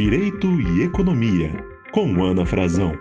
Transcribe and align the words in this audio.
Direito 0.00 0.60
e 0.60 0.84
Economia, 0.84 1.50
com 1.92 2.22
Ana 2.22 2.46
Frazão. 2.46 2.92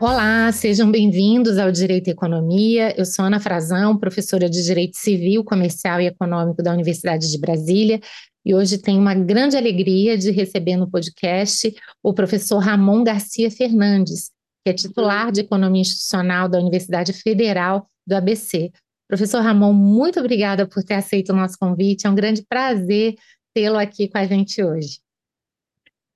Olá, 0.00 0.50
sejam 0.50 0.90
bem-vindos 0.90 1.58
ao 1.58 1.70
Direito 1.70 2.08
e 2.08 2.12
Economia. 2.12 2.98
Eu 2.98 3.04
sou 3.04 3.26
Ana 3.26 3.38
Frazão, 3.38 3.94
professora 3.94 4.48
de 4.48 4.64
Direito 4.64 4.96
Civil, 4.96 5.44
Comercial 5.44 6.00
e 6.00 6.06
Econômico 6.06 6.62
da 6.62 6.72
Universidade 6.72 7.30
de 7.30 7.38
Brasília, 7.38 8.00
e 8.42 8.54
hoje 8.54 8.78
tenho 8.78 9.02
uma 9.02 9.14
grande 9.14 9.54
alegria 9.54 10.16
de 10.16 10.30
receber 10.30 10.78
no 10.78 10.90
podcast 10.90 11.70
o 12.02 12.14
professor 12.14 12.56
Ramon 12.56 13.04
Garcia 13.04 13.50
Fernandes, 13.50 14.30
que 14.64 14.70
é 14.70 14.72
titular 14.72 15.30
de 15.30 15.42
Economia 15.42 15.82
Institucional 15.82 16.48
da 16.48 16.58
Universidade 16.58 17.12
Federal 17.12 17.86
do 18.06 18.14
ABC. 18.14 18.72
Professor 19.06 19.42
Ramon, 19.42 19.74
muito 19.74 20.18
obrigada 20.18 20.66
por 20.66 20.82
ter 20.82 20.94
aceito 20.94 21.34
o 21.34 21.36
nosso 21.36 21.58
convite. 21.60 22.06
É 22.06 22.10
um 22.10 22.14
grande 22.14 22.42
prazer 22.48 23.14
tê-lo 23.54 23.78
aqui 23.78 24.08
com 24.08 24.18
a 24.18 24.26
gente 24.26 24.62
hoje. 24.62 25.00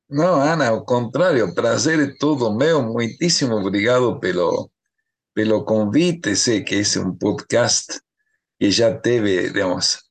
Não, 0.08 0.40
Ana, 0.40 0.68
ao 0.68 0.84
contrário, 0.84 1.54
prazer 1.54 1.98
é 2.00 2.14
todo 2.18 2.54
meu. 2.54 2.82
Muitíssimo 2.82 3.56
obrigado 3.56 4.20
pelo, 4.20 4.70
pelo 5.34 5.64
convite. 5.64 6.36
Sei 6.36 6.62
que 6.62 6.76
esse 6.76 6.98
é 6.98 7.00
um 7.00 7.14
podcast 7.14 8.00
que 8.58 8.70
já 8.70 8.96
teve, 8.96 9.48
digamos, 9.48 10.02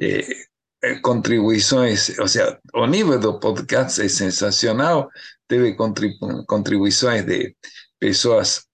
eh, 0.00 0.26
eh 0.82 1.00
contribuições, 1.00 2.18
ou 2.18 2.26
seja, 2.26 2.58
o 2.74 2.86
nível 2.86 3.18
do 3.20 3.38
podcast 3.38 4.00
é 4.00 4.08
sensacional, 4.08 5.08
teve 5.46 5.74
contribu 5.74 6.44
contribuições 6.46 7.24
de 7.24 7.54
pessoas 8.00 8.66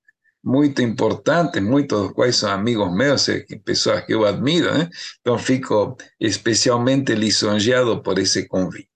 muito 0.49 0.81
importantes, 0.81 1.63
muitos 1.63 2.05
dos 2.05 2.13
quais 2.13 2.37
são 2.37 2.51
amigos 2.51 2.91
meus, 2.91 3.27
pessoas 3.67 4.01
que 4.07 4.15
eu 4.15 4.25
admiro, 4.25 4.73
né? 4.73 4.89
Então 5.21 5.39
fico 5.39 5.95
especialmente 6.19 7.15
lisonjeado 7.15 8.03
por 8.03 8.19
esse 8.19 8.49
convite. 8.49 8.89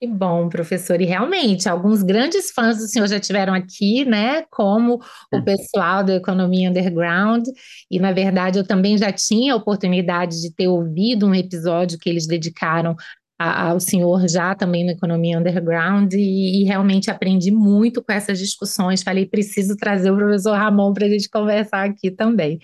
Que 0.00 0.08
bom, 0.08 0.48
professor. 0.48 1.00
E 1.00 1.04
realmente, 1.04 1.68
alguns 1.68 2.02
grandes 2.02 2.50
fãs 2.50 2.78
do 2.78 2.88
senhor 2.88 3.06
já 3.06 3.20
tiveram 3.20 3.54
aqui, 3.54 4.04
né? 4.04 4.42
Como 4.50 5.00
o 5.32 5.44
pessoal 5.44 6.02
da 6.02 6.16
Economia 6.16 6.68
Underground. 6.68 7.46
E, 7.88 8.00
na 8.00 8.10
verdade, 8.10 8.58
eu 8.58 8.66
também 8.66 8.98
já 8.98 9.12
tinha 9.12 9.52
a 9.52 9.56
oportunidade 9.56 10.40
de 10.42 10.52
ter 10.52 10.66
ouvido 10.66 11.28
um 11.28 11.34
episódio 11.36 11.96
que 12.00 12.10
eles 12.10 12.26
dedicaram 12.26 12.96
ao 13.42 13.80
senhor 13.80 14.28
já 14.28 14.54
também 14.54 14.84
na 14.84 14.92
Economia 14.92 15.38
Underground. 15.38 16.12
E, 16.14 16.62
e 16.62 16.64
realmente 16.64 17.10
aprendi 17.10 17.50
muito 17.50 18.02
com 18.02 18.12
essas 18.12 18.38
discussões. 18.38 19.02
Falei, 19.02 19.26
preciso 19.26 19.76
trazer 19.76 20.10
o 20.10 20.16
professor 20.16 20.56
Ramon 20.56 20.92
para 20.92 21.06
a 21.06 21.08
gente 21.08 21.28
conversar 21.28 21.88
aqui 21.88 22.10
também. 22.10 22.58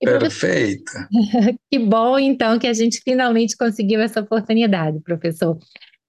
E, 0.00 0.06
Perfeito. 0.06 0.92
que 1.70 1.78
bom, 1.78 2.18
então, 2.18 2.58
que 2.58 2.66
a 2.66 2.72
gente 2.72 3.00
finalmente 3.02 3.56
conseguiu 3.56 4.00
essa 4.00 4.20
oportunidade, 4.20 5.00
professor. 5.00 5.58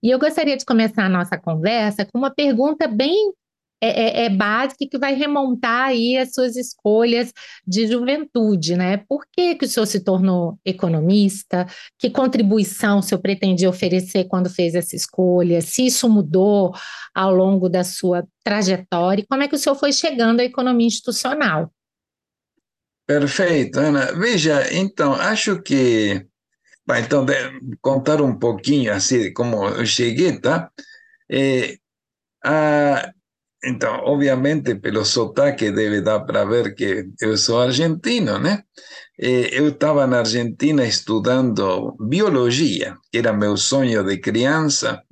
E 0.01 0.09
eu 0.09 0.19
gostaria 0.19 0.55
de 0.55 0.63
começar 0.63 1.05
a 1.05 1.09
nossa 1.09 1.37
conversa 1.37 2.05
com 2.05 2.17
uma 2.17 2.33
pergunta 2.33 2.87
bem 2.87 3.33
é, 3.81 4.23
é, 4.23 4.25
é, 4.25 4.29
básica 4.29 4.85
que 4.89 4.97
vai 4.97 5.13
remontar 5.13 5.89
aí 5.89 6.17
as 6.17 6.33
suas 6.33 6.55
escolhas 6.55 7.31
de 7.65 7.87
juventude, 7.87 8.75
né? 8.75 8.97
Por 9.07 9.25
que, 9.31 9.55
que 9.55 9.65
o 9.65 9.67
senhor 9.67 9.85
se 9.85 10.01
tornou 10.01 10.59
economista? 10.65 11.65
Que 11.97 12.09
contribuição 12.09 12.99
o 12.99 13.01
senhor 13.01 13.21
pretendia 13.21 13.69
oferecer 13.69 14.25
quando 14.25 14.49
fez 14.49 14.75
essa 14.75 14.95
escolha? 14.95 15.61
Se 15.61 15.85
isso 15.85 16.09
mudou 16.09 16.73
ao 17.15 17.33
longo 17.33 17.69
da 17.69 17.83
sua 17.83 18.27
trajetória? 18.43 19.21
E 19.21 19.27
como 19.27 19.43
é 19.43 19.47
que 19.47 19.55
o 19.55 19.59
senhor 19.59 19.75
foi 19.75 19.93
chegando 19.93 20.41
à 20.41 20.43
economia 20.43 20.87
institucional? 20.87 21.71
Perfeito, 23.07 23.79
Ana. 23.79 24.13
Veja, 24.13 24.71
então, 24.71 25.13
acho 25.13 25.61
que 25.61 26.27
então, 26.97 27.23
de, 27.25 27.33
contar 27.81 28.21
um 28.21 28.37
pouquinho 28.37 28.93
assim 28.93 29.31
como 29.33 29.67
eu 29.67 29.85
cheguei, 29.85 30.39
tá? 30.39 30.71
É, 31.31 31.77
a, 32.43 33.11
então, 33.63 34.01
obviamente, 34.05 34.75
pelo 34.75 35.03
sotaque 35.03 35.71
deve 35.71 36.01
dar 36.01 36.21
para 36.21 36.45
ver 36.45 36.73
que 36.75 37.09
eu 37.21 37.37
sou 37.37 37.61
argentino, 37.61 38.39
né? 38.39 38.63
Eu 39.17 39.69
estava 39.69 40.07
na 40.07 40.19
Argentina 40.19 40.85
estudando 40.85 41.95
biologia, 41.99 42.97
que 43.11 43.17
era 43.17 43.33
meu 43.33 43.57
sonho 43.57 44.03
de 44.03 44.17
criança. 44.17 45.03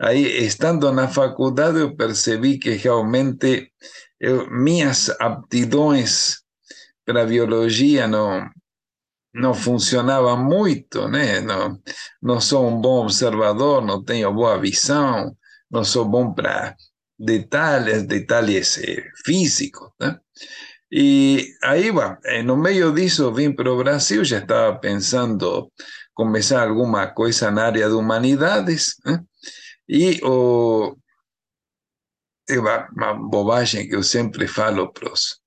Aí, 0.00 0.44
estando 0.44 0.90
na 0.92 1.06
faculdade, 1.08 1.78
eu 1.78 1.94
percebi 1.94 2.58
que 2.58 2.70
realmente 2.70 3.70
eu, 4.18 4.50
minhas 4.50 5.08
aptidões 5.20 6.40
para 7.04 7.24
biologia 7.26 8.06
não 8.08 8.48
não 9.32 9.54
funcionava 9.54 10.36
muito, 10.36 11.08
né? 11.08 11.40
Não, 11.40 11.80
não 12.20 12.40
sou 12.40 12.68
um 12.68 12.80
bom 12.80 13.04
observador, 13.04 13.80
não 13.84 14.02
tenho 14.02 14.32
boa 14.34 14.58
visão, 14.60 15.36
não 15.70 15.84
sou 15.84 16.04
bom 16.04 16.32
para 16.34 16.74
detalhes, 17.20 18.04
detalhes 18.04 18.78
eh, 18.78 19.04
físicos, 19.24 19.90
né? 20.00 20.18
E 20.90 21.54
aí, 21.62 21.92
bom, 21.92 22.16
no 22.44 22.56
meio 22.56 22.92
disso, 22.92 23.32
vim 23.32 23.52
para 23.52 23.70
o 23.72 23.76
Brasil, 23.76 24.24
já 24.24 24.38
estava 24.38 24.76
pensando 24.78 25.70
começar 26.14 26.66
alguma 26.66 27.06
coisa 27.06 27.50
na 27.50 27.66
área 27.66 27.88
de 27.88 27.94
humanidades, 27.94 28.96
né? 29.04 29.22
E 29.88 30.18
o, 30.24 30.96
uma 32.50 33.14
bobagem 33.14 33.88
que 33.88 33.94
eu 33.94 34.02
sempre 34.02 34.48
falo 34.48 34.92
para 34.92 35.12
os 35.12 35.38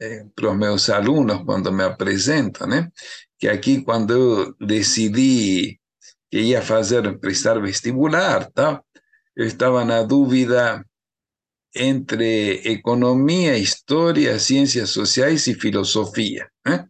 eh, 0.00 0.24
meus 0.56 0.90
alunos 0.90 1.42
quando 1.44 1.72
me 1.72 1.84
apresentam, 1.84 2.66
né? 2.66 2.90
Que 3.38 3.48
aqui 3.48 3.82
quando 3.82 4.12
eu 4.12 4.66
decidi 4.66 5.80
que 6.30 6.40
ia 6.40 6.62
fazer 6.62 7.18
prestar 7.18 7.58
vestibular, 7.60 8.50
tá? 8.52 8.82
Eu 9.34 9.46
estava 9.46 9.84
na 9.84 10.02
dúvida 10.02 10.84
entre 11.74 12.60
economia, 12.64 13.56
história, 13.56 14.38
ciências 14.38 14.90
sociais 14.90 15.46
e 15.46 15.54
filosofia, 15.54 16.48
né? 16.66 16.86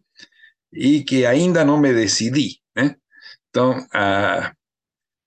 E 0.73 1.03
que 1.03 1.25
ainda 1.25 1.65
não 1.65 1.79
me 1.79 1.93
decidi, 1.93 2.59
né? 2.75 2.95
Então, 3.49 3.85
ah, 3.93 4.53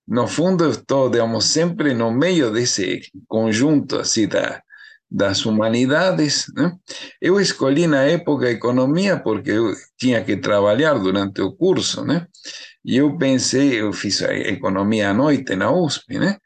no 0.07 0.27
fundo, 0.27 0.69
estou, 0.69 1.09
digamos, 1.09 1.45
sempre 1.45 1.93
no 1.93 2.11
meio 2.11 2.51
desse 2.51 3.01
conjunto 3.27 3.97
assim 3.97 4.27
da 4.27 4.61
das 5.13 5.45
humanidades. 5.45 6.51
Né? 6.55 6.71
Eu 7.21 7.39
escolhi 7.39 7.85
na 7.85 8.01
época 8.03 8.49
economia 8.49 9.19
porque 9.19 9.51
eu 9.51 9.71
tinha 9.95 10.23
que 10.23 10.35
trabalhar 10.35 10.95
durante 10.95 11.39
o 11.39 11.53
curso, 11.53 12.03
né? 12.03 12.25
E 12.83 12.97
eu 12.97 13.15
pensei, 13.17 13.79
eu 13.79 13.93
fiz 13.93 14.21
economia 14.21 15.11
à 15.11 15.13
noite 15.13 15.55
na 15.55 15.71
USP, 15.71 16.17
né? 16.17 16.37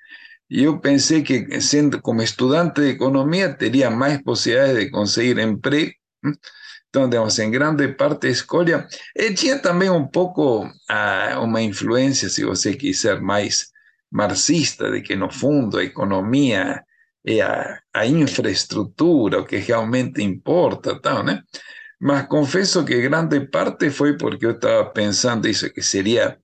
Eu 0.50 0.80
pensei 0.80 1.24
que, 1.24 1.60
sendo 1.62 2.02
como 2.02 2.22
estudante 2.22 2.82
de 2.82 2.90
economia, 2.92 3.54
teria 3.54 3.90
mais 3.90 4.22
possibilidades 4.24 4.86
de 4.86 4.90
conseguir 4.90 5.40
emprego. 5.40 5.92
Né? 6.24 6.34
Então, 6.90 7.10
digamos, 7.10 7.38
em 7.40 7.52
grande 7.52 7.90
parte 7.90 8.28
a 8.28 8.30
escolha. 8.30 8.88
E 9.16 9.34
tinha 9.34 9.60
também 9.60 9.90
um 9.90 10.08
pouco 10.08 10.70
ah, 10.90 11.40
uma 11.42 11.62
influência, 11.62 12.30
se 12.30 12.46
você 12.46 12.76
quiser, 12.76 13.22
mais 13.22 13.68
marxista, 14.12 14.90
de 14.90 15.02
que 15.02 15.16
no 15.16 15.30
fundo 15.30 15.78
a 15.78 15.84
economia 15.84 16.82
é 17.26 17.42
a, 17.42 17.82
a 17.94 18.06
infraestrutura, 18.06 19.40
o 19.40 19.46
que 19.46 19.58
realmente 19.58 20.24
importa, 20.24 21.00
tal? 21.02 21.26
Mas 22.00 22.28
confesso 22.28 22.86
que 22.86 23.02
grande 23.02 23.48
parte 23.48 23.90
foi 23.90 24.18
porque 24.18 24.46
eu 24.46 24.52
estava 24.52 24.86
pensando 24.92 25.48
isso, 25.48 25.70
que 25.74 25.82
seria 25.82 26.40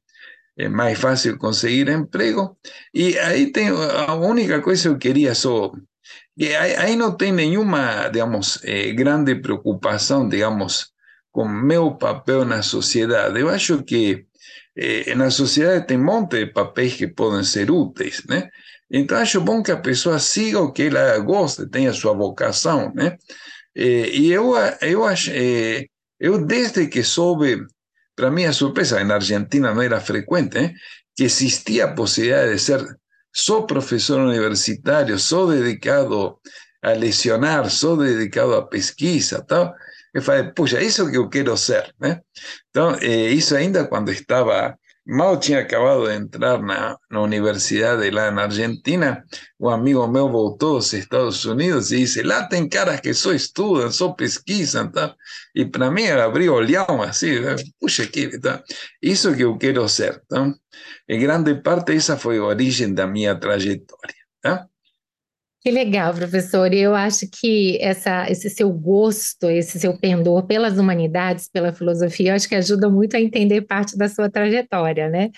é 0.58 0.70
mais 0.70 1.00
fácil 1.00 1.38
conseguir 1.38 1.90
emprego. 1.90 2.58
E 2.94 3.18
aí 3.20 3.52
tem 3.52 3.70
a 3.70 4.14
única 4.16 4.62
coisa 4.62 4.84
que 4.84 4.88
eu 4.90 4.98
queria 4.98 5.36
só 5.36 5.72
que 6.38 6.56
aí, 6.56 6.96
não 6.96 7.16
tem 7.16 7.32
nenhuma, 7.32 8.10
digamos, 8.10 8.60
eh, 8.64 8.92
grande 8.94 9.36
preocupação, 9.36 10.28
digamos, 10.28 10.92
com 11.32 11.48
meu 11.48 11.96
papel 11.96 12.44
na 12.46 12.62
sociedade. 12.64 13.40
Eu 13.40 13.50
acho 13.50 13.84
que 13.84 14.26
eh, 14.76 15.14
na 15.16 15.30
sociedade 15.30 15.88
tem 15.88 15.98
um 15.98 16.04
monte 16.06 16.46
de 16.46 16.52
papéis 16.52 16.96
que 16.96 17.08
podem 17.08 17.44
ser 17.44 17.70
úteis, 17.72 18.24
né? 18.28 18.50
Então, 18.90 19.18
acho 19.18 19.42
bom 19.42 19.62
que 19.64 19.72
a 19.72 19.78
pessoa 19.78 20.20
siga 20.20 20.60
o 20.60 20.72
que 20.72 20.84
ela 20.84 21.18
gosta, 21.20 21.70
tenha 21.70 21.94
sua 21.94 22.14
vocação, 22.14 22.92
né? 22.96 23.18
E 23.76 24.32
eu, 24.32 24.54
eu, 24.82 25.04
eu 26.20 26.46
desde 26.46 26.88
que 26.88 27.04
soube, 27.04 27.66
para 28.16 28.32
mí 28.32 28.46
a 28.46 28.54
sorpresa, 28.54 29.02
en 29.02 29.12
Argentina 29.12 29.74
no 29.74 29.82
era 29.82 30.00
frecuente, 30.00 30.60
¿eh? 30.60 30.76
que 31.16 31.26
existía 31.26 31.96
posibilidad 31.96 32.46
de 32.46 32.60
ser 32.60 32.82
so 33.32 33.66
profesor 33.66 34.22
universitario, 34.22 35.18
so 35.18 35.50
dedicado 35.50 36.40
a 36.82 36.94
lesionar, 36.94 37.70
so 37.70 37.96
dedicado 37.96 38.56
a 38.56 38.70
pesquisa, 38.70 39.44
tal. 39.46 39.76
Eu 40.14 40.22
falei, 40.22 40.52
puxa, 40.54 40.82
isso 40.82 41.10
que 41.10 41.18
eu 41.18 41.28
quero 41.28 41.58
ser, 41.58 41.94
¿eh? 42.02 42.10
né? 42.10 42.22
Então, 42.70 42.96
eh, 43.02 43.36
ainda 43.58 43.88
quando 43.88 44.12
estava 44.12 44.78
mal 45.06 45.38
tinha 45.40 45.60
acabado 45.60 46.08
de 46.08 46.14
entrar 46.16 46.62
na, 46.62 46.98
na 47.12 47.22
universidade 47.22 48.10
lá 48.10 48.32
na 48.32 48.44
Argentina, 48.44 49.24
um 49.60 49.70
amigo 49.70 50.08
meu 50.08 50.30
voltou 50.30 50.78
dos 50.78 50.94
Estados 50.94 51.44
Unidos 51.46 51.92
e 51.92 52.00
disse, 52.00 52.24
lá 52.24 52.48
tem 52.48 52.68
caras 52.70 53.00
que 53.02 53.14
só 53.14 53.34
estudam, 53.34 53.92
só 53.92 54.14
pesquisam, 54.14 54.90
tá? 54.92 55.14
e 55.54 55.66
para 55.66 55.92
mim 55.92 56.08
abriu 56.08 56.54
olhão 56.54 57.02
assim, 57.02 57.36
puxa, 57.80 58.08
que, 58.08 58.40
tá? 58.40 58.64
isso 59.02 59.36
que 59.36 59.44
eu 59.44 59.58
quero 59.58 59.88
ser. 59.90 60.22
Tá? 60.28 60.54
Em 61.08 61.20
grande 61.20 61.56
parte 61.62 61.94
essa 61.94 62.18
foi 62.18 62.38
a 62.38 62.44
origem 62.44 62.94
da 62.94 63.06
minha 63.06 63.36
trajetória. 63.36 64.16
Tá? 64.42 64.68
Que 65.64 65.72
legal, 65.72 66.14
professor. 66.14 66.74
Eu 66.74 66.94
acho 66.94 67.26
que 67.32 67.78
essa, 67.80 68.30
esse 68.30 68.50
seu 68.50 68.70
gosto, 68.70 69.50
esse 69.50 69.80
seu 69.80 69.98
pendor 69.98 70.46
pelas 70.46 70.78
humanidades, 70.78 71.48
pela 71.48 71.72
filosofia, 71.72 72.32
eu 72.32 72.36
acho 72.36 72.50
que 72.50 72.56
ajuda 72.56 72.90
muito 72.90 73.16
a 73.16 73.22
entender 73.22 73.62
parte 73.62 73.98
da 73.98 74.10
sua 74.10 74.30
trajetória, 74.30 75.08
né? 75.08 75.32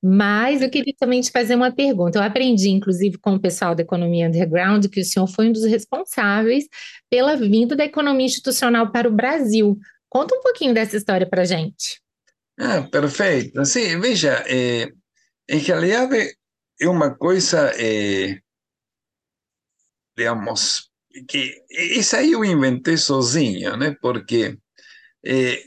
Mas 0.00 0.62
eu 0.62 0.70
queria 0.70 0.94
também 0.96 1.20
te 1.20 1.32
fazer 1.32 1.56
uma 1.56 1.72
pergunta. 1.72 2.16
Eu 2.16 2.22
aprendi, 2.22 2.70
inclusive, 2.70 3.18
com 3.18 3.34
o 3.34 3.40
pessoal 3.40 3.74
da 3.74 3.82
economia 3.82 4.28
underground, 4.28 4.86
que 4.86 5.00
o 5.00 5.04
senhor 5.04 5.26
foi 5.26 5.48
um 5.48 5.52
dos 5.52 5.64
responsáveis 5.64 6.68
pela 7.10 7.36
vinda 7.36 7.74
da 7.74 7.84
economia 7.84 8.26
institucional 8.26 8.92
para 8.92 9.08
o 9.08 9.12
Brasil. 9.12 9.76
Conta 10.08 10.36
um 10.36 10.42
pouquinho 10.42 10.72
dessa 10.72 10.96
história 10.96 11.28
para 11.28 11.44
gente. 11.44 12.00
Ah, 12.56 12.82
perfeito. 12.82 13.64
Sim, 13.64 13.98
veja, 13.98 14.44
eh, 14.46 14.92
em 15.50 15.58
realidade 15.58 16.36
é 16.80 16.88
uma 16.88 17.12
coisa. 17.12 17.72
Eh, 17.76 18.38
digamos, 20.22 20.90
que 21.28 21.62
essa 21.98 22.18
aí 22.18 22.32
eu 22.32 22.44
inventei 22.44 22.96
sozinho, 22.96 23.76
né? 23.76 23.96
Porque, 24.00 24.56
eh, 25.24 25.64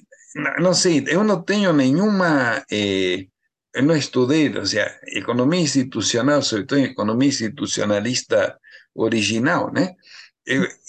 não 0.60 0.74
sei, 0.74 1.04
eu 1.08 1.24
não 1.24 1.42
tenho 1.44 1.74
nenhuma, 1.74 2.64
eh, 2.72 3.28
eu 3.74 3.84
não 3.84 3.96
estudei, 3.96 4.50
ou 4.58 4.66
seja, 4.66 4.90
economia 5.08 5.60
institucional, 5.62 6.40
institucionalista 7.22 8.58
original, 8.96 9.72
né? 9.74 9.94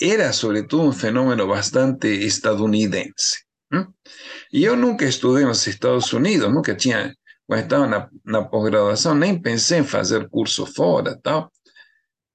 Era, 0.01 0.33
sobretudo, 0.33 0.89
um 0.89 0.93
fenômeno 0.93 1.47
bastante 1.49 2.09
estadunidense. 2.09 3.45
¿no? 3.71 3.95
E 4.53 4.65
eu 4.65 4.77
nunca 4.77 5.05
estudei 5.07 5.45
nos 5.45 5.67
Estados 5.67 6.13
Unidos, 6.13 6.53
nunca 6.53 6.75
tinha, 6.75 7.15
quando 7.47 7.63
estava 7.63 7.87
na, 7.87 8.09
na 8.25 8.45
pós-graduação, 8.45 9.15
nem 9.15 9.41
pensei 9.41 9.81
em 9.81 9.85
fazer 9.85 10.29
curso 10.29 10.67
fora, 10.67 11.19
tal 11.23 11.51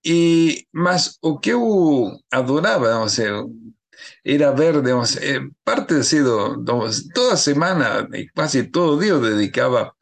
y 0.03 0.68
mas 0.71 1.18
o 1.21 1.39
que 1.39 1.51
eu 1.51 2.19
adorava, 2.31 2.89
vamos 2.89 3.15
dizer, 3.15 3.33
era 4.24 4.51
ver, 4.51 4.81
digamos, 4.81 5.18
eh, 5.18 5.42
parte 5.63 5.95
así, 5.95 6.18
digamos, 6.19 7.07
toda 7.13 7.38
semana, 7.38 8.07
y 8.13 8.27
casi 8.30 8.63
todo 8.63 9.00
día 9.00 9.15
dedicaba 9.15 9.95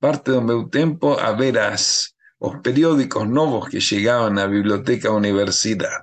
parte 0.00 0.32
de 0.32 0.40
mi 0.40 0.68
tiempo 0.70 1.18
a 1.18 1.32
ver 1.32 1.58
as, 1.58 2.16
los 2.40 2.56
periódicos 2.62 3.28
nuevos 3.28 3.68
que 3.68 3.80
llegaban 3.80 4.38
a 4.38 4.42
la 4.42 4.46
biblioteca 4.48 5.10
universidad. 5.10 6.02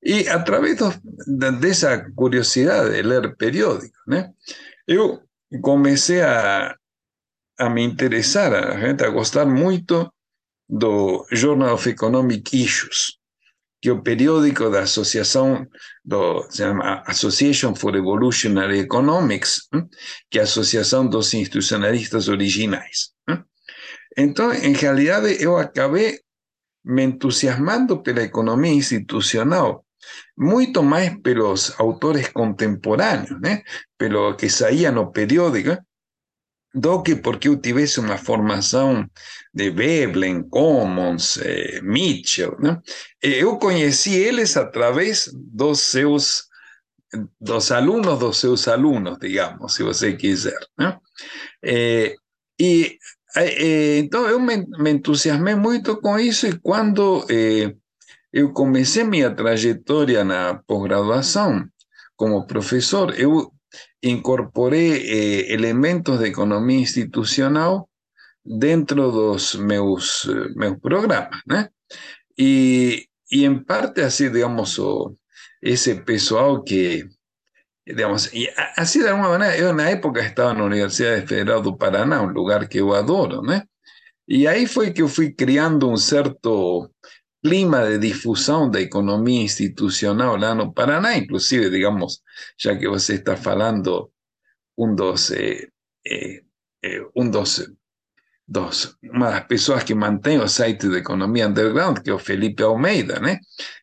Y 0.00 0.26
a 0.26 0.42
través 0.42 0.78
de, 1.26 1.68
esa 1.70 2.10
curiosidad 2.14 2.90
de 2.90 3.04
leer 3.04 3.36
periódicos, 3.36 4.02
yo 4.86 5.22
comencé 5.60 6.24
a, 6.24 6.76
a 7.58 7.68
me 7.68 7.82
interesar, 7.82 8.54
a, 8.54 8.78
gente, 8.78 9.04
a 9.04 9.08
gustar 9.08 9.46
mucho 9.46 10.12
do 10.72 11.26
Journal 11.30 11.74
of 11.74 11.86
Economic 11.86 12.56
Issues, 12.56 13.18
que 13.78 13.90
é 13.90 13.92
o 13.92 14.00
periódico 14.00 14.70
da 14.70 14.80
associação 14.80 15.66
do 16.02 16.42
se 16.48 16.58
chama 16.58 17.02
Association 17.06 17.74
for 17.74 17.94
Evolutionary 17.94 18.78
Economics, 18.78 19.68
que 20.30 20.38
é 20.38 20.40
a 20.40 20.44
associação 20.44 21.06
dos 21.06 21.34
institucionalistas 21.34 22.28
originais. 22.28 23.10
Então, 24.16 24.50
em 24.52 24.72
realidade, 24.72 25.42
eu 25.42 25.58
acabei 25.58 26.20
me 26.82 27.02
entusiasmando 27.02 28.02
pela 28.02 28.22
economia 28.22 28.72
institucional, 28.72 29.84
muito 30.36 30.82
mais 30.82 31.20
pelos 31.20 31.78
autores 31.78 32.28
contemporâneos, 32.28 33.38
né? 33.42 33.62
pelo 33.98 34.34
que 34.36 34.48
saía 34.48 34.90
no 34.90 35.12
periódico, 35.12 35.76
do 36.74 37.02
que 37.02 37.16
porque 37.16 37.48
eu 37.48 37.56
tivesse 37.56 38.00
uma 38.00 38.16
formação 38.16 39.08
de 39.52 39.70
Veblen, 39.70 40.42
Commons, 40.48 41.38
eh, 41.38 41.80
Mitchell. 41.82 42.56
Né? 42.58 42.80
Eu 43.20 43.58
conheci 43.58 44.14
eles 44.14 44.56
através 44.56 45.30
dos 45.34 45.80
seus 45.80 46.50
dos 47.38 47.70
alunos 47.70 48.18
dos 48.18 48.38
seus 48.38 48.66
alunos, 48.66 49.18
digamos, 49.18 49.74
se 49.74 49.82
você 49.82 50.14
quiser. 50.16 50.58
Né? 50.78 50.98
Eh, 51.62 52.14
e 52.58 52.98
eh, 53.36 53.98
então 53.98 54.26
eu 54.26 54.40
me, 54.40 54.66
me, 54.78 54.90
entusiasmei 54.92 55.54
muito 55.54 56.00
com 56.00 56.18
isso 56.18 56.46
e 56.46 56.58
quando 56.58 57.26
eu 58.32 58.52
comecei 58.54 59.04
minha 59.04 59.30
trajetória 59.30 60.24
na 60.24 60.54
pós-graduação 60.66 61.66
como 62.16 62.46
professor, 62.46 63.14
eu 63.18 63.52
incorporé 64.00 64.96
eh, 64.96 65.54
elementos 65.54 66.20
de 66.20 66.28
economía 66.28 66.78
institucional 66.78 67.84
dentro 68.44 69.10
de 69.10 69.16
los 69.16 69.58
meus, 69.58 70.30
meus 70.54 70.78
programas, 70.80 71.42
¿no? 71.46 71.68
Y, 72.36 73.06
y 73.28 73.44
en 73.44 73.64
parte 73.64 74.02
así, 74.02 74.28
digamos, 74.28 74.78
o 74.78 75.16
ese 75.60 75.96
pessoal 75.96 76.62
que, 76.66 77.04
digamos, 77.86 78.32
y 78.34 78.48
así 78.76 78.98
de 78.98 79.10
alguna 79.10 79.28
manera, 79.28 79.56
yo 79.56 79.70
en 79.70 79.76
la 79.76 79.90
época 79.90 80.20
estaba 80.24 80.52
en 80.52 80.58
la 80.58 80.64
Universidad 80.64 81.24
Federal 81.26 81.62
do 81.62 81.76
Paraná, 81.76 82.20
un 82.20 82.32
lugar 82.32 82.68
que 82.68 82.78
yo 82.78 82.94
adoro, 82.94 83.42
¿no? 83.42 83.62
Y 84.26 84.46
ahí 84.46 84.66
fue 84.66 84.94
que 84.94 85.06
fui 85.06 85.34
criando 85.34 85.88
un 85.88 85.98
cierto 85.98 86.92
clima 87.42 87.84
de 87.84 87.98
difusión 87.98 88.70
de 88.70 88.82
economía 88.82 89.42
institucional 89.42 90.38
lá 90.38 90.54
no 90.54 90.72
Paraná, 90.72 91.16
inclusive, 91.16 91.70
digamos, 91.70 92.22
ya 92.56 92.78
que 92.78 92.86
você 92.86 93.14
está 93.14 93.36
falando 93.36 94.12
un 94.76 94.94
dos, 94.94 95.32
eh, 95.32 95.70
eh, 96.04 96.44
eh, 96.82 97.02
un 97.14 97.30
dos, 97.32 97.68
dos, 98.46 98.96
uma 99.02 99.30
das 99.30 99.46
pessoas 99.46 99.84
que 99.84 99.94
mantém 99.94 100.38
o 100.38 100.48
site 100.48 100.88
de 100.88 100.98
economia 100.98 101.48
underground, 101.48 101.98
que 101.98 102.10
é 102.10 102.14
o 102.14 102.18
Felipe 102.18 102.62
Almeida, 102.62 103.18
né? 103.18 103.40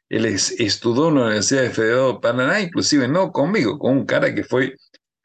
Ele 0.09 0.29
estudou 0.29 1.11
na 1.11 1.25
Universidade 1.25 1.73
Federal 1.73 2.13
do 2.13 2.19
Paraná, 2.21 2.61
inclusive 2.61 3.07
não 3.07 3.29
comigo, 3.29 3.77
com 3.77 3.91
um 3.93 4.05
cara 4.05 4.33
que 4.33 4.41
foi 4.43 4.73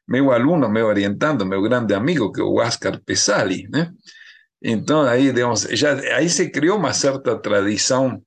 meu 0.07 0.33
aluno, 0.33 0.69
meu 0.69 0.87
orientando, 0.87 1.47
meu 1.47 1.63
grande 1.63 1.95
amigo, 1.95 2.33
que 2.33 2.41
é 2.41 2.45
o 2.45 2.57
Oscar 2.57 3.01
Pesali, 3.01 3.69
né? 3.71 3.93
Então, 4.67 5.03
aí, 5.03 5.31
digamos, 5.31 5.63
já, 5.73 5.93
aí 6.17 6.27
se 6.31 6.49
criou 6.49 6.79
uma 6.79 6.95
certa 6.95 7.39
tradição 7.39 8.23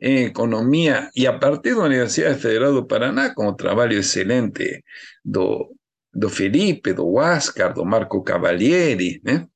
em 0.00 0.24
economia, 0.24 1.08
e 1.14 1.26
a 1.28 1.38
partir 1.38 1.76
da 1.76 1.84
Universidade 1.84 2.40
Federal 2.40 2.72
do 2.72 2.84
Paraná, 2.84 3.32
com 3.32 3.46
o 3.46 3.54
trabalho 3.54 3.96
excelente 3.96 4.82
do, 5.24 5.72
do 6.12 6.28
Felipe, 6.28 6.92
do 6.92 7.14
Oscar, 7.14 7.72
do 7.72 7.84
Marco 7.84 8.22
Cavalieri, 8.22 9.20
né? 9.24 9.46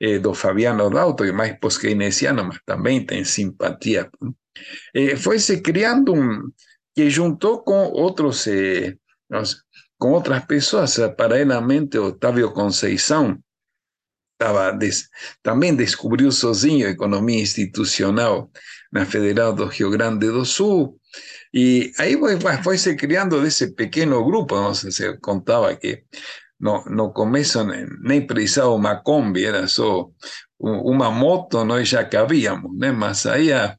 Eh, 0.00 0.18
do 0.18 0.34
Fabiano 0.34 0.90
Dauto, 0.90 1.24
que 1.24 1.32
mais 1.32 1.58
pós-keynesiano, 1.58 2.44
mas 2.44 2.58
também 2.64 3.04
tem 3.04 3.24
simpatia. 3.24 4.10
Eh, 4.94 5.16
foi 5.16 5.38
se 5.38 5.60
criando 5.60 6.14
um, 6.14 6.50
que 6.94 7.10
juntou 7.10 7.62
com 7.62 7.84
outros, 7.90 8.46
eh, 8.46 8.94
com 9.98 10.12
outras 10.12 10.44
pessoas, 10.46 10.96
paralelamente 11.16 11.98
Otávio 11.98 12.52
Conceição, 12.52 13.38
estava 14.38 14.72
des, 14.72 15.08
também 15.42 15.74
descobriu 15.74 16.30
sozinho 16.30 16.88
economia 16.88 17.42
institucional 17.42 18.50
na 18.92 19.04
Federal 19.04 19.52
do 19.52 19.66
Rio 19.66 19.90
Grande 19.90 20.30
do 20.30 20.44
Sul, 20.44 20.98
e 21.52 21.92
aí 21.98 22.16
foi, 22.16 22.38
foi 22.62 22.78
se 22.78 22.94
criando 22.94 23.42
desse 23.42 23.74
pequeno 23.74 24.24
grupo, 24.24 24.54
não 24.54 24.74
sei 24.74 24.92
se 24.92 25.18
contava 25.18 25.74
que 25.74 26.04
no, 26.60 26.84
no 26.84 27.12
começo 27.12 27.64
nem 28.02 28.26
precisava 28.26 28.70
uma 28.70 28.96
Kombi, 28.96 29.44
era 29.44 29.66
só 29.66 30.08
uma 30.58 31.10
moto, 31.10 31.64
nós 31.64 31.88
já 31.88 32.04
cabíamos, 32.04 32.70
mas 32.96 33.26
aí 33.26 33.52
a, 33.52 33.76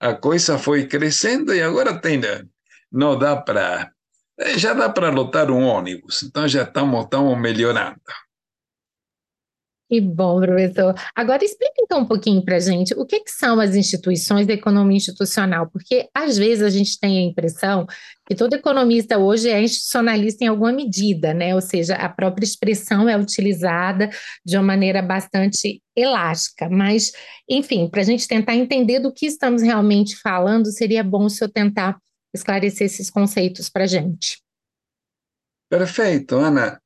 a 0.00 0.14
coisa 0.14 0.58
foi 0.58 0.86
crescendo 0.86 1.54
e 1.54 1.62
agora 1.62 2.00
tem, 2.00 2.20
não 2.90 3.18
dá 3.18 3.36
para, 3.36 3.90
já 4.56 4.72
dá 4.74 4.88
para 4.88 5.10
lotar 5.10 5.50
um 5.50 5.62
ônibus, 5.62 6.22
então 6.22 6.46
já 6.46 6.62
estamos, 6.62 7.04
estamos 7.04 7.38
melhorando. 7.38 8.00
Que 9.88 10.00
bom, 10.00 10.40
professor. 10.40 10.94
Agora 11.14 11.44
explica 11.44 11.74
então 11.78 12.00
um 12.00 12.06
pouquinho 12.06 12.44
para 12.44 12.56
a 12.56 12.60
gente 12.60 12.92
o 12.94 13.06
que, 13.06 13.20
que, 13.20 13.30
são 13.30 13.60
as 13.60 13.76
instituições 13.76 14.44
da 14.44 14.52
economia 14.52 14.96
institucional, 14.96 15.70
porque 15.70 16.08
às 16.12 16.36
vezes 16.36 16.64
a 16.64 16.70
gente 16.70 16.98
tem 16.98 17.18
a 17.18 17.22
impressão 17.22 17.86
que 18.26 18.34
todo 18.34 18.54
economista 18.54 19.16
hoje 19.16 19.48
é 19.48 19.62
institucionalista 19.62 20.42
em 20.42 20.48
alguma 20.48 20.72
medida, 20.72 21.32
né? 21.32 21.54
Ou 21.54 21.60
seja, 21.60 21.94
a 21.94 22.08
própria 22.08 22.44
expressão 22.44 23.08
é 23.08 23.16
utilizada 23.16 24.10
de 24.44 24.56
uma 24.56 24.64
maneira 24.64 25.00
bastante 25.00 25.80
elástica. 25.94 26.68
Mas, 26.68 27.12
enfim, 27.48 27.88
para 27.88 28.00
a 28.00 28.04
gente 28.04 28.26
tentar 28.26 28.56
entender 28.56 28.98
do 28.98 29.12
que 29.12 29.26
estamos 29.26 29.62
realmente 29.62 30.16
falando, 30.16 30.66
seria 30.72 31.04
bom 31.04 31.28
se 31.28 31.44
eu 31.44 31.48
tentar 31.48 31.96
esclarecer 32.34 32.86
esses 32.86 33.08
conceitos 33.08 33.68
para 33.68 33.84
a 33.84 33.86
gente. 33.86 34.42
Perfeito, 35.70 36.34
Ana. 36.34 36.80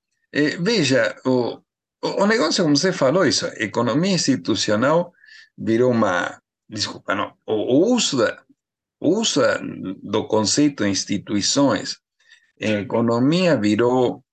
Veja, 0.60 1.16
o 1.24 1.60
o, 2.02 2.26
negócio, 2.26 2.64
como 2.64 2.76
você 2.76 2.92
falou, 2.92 3.26
isso, 3.26 3.46
economia 3.56 4.14
institucional 4.14 5.12
virou 5.56 5.90
uma, 5.90 6.40
desculpa, 6.68 7.14
não, 7.14 7.34
o, 7.46 7.92
uso 7.94 8.18
da, 8.18 8.42
o 9.00 9.18
uso 9.18 9.40
do 10.02 10.26
conceito 10.26 10.84
de 10.84 10.90
instituições 10.90 11.98
em 12.58 12.74
economia 12.74 13.56
virou 13.56 14.24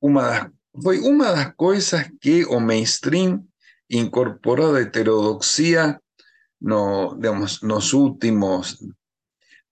uma 0.00 0.50
foi 0.82 1.00
uma 1.00 1.32
das 1.32 1.54
coisas 1.54 2.08
que 2.20 2.44
o 2.44 2.60
mainstream 2.60 3.44
incorporou 3.90 4.72
da 4.72 4.80
heterodoxia 4.80 6.00
no, 6.60 7.14
digamos, 7.16 7.60
nos 7.62 7.92
últimos 7.92 8.78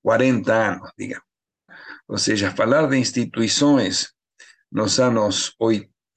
40 0.02 0.52
anos, 0.52 0.90
digamos. 0.98 1.24
Ou 2.08 2.18
seja, 2.18 2.50
falar 2.50 2.88
de 2.88 2.96
instituições 2.96 4.12
nos 4.72 4.98
anos 4.98 5.54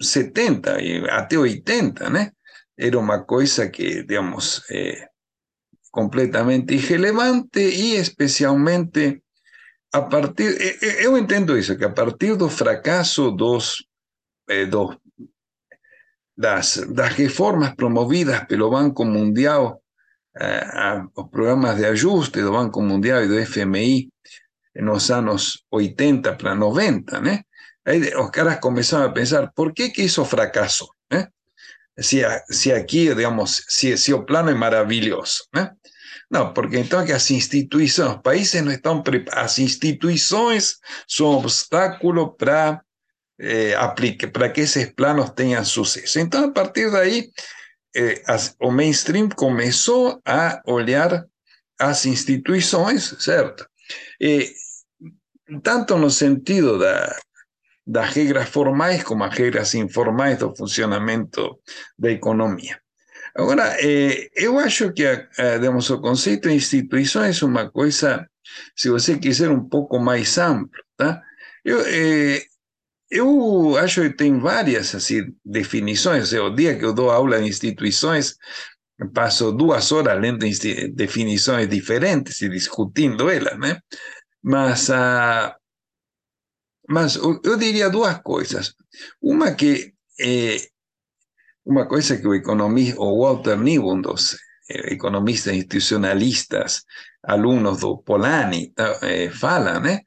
70 0.01 0.81
e 0.81 1.09
até 1.09 1.37
80, 1.37 2.09
né? 2.09 2.31
Era 2.77 2.97
uma 2.97 3.23
coisa 3.23 3.69
que, 3.69 4.03
digamos, 4.03 4.63
eh, 4.71 5.07
completamente 5.91 6.73
irrelevante 6.73 7.59
e 7.59 7.95
especialmente 7.95 9.21
a 9.93 10.01
partir, 10.03 10.79
eu 11.01 11.17
entendo 11.17 11.57
isso, 11.57 11.77
que 11.77 11.83
a 11.83 11.89
partir 11.89 12.37
do 12.37 12.49
fracasso 12.49 13.29
dos, 13.29 13.85
eh, 14.49 14.65
dos 14.65 14.97
das, 16.35 16.77
das 16.89 17.13
reformas 17.13 17.75
promovidas 17.75 18.45
pelo 18.45 18.69
Banco 18.69 19.03
Mundial, 19.03 19.81
eh, 20.37 20.65
a, 20.73 21.05
os 21.13 21.29
programas 21.29 21.75
de 21.75 21.85
ajuste 21.85 22.41
do 22.41 22.51
Banco 22.51 22.81
Mundial 22.81 23.23
e 23.23 23.27
do 23.27 23.45
FMI 23.45 24.09
nos 24.75 25.11
anos 25.11 25.65
80 25.69 26.35
para 26.35 26.55
90, 26.55 27.19
né? 27.19 27.43
Os 28.19 28.29
caras 28.29 28.59
começaram 28.59 29.05
a 29.05 29.11
pensar, 29.11 29.51
por 29.53 29.73
que 29.73 29.89
que 29.89 30.03
isso 30.03 30.23
fracassou? 30.25 30.89
Se, 31.99 32.21
se 32.49 32.71
aqui, 32.71 33.13
digamos, 33.13 33.63
se, 33.67 33.97
se 33.97 34.13
o 34.13 34.25
plano 34.25 34.49
é 34.49 34.53
maravilhoso? 34.53 35.43
Não, 36.29 36.53
porque 36.53 36.77
então 36.77 37.05
que 37.05 37.11
as 37.11 37.29
instituições, 37.29 38.15
os 38.15 38.21
países 38.21 38.61
não 38.61 38.71
estão 38.71 39.03
preparados, 39.03 39.51
as 39.51 39.59
instituições 39.59 40.77
são 41.05 41.27
obstáculo 41.27 42.33
para 42.33 42.81
eh, 43.37 43.75
aplique, 43.75 44.27
para 44.27 44.49
que 44.49 44.61
esses 44.61 44.93
planos 44.93 45.31
tenham 45.31 45.65
sucesso. 45.65 46.19
Então, 46.19 46.45
a 46.45 46.51
partir 46.51 46.89
daí, 46.91 47.29
eh, 47.95 48.21
as, 48.27 48.55
o 48.61 48.71
mainstream 48.71 49.27
começou 49.29 50.21
a 50.25 50.61
olhar 50.65 51.25
as 51.79 52.05
instituições, 52.05 53.15
certo? 53.19 53.67
E, 54.19 54.53
tanto 55.63 55.97
no 55.97 56.09
sentido 56.09 56.77
da, 56.79 57.17
das 57.91 58.15
regras 58.15 58.47
formais 58.47 59.03
como 59.03 59.23
as 59.25 59.35
regras 59.35 59.75
informais 59.75 60.37
do 60.37 60.55
funcionamento 60.55 61.59
da 61.99 62.09
economia. 62.09 62.79
Agora, 63.35 63.75
eh, 63.81 64.29
eu 64.33 64.57
acho 64.57 64.93
que 64.93 65.03
eh, 65.03 65.59
digamos, 65.59 65.89
o 65.89 65.99
conceito 65.99 66.47
de 66.47 66.55
instituição 66.55 67.23
é 67.23 67.31
uma 67.43 67.69
coisa, 67.69 68.25
se 68.75 68.89
você 68.89 69.17
quiser, 69.17 69.49
um 69.49 69.67
pouco 69.67 69.99
mais 69.99 70.37
amplo. 70.37 70.81
Tá? 70.95 71.21
Eu, 71.65 71.81
eh, 71.85 72.41
eu 73.09 73.77
acho 73.77 74.01
que 74.03 74.15
tem 74.15 74.39
várias 74.39 74.95
assim, 74.95 75.23
definições. 75.43 76.31
O 76.31 76.49
dia 76.49 76.77
que 76.77 76.85
eu 76.85 76.93
dou 76.93 77.11
aula 77.11 77.41
de 77.41 77.49
instituições, 77.49 78.37
passo 79.13 79.51
duas 79.51 79.91
horas 79.91 80.19
lendo 80.19 80.45
definições 80.93 81.67
diferentes 81.67 82.41
e 82.41 82.49
discutindo 82.49 83.29
elas, 83.29 83.57
né? 83.59 83.79
Mas, 84.43 84.89
ah, 84.89 85.55
mas 86.91 87.15
eu 87.15 87.57
diria 87.57 87.89
duas 87.89 88.19
coisas. 88.21 88.75
Uma 89.21 89.53
que 89.53 89.93
eh, 90.19 90.57
uma 91.65 91.87
coisa 91.87 92.17
que 92.17 92.27
o 92.27 92.35
economista, 92.35 92.99
o 92.99 93.21
Walter 93.21 93.57
Nibon, 93.57 94.01
dos 94.01 94.37
eh, 94.69 94.93
economistas 94.93 95.53
institucionalistas, 95.53 96.83
alunos 97.23 97.79
do 97.79 97.97
Polanyi, 97.99 98.73
eh, 99.01 99.29
fala, 99.29 99.79
né? 99.79 100.01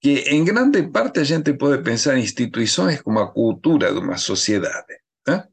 que 0.00 0.20
em 0.30 0.44
grande 0.44 0.82
parte 0.84 1.20
a 1.20 1.24
gente 1.24 1.52
pode 1.54 1.82
pensar 1.82 2.16
em 2.16 2.22
instituições 2.22 3.02
como 3.02 3.18
a 3.18 3.32
cultura 3.32 3.92
de 3.92 3.98
uma 3.98 4.16
sociedade. 4.16 5.00
Tá? 5.24 5.46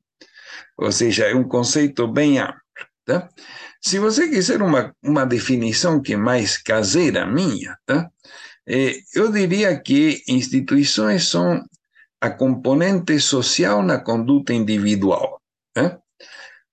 Ou 0.78 0.92
seja, 0.92 1.26
é 1.26 1.36
um 1.36 1.48
conceito 1.48 2.08
bem 2.08 2.40
amplo. 2.40 2.62
Tá? 3.04 3.28
Se 3.82 4.00
você 4.00 4.30
quiser 4.30 4.62
uma, 4.62 4.94
uma 5.04 5.26
definição 5.26 6.02
que 6.02 6.14
é 6.14 6.18
mais 6.18 6.58
caseira 6.58 7.26
minha, 7.26 7.78
tá? 7.86 8.10
Eh, 8.68 9.00
eu 9.16 9.32
diria 9.32 9.80
que 9.80 10.24
instituições 10.28 11.28
são 11.28 11.64
a 12.20 12.30
componente 12.30 13.20
social 13.20 13.82
na 13.82 14.00
conduta 14.00 14.54
individual. 14.54 15.42
Né? 15.76 15.98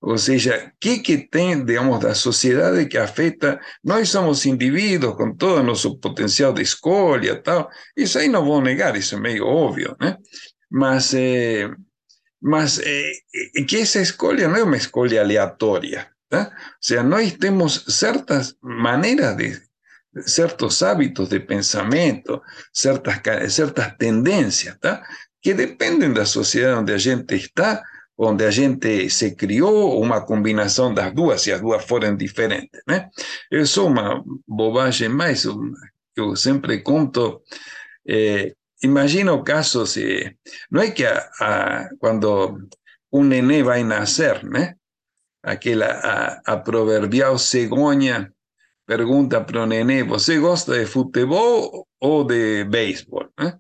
Ou 0.01 0.19
seja, 0.19 0.67
o 0.67 0.79
que, 0.81 0.99
que 0.99 1.19
tem, 1.29 1.65
digamos, 1.65 2.01
da 2.01 2.15
sociedade 2.15 2.87
que 2.87 2.99
afeta? 2.99 3.59
Nós 3.83 4.11
somos 4.11 4.45
indivíduos 4.45 5.17
com 5.17 5.35
todo 5.35 5.61
o 5.61 5.63
nosso 5.63 5.99
potencial 5.99 6.53
de 6.53 6.63
escolha 6.63 7.41
tal. 7.41 7.71
Isso 7.97 8.19
aí 8.19 8.29
não 8.29 8.45
vou 8.45 8.61
negar, 8.61 8.97
isso 8.97 9.15
é 9.15 9.21
meio 9.21 9.47
óbvio, 9.47 9.97
né? 10.01 10.19
Mas, 10.71 11.15
é, 11.15 11.71
mas 12.43 12.79
é, 12.81 13.13
que 13.67 13.79
essa 13.79 14.01
escolha 14.01 14.49
não 14.49 14.57
é 14.57 14.63
uma 14.65 14.77
escolha 14.77 15.23
aleatória. 15.23 16.11
Tá? 16.29 16.51
Ou 16.51 16.77
seja, 16.81 17.03
nós 17.03 17.33
temos 17.33 17.85
certas 17.89 18.55
maneiras 18.61 19.37
de 19.37 19.59
certos 20.23 20.83
hábitos 20.83 21.28
de 21.28 21.40
pensamento, 21.40 22.42
certas, 22.73 23.21
certas 23.52 23.94
tendências, 23.97 24.76
tá? 24.78 25.02
que 25.40 25.54
dependem 25.54 26.12
da 26.12 26.25
sociedade 26.25 26.80
onde 26.80 26.92
a 26.92 26.99
gente 26.99 27.35
está 27.35 27.83
onde 28.16 28.44
a 28.44 28.50
gente 28.50 29.11
se 29.11 29.35
criou, 29.35 30.00
uma 30.00 30.25
combinação 30.25 30.94
das 30.94 31.12
duas, 31.12 31.42
se 31.42 31.52
as 31.52 31.61
duas 31.61 31.85
forem 31.85 32.16
diferentes. 32.16 32.80
Né? 32.87 33.09
Eu 33.50 33.64
uma 33.87 34.23
bobagem, 34.47 35.09
mas 35.09 35.44
eu 36.16 36.37
sempre 36.37 36.80
conto. 36.80 37.42
Eh, 38.06 38.54
imagina 38.83 39.33
o 39.33 39.42
caso 39.42 39.87
se. 39.87 40.37
Não 40.71 40.80
é 40.80 40.90
que 40.90 41.04
a, 41.04 41.28
a, 41.40 41.88
quando 41.99 42.68
um 43.12 43.25
nenê 43.25 43.62
vai 43.62 43.83
nascer, 43.83 44.44
né? 44.44 44.75
Aquela 45.42 45.87
a, 45.87 46.54
a 46.54 46.56
proverbial 46.56 47.38
cegonha 47.38 48.33
pergunta 48.87 49.41
para 49.41 49.62
o 49.62 49.67
nenê: 49.67 50.03
você 50.03 50.38
gosta 50.38 50.79
de 50.79 50.87
futebol 50.87 51.87
ou 52.00 52.25
de 52.25 52.64
beisebol? 52.64 53.29
Né? 53.38 53.59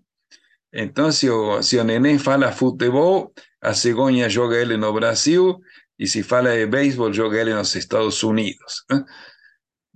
Então, 0.72 1.12
se 1.12 1.30
o, 1.30 1.62
se 1.62 1.78
o 1.78 1.84
neném 1.84 2.18
fala 2.18 2.52
futebol, 2.52 3.32
a 3.60 3.74
cegonha 3.74 4.28
joga 4.28 4.56
ele 4.56 4.76
no 4.76 4.92
Brasil, 4.92 5.60
e 5.98 6.06
se 6.06 6.22
fala 6.22 6.52
de 6.52 6.66
beisebol, 6.66 7.12
joga 7.12 7.40
ele 7.40 7.54
nos 7.54 7.74
Estados 7.74 8.22
Unidos. 8.22 8.84
Né? 8.90 9.04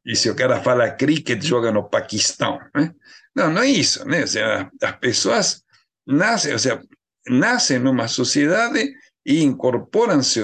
E 0.07 0.17
se 0.17 0.31
o 0.31 0.37
cara 0.37 0.63
fala 0.63 0.91
cricket, 0.91 1.43
joga 1.43 1.73
no 1.73 1.89
Paquistão. 1.89 2.59
Né? 2.75 2.95
Não, 3.35 3.51
não 3.51 3.63
é 3.63 3.69
isso. 3.69 4.05
Né? 4.07 4.23
Ou 4.23 4.27
seja, 4.27 4.71
as 4.83 4.97
pessoas 4.99 5.63
nascem, 6.07 6.53
ou 6.53 6.59
seja, 6.59 6.81
nascem 7.29 7.79
numa 7.79 8.09
sociedade 8.09 8.93
e 9.27 9.43
incorporam-se, 9.43 10.41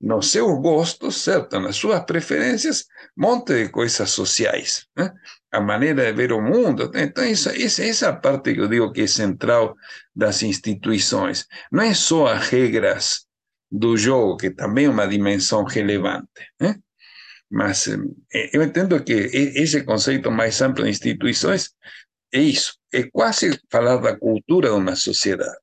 nos 0.00 0.30
seus 0.30 0.60
gostos, 0.60 1.22
certo? 1.22 1.58
nas 1.58 1.76
suas 1.76 2.04
preferências, 2.04 2.86
um 3.16 3.22
monte 3.22 3.64
de 3.64 3.68
coisas 3.70 4.10
sociais. 4.10 4.86
Né? 4.96 5.12
a 5.56 5.60
maneira 5.60 6.04
de 6.04 6.12
ver 6.12 6.32
o 6.32 6.40
mundo. 6.40 6.90
Então, 6.94 7.24
essa, 7.24 7.52
essa 7.56 8.12
parte 8.12 8.54
que 8.54 8.60
eu 8.60 8.68
digo 8.68 8.92
que 8.92 9.02
é 9.02 9.06
central 9.06 9.74
das 10.14 10.42
instituições. 10.42 11.46
Não 11.72 11.82
é 11.82 11.94
só 11.94 12.26
as 12.26 12.48
regras 12.48 13.26
do 13.70 13.96
jogo, 13.96 14.36
que 14.36 14.50
também 14.50 14.86
é 14.86 14.90
uma 14.90 15.06
dimensão 15.06 15.64
relevante. 15.64 16.28
Né? 16.60 16.76
Mas 17.50 17.88
eh, 17.88 18.50
eu 18.52 18.62
entendo 18.62 19.02
que 19.02 19.12
esse 19.12 19.82
conceito 19.84 20.30
mais 20.30 20.60
amplo 20.60 20.84
de 20.84 20.90
instituições 20.90 21.70
é 22.32 22.40
isso, 22.40 22.76
é 22.92 23.04
quase 23.04 23.58
falar 23.70 23.96
da 23.98 24.16
cultura 24.16 24.68
de 24.68 24.74
uma 24.74 24.96
sociedade. 24.96 25.56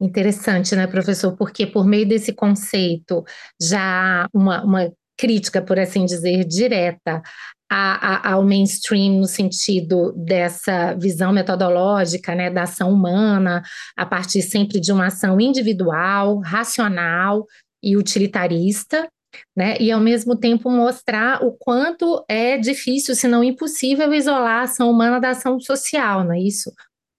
Interessante, 0.00 0.76
né, 0.76 0.86
professor? 0.86 1.36
Porque 1.36 1.66
por 1.66 1.86
meio 1.86 2.06
desse 2.06 2.32
conceito, 2.32 3.24
já 3.60 4.28
uma, 4.32 4.62
uma 4.62 4.92
crítica, 5.16 5.62
por 5.62 5.78
assim 5.78 6.04
dizer, 6.04 6.44
direta 6.44 7.22
a, 7.70 8.28
a, 8.28 8.32
ao 8.32 8.44
mainstream 8.44 9.18
no 9.18 9.26
sentido 9.26 10.12
dessa 10.12 10.94
visão 10.94 11.32
metodológica, 11.32 12.34
né, 12.34 12.50
da 12.50 12.64
ação 12.64 12.92
humana, 12.92 13.62
a 13.96 14.06
partir 14.06 14.42
sempre 14.42 14.78
de 14.78 14.92
uma 14.92 15.06
ação 15.06 15.40
individual, 15.40 16.38
racional 16.40 17.46
e 17.82 17.96
utilitarista, 17.96 19.08
né, 19.56 19.76
e 19.80 19.90
ao 19.90 20.00
mesmo 20.00 20.36
tempo 20.36 20.70
mostrar 20.70 21.42
o 21.42 21.52
quanto 21.52 22.24
é 22.28 22.56
difícil, 22.56 23.14
se 23.14 23.26
não 23.26 23.42
impossível, 23.42 24.12
isolar 24.12 24.60
a 24.60 24.62
ação 24.62 24.90
humana 24.90 25.18
da 25.18 25.30
ação 25.30 25.58
social, 25.58 26.22
não 26.22 26.32
é 26.32 26.40
isso? 26.40 26.70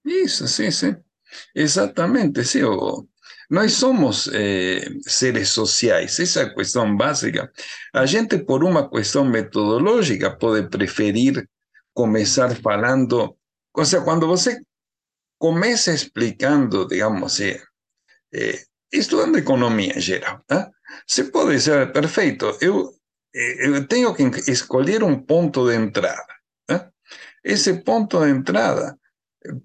Isso, 0.04 0.48
sim, 0.48 0.70
sim. 0.70 0.96
Exatamente, 1.54 2.44
sim. 2.44 2.62
Nós 3.50 3.72
somos 3.72 4.28
eh, 4.32 4.86
seres 5.06 5.48
sociais, 5.50 6.18
essa 6.20 6.40
é 6.40 6.44
a 6.44 6.54
questão 6.54 6.94
básica. 6.96 7.50
A 7.94 8.04
gente, 8.04 8.38
por 8.38 8.62
uma 8.62 8.90
questão 8.90 9.24
metodológica, 9.24 10.36
pode 10.36 10.68
preferir 10.68 11.48
começar 11.94 12.54
falando. 12.56 13.36
Ou 13.74 13.84
seja, 13.84 14.04
quando 14.04 14.26
você 14.26 14.60
começa 15.38 15.92
explicando, 15.92 16.86
digamos, 16.86 17.40
eh, 17.40 17.62
eh, 18.34 18.60
estudando 18.92 19.38
economia 19.38 19.98
geral, 19.98 20.42
tá? 20.46 20.70
Você 21.06 21.24
pode 21.24 21.52
dizer, 21.52 21.92
perfeito, 21.92 22.56
eu, 22.60 22.92
eu 23.32 23.86
tenho 23.86 24.14
que 24.14 24.24
escolher 24.50 25.02
um 25.02 25.18
ponto 25.20 25.68
de 25.68 25.76
entrada. 25.76 26.34
Tá? 26.66 26.90
Esse 27.44 27.82
ponto 27.82 28.20
de 28.20 28.30
entrada 28.30 28.98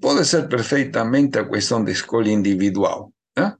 pode 0.02 0.26
ser 0.26 0.48
perfeitamente 0.48 1.38
a 1.38 1.48
questão 1.48 1.84
de 1.84 1.92
escolha 1.92 2.32
individual. 2.32 3.12
Tá? 3.34 3.58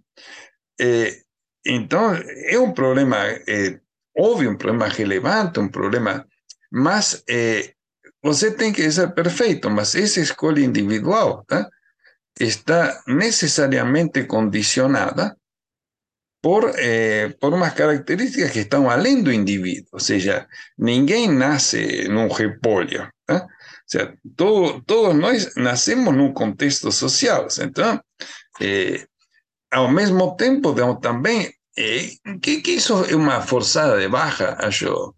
É, 0.80 1.18
então, 1.66 2.14
é 2.48 2.60
um 2.60 2.74
problema, 2.74 3.18
é, 3.48 3.80
óbvio, 4.18 4.52
um 4.52 4.58
problema 4.58 4.88
relevante, 4.88 5.60
um 5.60 5.70
problema, 5.70 6.26
mas 6.72 7.24
é, 7.30 7.74
você 8.22 8.52
tem 8.52 8.72
que 8.72 8.90
ser 8.92 9.14
perfeito, 9.14 9.70
mas 9.70 9.96
essa 9.96 10.20
escolha 10.20 10.62
individual 10.62 11.44
tá? 11.46 11.70
está 12.40 13.04
necessariamente 13.08 14.24
condicionada 14.24 15.36
por, 16.42 16.74
eh, 16.78 17.30
por 17.40 17.54
umas 17.54 17.74
características 17.74 18.52
que 18.52 18.60
estão 18.60 18.90
além 18.90 19.24
do 19.24 19.32
indivíduo, 19.32 19.88
ou 19.94 20.00
seja, 20.00 20.46
ninguém 20.78 21.32
nasce 21.32 22.10
num 22.10 22.28
repolho, 22.28 23.10
né? 23.30 23.48
Ou 23.94 24.00
seja, 24.00 24.18
todo, 24.36 24.82
todos 24.84 25.16
nós 25.16 25.56
nascemos 25.56 26.16
num 26.16 26.34
contexto 26.34 26.92
social, 26.92 27.48
então, 27.62 28.02
eh, 28.62 29.06
ao 29.72 29.90
mesmo 29.90 30.36
tempo, 30.36 30.74
também, 31.00 31.52
eh, 31.78 32.10
que, 32.42 32.62
que 32.62 32.72
isso 32.72 33.06
é 33.06 33.16
uma 33.16 33.42
forçada 33.42 34.00
de 34.00 34.08
barra, 34.08 34.58
acho, 34.60 35.16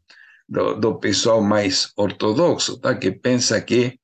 do, 0.47 0.75
do 0.75 0.99
pessoal 0.99 1.41
mais 1.41 1.91
ortodoxo, 1.97 2.79
tá? 2.79 2.95
que 2.95 3.11
pensa 3.11 3.59
que 3.61 3.99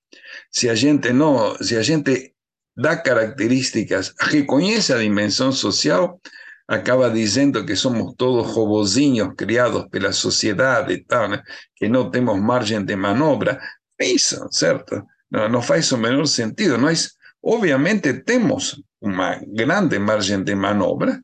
se 0.52 0.70
a 0.70 0.76
gente 0.76 1.14
não, 1.14 1.56
se 1.62 1.78
a 1.78 1.82
gente 1.82 2.34
dá 2.76 2.98
características, 2.98 4.14
reconhece 4.20 4.94
a 4.94 4.98
dimensão 4.98 5.52
social, 5.52 6.20
acaba 6.68 7.10
diciendo 7.10 7.66
que 7.66 7.76
somos 7.76 8.16
todos 8.18 8.54
robozinhos 8.54 9.34
criados 9.36 9.88
pela 9.90 10.14
sociedade 10.14 11.04
tal, 11.06 11.30
que 11.76 11.88
no 11.88 12.10
tenemos 12.10 12.40
margen 12.40 12.86
de 12.86 12.96
manobra. 12.96 13.60
Isso, 14.02 14.48
certo? 14.52 15.04
No 15.32 15.48
não 15.48 15.62
faz 15.62 15.92
o 15.92 15.98
menor 15.98 16.26
sentido. 16.26 16.78
Nós, 16.78 17.12
obviamente, 17.44 18.14
temos 18.24 18.82
uma 19.00 19.40
grande 19.48 19.98
margem 20.00 20.44
de 20.44 20.56
manobra, 20.56 21.22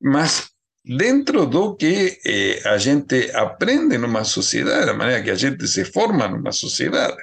mas 0.00 0.50
dentro 0.84 1.46
do 1.46 1.76
que 1.76 2.18
eh, 2.24 2.62
a 2.64 2.78
gente 2.78 3.30
aprende 3.32 3.98
numa 3.98 4.24
sociedade, 4.24 4.86
da 4.86 4.94
maneira 4.94 5.22
que 5.22 5.30
a 5.30 5.34
gente 5.34 5.66
se 5.66 5.84
forma 5.84 6.28
numa 6.28 6.52
sociedade. 6.52 7.16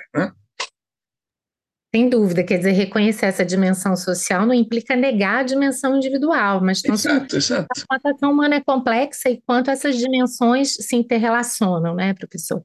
Sem 1.95 2.09
dúvida, 2.09 2.43
quer 2.43 2.57
dizer, 2.57 2.73
reconhecer 2.73 3.27
essa 3.27 3.45
dimensão 3.45 3.95
social 3.95 4.45
não 4.45 4.53
implica 4.53 4.97
negar 4.97 5.39
a 5.39 5.43
dimensão 5.43 5.95
individual, 5.95 6.59
mas 6.61 6.83
exato, 6.83 7.37
exato. 7.37 7.67
a 7.71 7.95
contação 7.95 8.33
humana 8.33 8.55
é 8.55 8.61
complexa 8.61 9.29
e 9.29 9.41
quanto 9.47 9.71
essas 9.71 9.97
dimensões 9.97 10.73
se 10.73 10.93
interrelacionam, 10.93 11.95
né, 11.95 12.13
professor? 12.13 12.61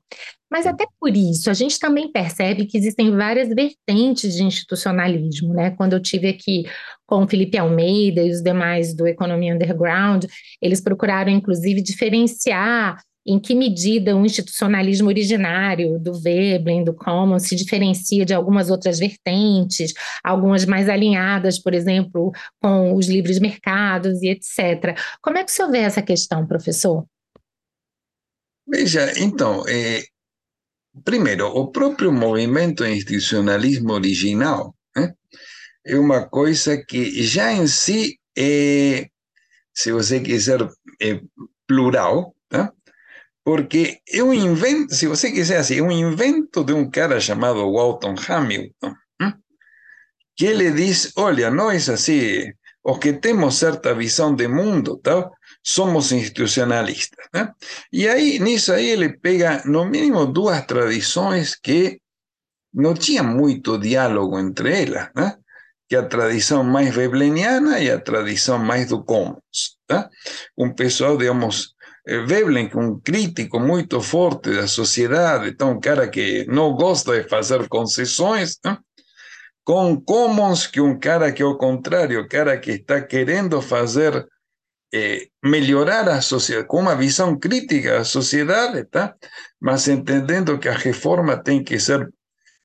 Mas 0.51 0.67
até 0.67 0.85
por 0.99 1.17
isso, 1.17 1.49
a 1.49 1.55
gente 1.55 1.79
também 1.79 2.11
percebe 2.11 2.67
que 2.67 2.77
existem 2.77 3.15
várias 3.15 3.49
vertentes 3.51 4.35
de 4.35 4.43
institucionalismo, 4.43 5.55
né? 5.55 5.71
Quando 5.77 5.93
eu 5.93 6.03
tive 6.03 6.29
aqui 6.29 6.65
com 7.07 7.23
o 7.23 7.29
Felipe 7.29 7.57
Almeida 7.57 8.23
e 8.23 8.33
os 8.33 8.43
demais 8.43 8.93
do 8.93 9.07
Economia 9.07 9.55
Underground, 9.55 10.25
eles 10.61 10.81
procuraram, 10.81 11.31
inclusive, 11.31 11.81
diferenciar 11.81 13.01
em 13.27 13.39
que 13.39 13.55
medida 13.55 14.17
o 14.17 14.25
institucionalismo 14.25 15.09
originário 15.09 15.99
do 15.99 16.15
Veblen, 16.21 16.85
do 16.85 16.95
Commons, 16.95 17.45
se 17.45 17.55
diferencia 17.55 18.25
de 18.25 18.33
algumas 18.33 18.71
outras 18.71 18.99
vertentes, 18.99 19.93
algumas 20.25 20.65
mais 20.65 20.89
alinhadas, 20.89 21.59
por 21.59 21.75
exemplo, 21.75 22.33
com 22.61 22.95
os 22.95 23.09
livres 23.09 23.39
mercados 23.39 24.23
e 24.23 24.29
etc. 24.29 24.99
Como 25.21 25.39
é 25.39 25.45
que 25.45 25.51
o 25.51 25.55
senhor 25.55 25.71
vê 25.71 25.79
essa 25.79 26.03
questão, 26.03 26.47
professor? 26.47 27.05
Veja, 28.67 29.13
então, 29.19 29.65
é, 29.69 30.03
primeiro, 31.05 31.47
o 31.47 31.69
próprio 31.69 32.13
movimento 32.13 32.85
institucionalismo 32.85 33.93
original 33.93 34.75
né, 34.97 35.13
é 35.85 35.97
uma 35.99 36.27
coisa 36.29 36.77
que 36.77 37.23
já 37.23 37.53
em 37.53 37.67
si 37.67 38.19
é, 38.37 39.09
se 39.75 39.93
você 39.93 40.21
quiser, 40.21 40.61
é 41.01 41.21
plural? 41.67 42.35
Porque 43.45 44.01
é 44.09 44.23
um 44.23 44.33
invento, 44.33 44.95
se 44.95 45.07
você 45.07 45.31
quiser 45.31 45.59
assim, 45.59 45.79
é 45.79 45.83
um 45.83 45.91
invento 45.91 46.63
de 46.63 46.73
um 46.73 46.91
cara 46.91 47.21
chamado 47.21 47.73
Walton 47.73 48.15
Hamilton, 48.29 48.95
que 50.37 50.47
ele 50.47 50.71
diz, 50.71 51.13
olha, 51.17 51.51
nós 51.51 51.91
assim, 51.91 52.51
os 52.83 52.99
que 52.99 53.13
temos 53.13 53.57
certa 53.57 53.95
visão 53.95 54.35
de 54.35 54.49
mundo, 54.49 54.97
tal, 54.97 55.31
somos 55.63 56.13
institucionalistas. 56.13 57.27
Né? 57.35 57.53
E 57.93 58.09
aí, 58.09 58.39
nisso 58.39 58.73
aí, 58.73 58.89
ele 58.89 59.19
pega, 59.19 59.63
no 59.67 59.85
mínimo, 59.85 60.25
duas 60.25 60.65
tradições 60.65 61.55
que 61.55 62.01
não 62.73 62.95
tinha 62.95 63.23
muito 63.23 63.79
diálogo 63.79 64.39
entre 64.39 64.83
elas, 64.83 65.11
né? 65.15 65.37
que 65.87 65.97
a 65.97 66.07
tradição 66.07 66.63
mais 66.63 66.95
vebleniana 66.95 67.79
e 67.81 67.91
a 67.91 68.01
tradição 68.01 68.59
mais 68.59 68.89
do 68.89 69.05
Commons. 69.05 69.77
Tá? 69.87 70.09
Um 70.57 70.73
pessoal, 70.73 71.19
digamos, 71.19 71.75
Veblen, 72.07 72.69
que 72.69 72.77
um 72.77 72.99
crítico 72.99 73.61
muito 73.61 74.01
forte 74.01 74.51
da 74.51 74.67
sociedade, 74.67 75.51
então 75.51 75.73
um 75.73 75.81
cara 75.81 76.09
que 76.09 76.47
não 76.47 76.73
gosta 76.73 77.21
de 77.21 77.29
fazer 77.29 77.69
concessões, 77.69 78.59
né? 78.65 78.79
com 79.65 80.01
Commons, 80.01 80.67
que 80.67 80.81
um 80.81 80.99
cara 80.99 81.31
que, 81.31 81.43
ao 81.43 81.57
contrário, 81.57 82.27
cara 82.29 82.59
que 82.59 82.73
está 82.73 83.01
querendo 83.01 83.61
fazer 83.61 84.27
eh, 84.93 85.29
melhorar 85.45 86.09
a 86.09 86.21
sociedade, 86.21 86.67
com 86.67 86.81
uma 86.81 86.97
visão 86.97 87.39
crítica 87.39 87.99
da 87.99 88.05
sociedade, 88.05 88.85
tá? 88.85 89.15
mas 89.61 89.87
entendendo 89.87 90.59
que 90.59 90.69
a 90.69 90.75
reforma 90.75 91.37
tem 91.37 91.63
que 91.63 91.79
ser 91.79 92.09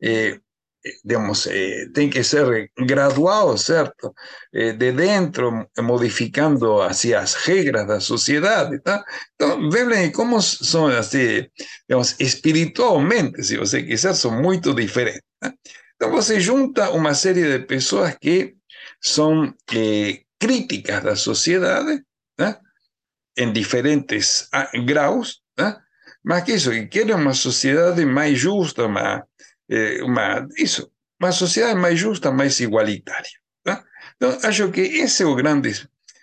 eh, 0.02 0.40
digamos, 1.04 1.48
eh, 1.48 1.88
que 2.12 2.24
ser 2.24 2.72
gradual, 2.78 3.58
certo? 3.58 4.14
Eh, 4.54 4.74
de 4.74 4.92
dentro, 4.92 5.68
modificando 5.80 6.82
as 6.82 7.34
regras 7.34 7.88
da 7.88 8.00
sociedade, 8.00 8.80
tá? 8.80 9.04
Então, 9.36 9.70
Veblen 9.70 10.06
e 10.06 10.12
como 10.12 10.42
são 10.42 10.88
assim, 10.88 11.48
digamos, 11.88 12.16
espiritualmente, 12.20 13.44
se 13.44 13.58
você 13.58 13.84
quiser, 13.84 14.14
são 14.14 14.32
muito 14.42 14.74
diferentes. 14.74 15.24
Tá? 15.40 16.08
Você 16.10 16.40
junta 16.40 16.92
uma 16.92 17.14
série 17.14 17.60
de 17.60 17.66
pessoas 17.66 18.16
que 18.20 18.56
são 19.02 19.54
eh, 19.74 20.22
críticas 20.40 21.04
da 21.04 21.16
sociedade, 21.16 22.02
tá? 22.36 22.60
em 23.38 23.52
diferentes 23.52 24.48
ah, 24.54 24.70
tá? 25.56 25.82
mas 26.24 26.44
que 26.44 26.54
isso, 26.54 26.72
que 26.72 26.88
querem 26.88 27.16
uma 27.16 27.34
sociedade 27.34 28.06
mais 28.06 28.38
justa, 28.40 28.88
mais 28.88 29.22
eh, 29.70 30.04
uma, 30.04 30.48
isso, 30.58 30.92
uma 31.20 31.32
sociedade 31.32 31.80
mais 31.80 32.00
justa, 32.00 32.32
mais 32.32 32.60
igualitária. 32.60 33.30
Tá? 33.64 33.84
Então, 34.16 34.38
acho 34.44 34.72
que 34.72 34.82
esse 34.82 35.24
é 35.24 35.26
o 35.26 35.36
grande 35.36 35.72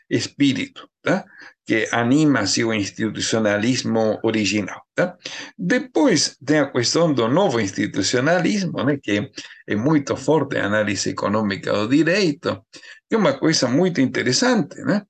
espírito 0.09 0.89
tá? 1.03 1.25
que 1.65 1.89
anima 1.93 2.43
o 2.43 2.73
institucionalismo 2.73 4.19
original. 4.23 4.83
Tá? 4.95 5.17
Depois 5.59 6.37
tem 6.45 6.61
a 6.61 6.71
questão 6.71 7.13
do 7.13 7.29
novo 7.29 7.61
institucionalismo, 7.61 8.85
né, 8.85 8.99
que 9.03 9.31
é 9.67 9.77
muito 9.77 10.17
forte 10.17 10.59
a 10.59 10.67
análise 10.67 11.11
econômica 11.11 11.73
do 11.73 11.89
direito, 11.89 12.65
que 13.09 13.15
é 13.15 13.19
uma 13.19 13.39
coisa 13.39 13.69
muito 13.69 14.01
interessante, 14.01 14.77
né? 14.83 15.03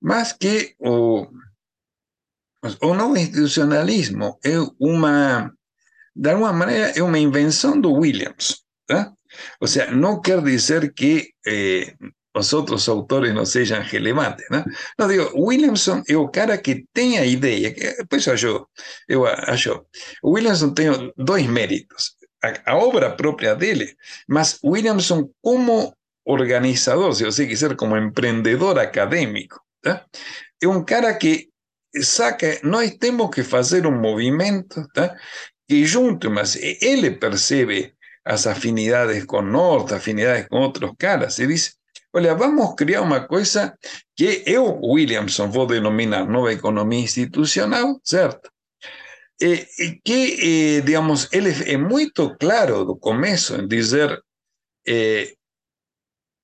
mas 0.00 0.32
que 0.32 0.74
o, 0.78 1.26
o 2.80 2.94
novo 2.94 3.16
institucionalismo 3.16 4.38
é 4.44 4.58
uma 4.78 5.52
de 6.14 6.30
alguma 6.30 6.52
maneira, 6.52 6.92
é 6.96 7.02
uma 7.02 7.18
invenção 7.18 7.80
do 7.80 7.92
Williams. 7.92 8.62
Tá? 8.86 9.12
Ou 9.60 9.68
seja, 9.68 9.90
não 9.90 10.20
quer 10.20 10.42
dizer 10.42 10.92
que 10.92 11.30
eh, 11.46 11.94
os 12.34 12.52
autores 12.88 13.34
não 13.34 13.44
sejam 13.44 13.82
relevantes. 13.82 14.44
Né? 14.50 14.64
Não, 14.98 15.08
digo, 15.08 15.30
Williamson 15.34 16.02
é 16.08 16.16
o 16.16 16.28
cara 16.28 16.56
que 16.58 16.86
tem 16.92 17.18
a 17.18 17.24
ideia, 17.24 17.72
que 17.72 17.86
acho, 18.30 18.48
eu 19.08 19.86
o 20.22 20.32
Williamson 20.32 20.72
tem 20.72 21.12
dois 21.16 21.46
méritos. 21.46 22.16
A, 22.42 22.72
a 22.72 22.76
obra 22.76 23.14
própria 23.14 23.54
dele, 23.54 23.94
mas 24.28 24.58
Williamson 24.64 25.30
como 25.40 25.94
organizador, 26.24 27.14
se 27.14 27.24
você 27.24 27.46
quiser, 27.46 27.76
como 27.76 27.96
empreendedor 27.96 28.78
acadêmico, 28.78 29.60
tá? 29.80 30.04
é 30.60 30.66
um 30.66 30.84
cara 30.84 31.14
que 31.14 31.48
saca, 32.00 32.58
nós 32.62 32.96
temos 32.96 33.30
que 33.30 33.42
fazer 33.42 33.86
um 33.86 34.00
movimento 34.00 34.86
tá? 34.94 35.14
Que 35.66 35.86
junto, 35.88 36.30
mas 36.30 36.56
él 36.56 37.18
percibe 37.18 37.96
las 38.24 38.46
afinidades 38.46 39.24
con 39.26 39.50
Norte, 39.50 39.94
afinidades 39.94 40.48
con 40.48 40.62
otros 40.62 40.92
caras, 40.96 41.38
y 41.38 41.46
dice, 41.46 41.72
olha, 42.12 42.34
vamos 42.34 42.70
a 42.70 42.76
crear 42.76 43.02
una 43.02 43.26
cosa 43.26 43.76
que 44.14 44.42
eu, 44.46 44.78
Williamson, 44.80 45.50
vou 45.50 45.66
denominar 45.66 46.26
nueva 46.26 46.52
economía 46.52 47.00
institucional, 47.00 47.98
¿cierto? 48.02 48.50
Eh, 49.40 49.66
que, 50.04 50.76
eh, 50.76 50.82
digamos, 50.82 51.28
él 51.32 51.46
es 51.48 51.78
muy 51.78 52.12
claro 52.38 52.84
do 52.84 52.96
começo 52.96 53.56
en 53.56 53.68
dizer 53.68 54.22
eh, 54.84 55.34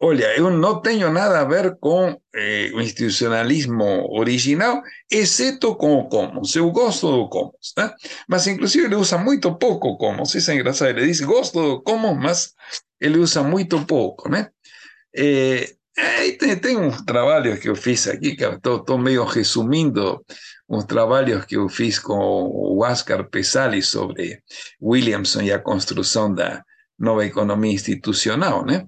olha, 0.01 0.37
eu 0.37 0.51
não 0.51 0.81
tenho 0.81 1.11
nada 1.13 1.41
a 1.41 1.45
ver 1.45 1.77
com 1.81 2.17
eh, 2.35 2.71
o 2.75 2.81
institucionalismo 2.81 3.85
original, 4.11 4.83
exceto 5.11 5.75
com 5.77 5.95
o 5.95 6.09
commons. 6.09 6.55
Eu 6.55 6.71
gosto 6.71 7.11
do 7.11 7.29
commons, 7.29 7.73
né? 7.77 7.93
mas 8.29 8.47
inclusive 8.47 8.87
ele 8.87 8.97
usa 8.97 9.19
muito 9.19 9.55
pouco 9.57 9.97
commons. 9.97 10.35
Isso 10.35 10.51
é 10.51 10.55
engraçado. 10.55 10.91
Ele 10.91 11.07
diz 11.07 11.21
gosto 11.21 11.61
do 11.61 11.83
commons, 11.83 12.17
mas 12.17 12.55
ele 13.01 13.19
usa 13.19 13.43
muito 13.43 13.85
pouco, 13.87 14.29
né? 14.29 14.49
Eh, 15.17 15.75
tem, 16.39 16.57
tem 16.57 16.77
uns 16.77 17.03
trabalhos 17.03 17.59
que 17.59 17.69
eu 17.69 17.75
fiz 17.75 18.07
aqui, 18.07 18.37
que 18.37 18.45
estou 18.45 18.99
meio 18.99 19.25
resumindo 19.25 20.25
uns 20.69 20.85
trabalhos 20.85 21.45
que 21.45 21.57
eu 21.57 21.69
fiz 21.69 21.99
com 21.99 22.15
o 22.15 22.85
Oscar 22.85 23.29
Pesali 23.29 23.83
sobre 23.83 24.43
Williamson 24.81 25.43
e 25.43 25.53
a 25.53 25.59
construção 25.59 26.33
da 26.33 26.63
nova 26.99 27.25
economia 27.25 27.73
institucional, 27.73 28.65
né? 28.65 28.85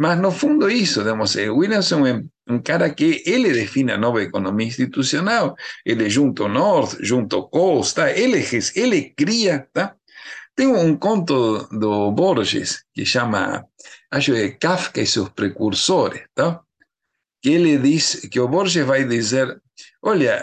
Mas 0.00 0.18
no 0.18 0.30
fundo 0.30 0.70
isso, 0.70 1.00
digamos, 1.00 1.34
Williamson 1.34 2.06
é 2.06 2.22
um 2.48 2.58
cara 2.58 2.88
que 2.88 3.22
ele 3.26 3.52
define 3.52 3.92
a 3.92 3.98
nova 3.98 4.22
economia 4.22 4.66
institucional, 4.66 5.54
ele 5.84 6.08
junto 6.08 6.48
North, 6.48 6.96
junto 7.00 7.46
Costa, 7.50 8.10
ele, 8.10 8.42
ele 8.74 9.10
cria, 9.10 9.68
tá? 9.74 9.94
Tem 10.56 10.66
um 10.66 10.96
conto 10.96 11.68
do 11.70 12.10
Borges 12.12 12.82
que 12.94 13.04
chama, 13.04 13.66
acho 14.10 14.32
que 14.32 14.52
Kafka 14.52 15.02
e 15.02 15.06
seus 15.06 15.28
precursores, 15.28 16.22
tá? 16.34 16.62
Que 17.42 17.50
ele 17.50 17.76
diz, 17.76 18.26
que 18.30 18.40
o 18.40 18.48
Borges 18.48 18.86
vai 18.86 19.04
dizer, 19.04 19.60
olha, 20.02 20.42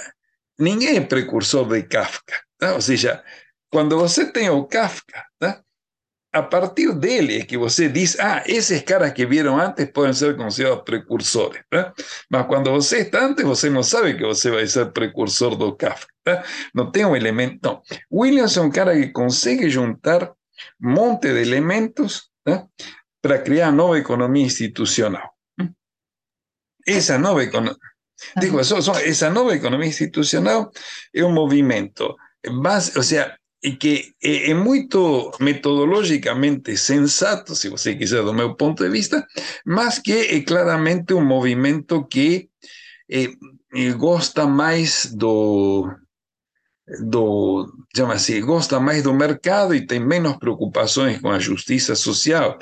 ninguém 0.60 0.98
é 0.98 1.02
precursor 1.02 1.68
de 1.68 1.82
Kafka, 1.82 2.44
tá? 2.60 2.76
Ou 2.76 2.82
seja, 2.82 3.24
quando 3.72 3.98
você 3.98 4.32
tem 4.32 4.52
o 4.52 4.66
Kafka? 4.66 5.27
A 6.38 6.44
partir 6.44 6.94
dele 6.94 7.44
que 7.46 7.58
você 7.58 7.90
diz, 7.90 8.20
ah, 8.20 8.44
esses 8.46 8.82
caras 8.84 9.12
que 9.12 9.26
vieram 9.26 9.60
antes 9.60 9.90
podem 9.92 10.14
ser 10.14 10.38
considerados 10.38 10.84
precursores. 10.84 11.62
Né? 11.72 11.92
Mas 12.30 12.46
quando 12.46 12.72
você 12.72 13.00
está 13.00 13.26
antes, 13.26 13.44
você 13.44 13.70
não 13.70 13.84
sabe 13.84 14.16
que 14.16 14.24
você 14.24 14.52
vai 14.52 14.68
ser 14.68 14.92
precursor 14.92 15.56
do 15.56 15.76
Kafka. 15.76 16.14
Né? 16.26 16.44
Não 16.74 16.92
tem 16.92 17.06
um 17.06 17.16
elemento. 17.16 17.60
Não. 17.64 17.82
Williams 18.12 18.56
é 18.56 18.62
um 18.62 18.70
cara 18.70 18.94
que 18.94 19.08
consegue 19.10 19.70
juntar 19.70 20.32
um 20.82 20.92
monte 20.92 21.34
de 21.34 21.42
elementos 21.42 22.30
né? 22.46 22.66
para 23.22 23.40
criar 23.40 23.72
nova 23.72 23.98
economia 23.98 24.46
institucional. 24.46 25.32
Essa 26.88 27.18
nova 27.18 27.44
economia. 27.44 27.76
Digo, 28.40 28.60
essa 28.60 29.30
nova 29.30 29.56
economia 29.56 29.88
institucional 29.88 30.72
é 31.14 31.24
um 31.24 31.32
movimento, 31.32 32.16
base, 32.62 32.98
ou 32.98 33.04
seja, 33.04 33.38
e 33.64 33.72
que 33.72 34.14
é, 34.24 34.52
é, 34.52 34.54
muito 34.54 35.32
metodologicamente 35.40 36.78
sensato, 36.78 37.56
se 37.56 37.70
você 37.70 37.96
quiser, 37.96 38.24
do 38.24 38.34
meu 38.34 38.56
ponto 38.56 38.84
de 38.84 38.90
vista, 38.90 39.26
mas 39.66 40.00
que 40.00 40.12
é 40.12 40.42
claramente 40.42 41.14
um 41.14 41.26
movimento 41.26 42.06
que 42.06 42.50
é, 43.10 43.28
gosta 43.94 44.46
mais 44.46 45.12
do, 45.14 45.90
do 47.00 47.68
chama 47.96 48.14
assim, 48.14 48.40
gosta 48.42 48.80
mais 48.80 49.04
do 49.04 49.14
mercado 49.14 49.76
e 49.76 49.86
tem 49.86 50.00
menos 50.00 50.38
preocupações 50.38 51.20
com 51.20 51.30
a 51.30 51.40
justiça 51.40 51.96
social 51.96 52.58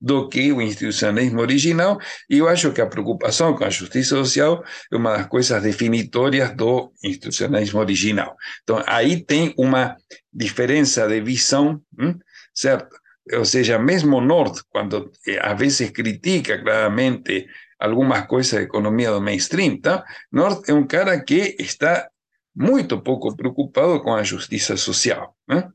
do 0.00 0.28
que 0.28 0.52
o 0.52 0.60
institucionalismo 0.60 1.40
original. 1.40 1.98
E 2.28 2.38
eu 2.38 2.48
acho 2.48 2.72
que 2.72 2.80
a 2.80 2.86
preocupação 2.86 3.54
com 3.54 3.64
a 3.64 3.70
justiça 3.70 4.16
social 4.16 4.62
é 4.92 4.96
uma 4.96 5.16
das 5.16 5.26
coisas 5.26 5.62
definitórias 5.62 6.54
do 6.54 6.92
institucionalismo 7.02 7.80
original. 7.80 8.36
Então, 8.62 8.82
aí 8.86 9.24
tem 9.24 9.54
uma 9.56 9.96
diferença 10.32 11.06
de 11.08 11.20
visão, 11.20 11.80
hum? 11.98 12.18
certo? 12.54 12.94
Ou 13.32 13.44
seja, 13.44 13.78
mesmo 13.78 14.20
North, 14.20 14.62
quando 14.68 15.10
eh, 15.26 15.38
às 15.40 15.58
vezes 15.58 15.90
critica 15.90 16.60
claramente 16.60 17.46
algumas 17.78 18.26
coisas 18.26 18.52
da 18.52 18.62
economia 18.62 19.10
do 19.10 19.20
mainstream, 19.20 19.80
tá? 19.80 20.04
North 20.30 20.68
é 20.68 20.74
um 20.74 20.86
cara 20.86 21.18
que 21.20 21.56
está 21.58 22.08
muito 22.54 23.00
pouco 23.00 23.34
preocupado 23.36 24.00
com 24.02 24.14
a 24.14 24.22
justiça 24.22 24.76
social. 24.76 25.34
Né? 25.48 25.68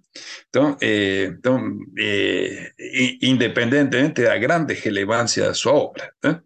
Então, 0.50 0.78
é, 0.82 1.26
então 1.26 1.78
é, 1.98 2.72
independentemente 3.22 4.24
da 4.24 4.38
grande 4.38 4.74
relevância 4.74 5.46
da 5.46 5.54
sua 5.54 5.74
obra. 5.74 6.12
Né? 6.24 6.40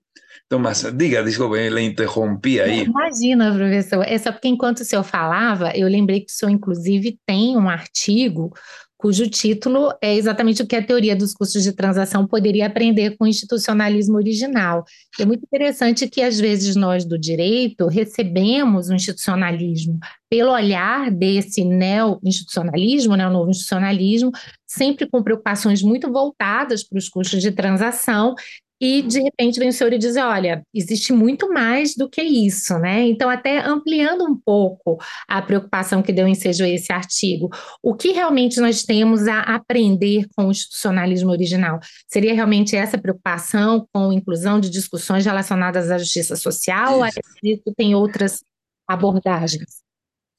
Mas 0.60 0.82
diga, 0.94 1.24
desculpa, 1.24 1.58
ele 1.58 1.82
interrompi 1.82 2.60
aí. 2.60 2.84
Imagina, 2.84 3.54
professor. 3.54 4.04
É 4.08 4.18
só 4.18 4.32
porque 4.32 4.48
enquanto 4.48 4.80
o 4.80 4.86
senhor 4.86 5.04
falava, 5.04 5.72
eu 5.76 5.88
lembrei 5.88 6.22
que 6.22 6.32
o 6.32 6.36
senhor, 6.36 6.52
inclusive, 6.52 7.18
tem 7.26 7.58
um 7.58 7.70
artigo 7.70 8.54
cujo 9.02 9.28
título 9.28 9.92
é 10.00 10.16
exatamente 10.16 10.62
o 10.62 10.68
que 10.68 10.76
a 10.76 10.86
teoria 10.86 11.16
dos 11.16 11.34
custos 11.34 11.64
de 11.64 11.74
transação 11.74 12.28
poderia 12.28 12.68
aprender 12.68 13.18
com 13.18 13.24
o 13.24 13.28
institucionalismo 13.28 14.16
original. 14.16 14.86
É 15.20 15.26
muito 15.26 15.44
interessante 15.44 16.08
que, 16.08 16.22
às 16.22 16.40
vezes, 16.40 16.76
nós 16.76 17.04
do 17.04 17.18
direito 17.18 17.88
recebemos 17.88 18.90
o 18.90 18.94
institucionalismo 18.94 19.98
pelo 20.30 20.52
olhar 20.52 21.10
desse 21.10 21.66
neo-institucionalismo, 21.66 23.16
né, 23.16 23.28
o 23.28 23.32
novo 23.32 23.50
institucionalismo, 23.50 24.32
sempre 24.68 25.10
com 25.10 25.24
preocupações 25.24 25.82
muito 25.82 26.12
voltadas 26.12 26.84
para 26.84 27.00
os 27.00 27.10
custos 27.10 27.42
de 27.42 27.52
transação, 27.52 28.36
e 28.82 29.04
de 29.04 29.22
repente 29.22 29.60
vem 29.60 29.70
o 29.70 29.74
senhor 29.74 29.94
e 29.94 30.00
diz: 30.00 30.16
olha, 30.18 30.66
existe 30.74 31.14
muito 31.14 31.48
mais 31.54 31.96
do 31.96 32.10
que 32.10 32.24
isso, 32.24 32.80
né? 32.80 33.04
Então, 33.04 33.30
até 33.30 33.64
ampliando 33.64 34.26
um 34.26 34.36
pouco 34.36 34.98
a 35.28 35.40
preocupação 35.40 36.02
que 36.02 36.12
deu 36.12 36.28
ensejo 36.28 36.64
a 36.64 36.68
esse 36.68 36.92
artigo, 36.92 37.50
o 37.84 37.94
que 37.94 38.12
realmente 38.12 38.60
nós 38.60 38.84
temos 38.84 39.28
a 39.28 39.42
aprender 39.42 40.26
com 40.36 40.48
o 40.48 40.52
institucionalismo 40.52 41.30
original? 41.30 41.80
Seria 42.08 42.34
realmente 42.34 42.76
essa 42.76 42.98
preocupação 42.98 43.88
com 43.94 44.10
a 44.10 44.14
inclusão 44.16 44.60
de 44.60 44.72
discussões 44.72 45.26
relacionadas 45.26 45.92
à 45.92 46.00
justiça 46.00 46.36
social? 46.36 47.06
Isso. 47.44 47.62
Ou 47.68 47.76
tem 47.76 47.94
outras 47.94 48.44
abordagens? 48.88 49.82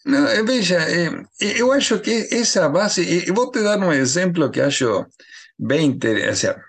Não, 0.05 0.27
veja, 0.45 0.79
eu 1.39 1.71
acho 1.71 2.01
que 2.01 2.29
essa 2.33 2.69
base, 2.69 3.25
eu 3.25 3.33
vou 3.33 3.53
te 3.53 3.63
dar 3.63 3.79
um 3.79 3.93
exemplo 3.93 4.51
que 4.51 4.61
acho 4.61 5.07
bem 5.57 5.87
interessante 5.87 6.61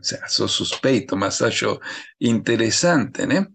O 0.00 0.28
sos 0.30 0.52
suspeito, 0.52 1.16
mas 1.16 1.40
acho 1.42 1.80
interessante, 2.20 3.26
né? 3.26 3.46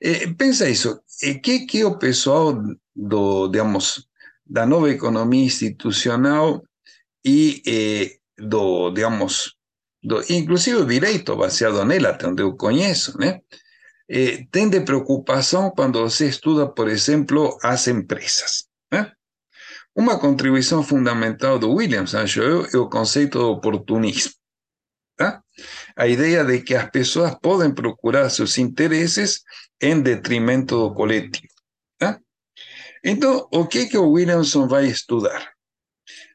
Eh, 0.00 0.28
pensa 0.34 0.68
isso, 0.68 1.00
eh, 1.22 1.34
que, 1.34 1.66
que 1.66 1.84
o 1.84 1.98
pessoal 1.98 2.54
do, 2.94 3.48
digamos, 3.48 4.06
da 4.44 4.66
nova 4.66 4.90
economia 4.90 5.44
institucional 5.44 6.62
e 7.24 7.62
eh, 7.66 8.18
do, 8.38 8.90
digamos, 8.90 9.56
do, 10.02 10.20
inclusive 10.30 10.76
o 10.76 10.86
direito 10.86 11.36
baseado 11.36 11.84
nela, 11.84 12.10
até 12.10 12.28
onde 12.28 12.42
eu 12.42 12.56
conheço, 12.56 13.18
né? 13.18 13.40
Eh, 14.08 14.46
tem 14.52 14.68
de 14.68 14.80
preocupação 14.80 15.70
quando 15.70 16.00
você 16.00 16.28
estuda, 16.28 16.68
por 16.68 16.88
exemplo, 16.88 17.58
as 17.62 17.88
empresas. 17.88 18.68
Né? 18.92 19.10
Uma 19.94 20.18
contribuição 20.18 20.82
fundamental 20.82 21.58
do 21.58 21.72
Williams, 21.72 22.14
acho 22.14 22.40
eu, 22.40 22.66
é 22.66 22.76
o 22.76 22.88
conceito 22.88 23.38
do 23.38 23.50
oportunismo. 23.50 24.35
A 25.96 26.06
ideia 26.06 26.44
de 26.44 26.60
que 26.62 26.74
as 26.74 26.90
pessoas 26.90 27.34
podem 27.40 27.72
procurar 27.72 28.28
seus 28.30 28.58
interesses 28.58 29.42
em 29.80 30.00
detrimento 30.00 30.76
do 30.76 30.94
coletivo. 30.94 31.52
Tá? 31.98 32.20
Então, 33.02 33.48
o 33.52 33.66
que, 33.66 33.86
que 33.86 33.96
o 33.96 34.10
Williamson 34.10 34.68
vai 34.68 34.86
estudar? 34.86 35.52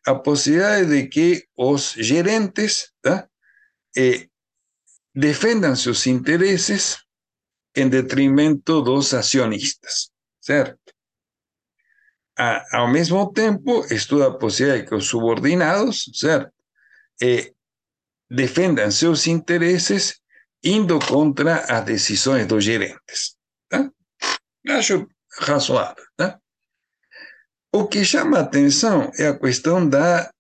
A 0.06 0.16
possibilidade 0.16 0.88
de 0.88 1.08
que 1.08 1.46
os 1.56 1.94
gerentes 1.94 2.92
tá? 3.02 3.28
eh, 3.96 4.28
defendam 5.14 5.76
seus 5.76 6.08
interesses 6.08 6.98
em 7.76 7.88
detrimento 7.88 8.82
dos 8.82 9.14
acionistas, 9.14 10.10
certo? 10.40 10.80
A, 12.38 12.80
ao 12.80 12.88
mesmo 12.88 13.32
tempo, 13.32 13.86
estuda 13.94 14.28
a 14.28 14.38
possibilidade 14.38 14.84
de 14.84 14.90
que 14.90 14.96
os 14.96 15.08
subordinados, 15.08 16.10
certo? 16.14 16.52
Eh, 17.22 17.54
defendam 18.32 18.90
seus 18.90 19.28
interesses 19.28 20.22
indo 20.64 20.98
contra 21.00 21.58
as 21.66 21.84
decisões 21.84 22.48
dos 22.48 22.64
gerentes. 22.64 23.36
Tá? 23.70 23.92
Acho 24.70 25.06
razoável. 25.40 26.04
Tá? 26.16 26.40
O 27.74 27.88
que 27.88 28.06
chama 28.06 28.40
atenção 28.40 29.12
é 29.18 29.28
a 29.28 29.38
questão 29.38 29.88
da 29.88 30.32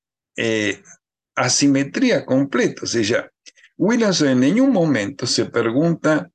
assimetria 1.35 2.23
completa, 2.23 2.81
ou 2.81 2.87
seja, 2.87 3.29
Williamson 3.79 4.27
em 4.27 4.35
nenhum 4.35 4.71
momento 4.71 5.27
se 5.27 5.45
pergunta 5.45 6.31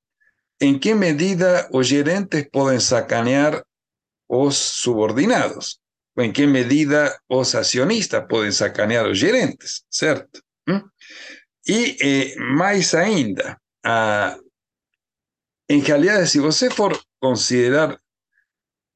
em 0.60 0.78
que 0.78 0.94
medida 0.94 1.68
os 1.72 1.86
gerentes 1.86 2.46
podem 2.52 2.80
sacanear 2.80 3.64
os 4.28 4.56
subordinados, 4.56 5.78
ou 6.16 6.24
em 6.24 6.32
que 6.32 6.46
medida 6.46 7.18
os 7.28 7.54
acionistas 7.54 8.24
podem 8.28 8.52
sacanear 8.52 9.06
os 9.06 9.18
gerentes, 9.18 9.84
certo? 9.90 10.42
¿Mm? 10.68 10.80
E 11.68 11.96
eh, 12.00 12.36
mais 12.38 12.94
ainda, 12.94 13.60
a, 13.84 14.38
em 15.68 15.80
realidade, 15.80 16.28
se 16.28 16.38
você 16.38 16.70
for 16.70 16.98
considerar 17.20 17.98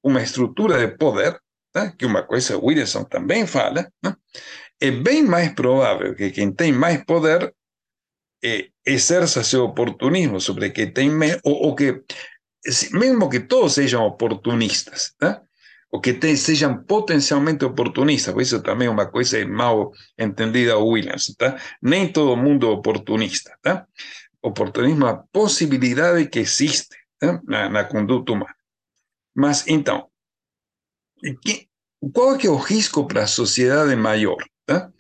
uma 0.04 0.22
estrutura 0.22 0.78
de 0.78 0.96
poder, 0.96 1.40
né, 1.74 1.92
que 1.98 2.06
uma 2.06 2.22
coisa 2.22 2.58
Wilson 2.58 3.04
também 3.04 3.46
fala, 3.46 3.90
né, 4.02 4.16
é 4.80 4.90
bem 4.90 5.22
mais 5.24 5.52
provável 5.52 6.14
que 6.14 6.30
quem 6.30 6.52
tem 6.52 6.72
mais 6.72 7.04
poder 7.04 7.52
eh, 8.42 8.70
exerça 8.86 9.42
seu 9.42 9.64
oportunismo 9.64 10.40
sobre 10.40 10.70
que 10.70 10.86
tem, 10.86 11.10
ou, 11.44 11.66
ou 11.66 11.74
que, 11.74 12.02
mesmo 12.92 13.28
que 13.28 13.40
todos 13.40 13.74
sejam 13.74 14.06
oportunistas, 14.06 15.12
tá? 15.18 15.42
Ou 15.90 16.00
que 16.00 16.36
sejam 16.36 16.84
potencialmente 16.84 17.64
oportunistas, 17.64 18.32
por 18.32 18.42
isso 18.42 18.62
também 18.62 18.86
é 18.86 18.90
uma 18.90 19.10
coisa 19.10 19.44
mal 19.46 19.92
entendida 20.16 20.78
Williams, 20.78 21.34
tá? 21.36 21.60
Nem 21.82 22.12
todo 22.12 22.36
mundo 22.36 22.68
é 22.68 22.70
oportunista, 22.70 23.56
tá? 23.60 23.86
Oportunismo 24.40 25.06
é 25.06 25.10
a 25.10 25.16
possibilidade 25.16 26.28
que 26.28 26.38
existe 26.38 26.96
tá? 27.18 27.40
na, 27.44 27.68
na 27.68 27.84
conduta 27.84 28.32
humana. 28.32 28.54
Mas, 29.34 29.66
então, 29.66 30.08
que, 31.42 31.68
qual 32.14 32.34
é, 32.34 32.38
que 32.38 32.46
é 32.46 32.50
o 32.50 32.56
risco 32.56 33.06
para 33.06 33.24
a 33.24 33.26
sociedade 33.26 33.94
maior? 33.96 34.38
Tá? 34.64 34.90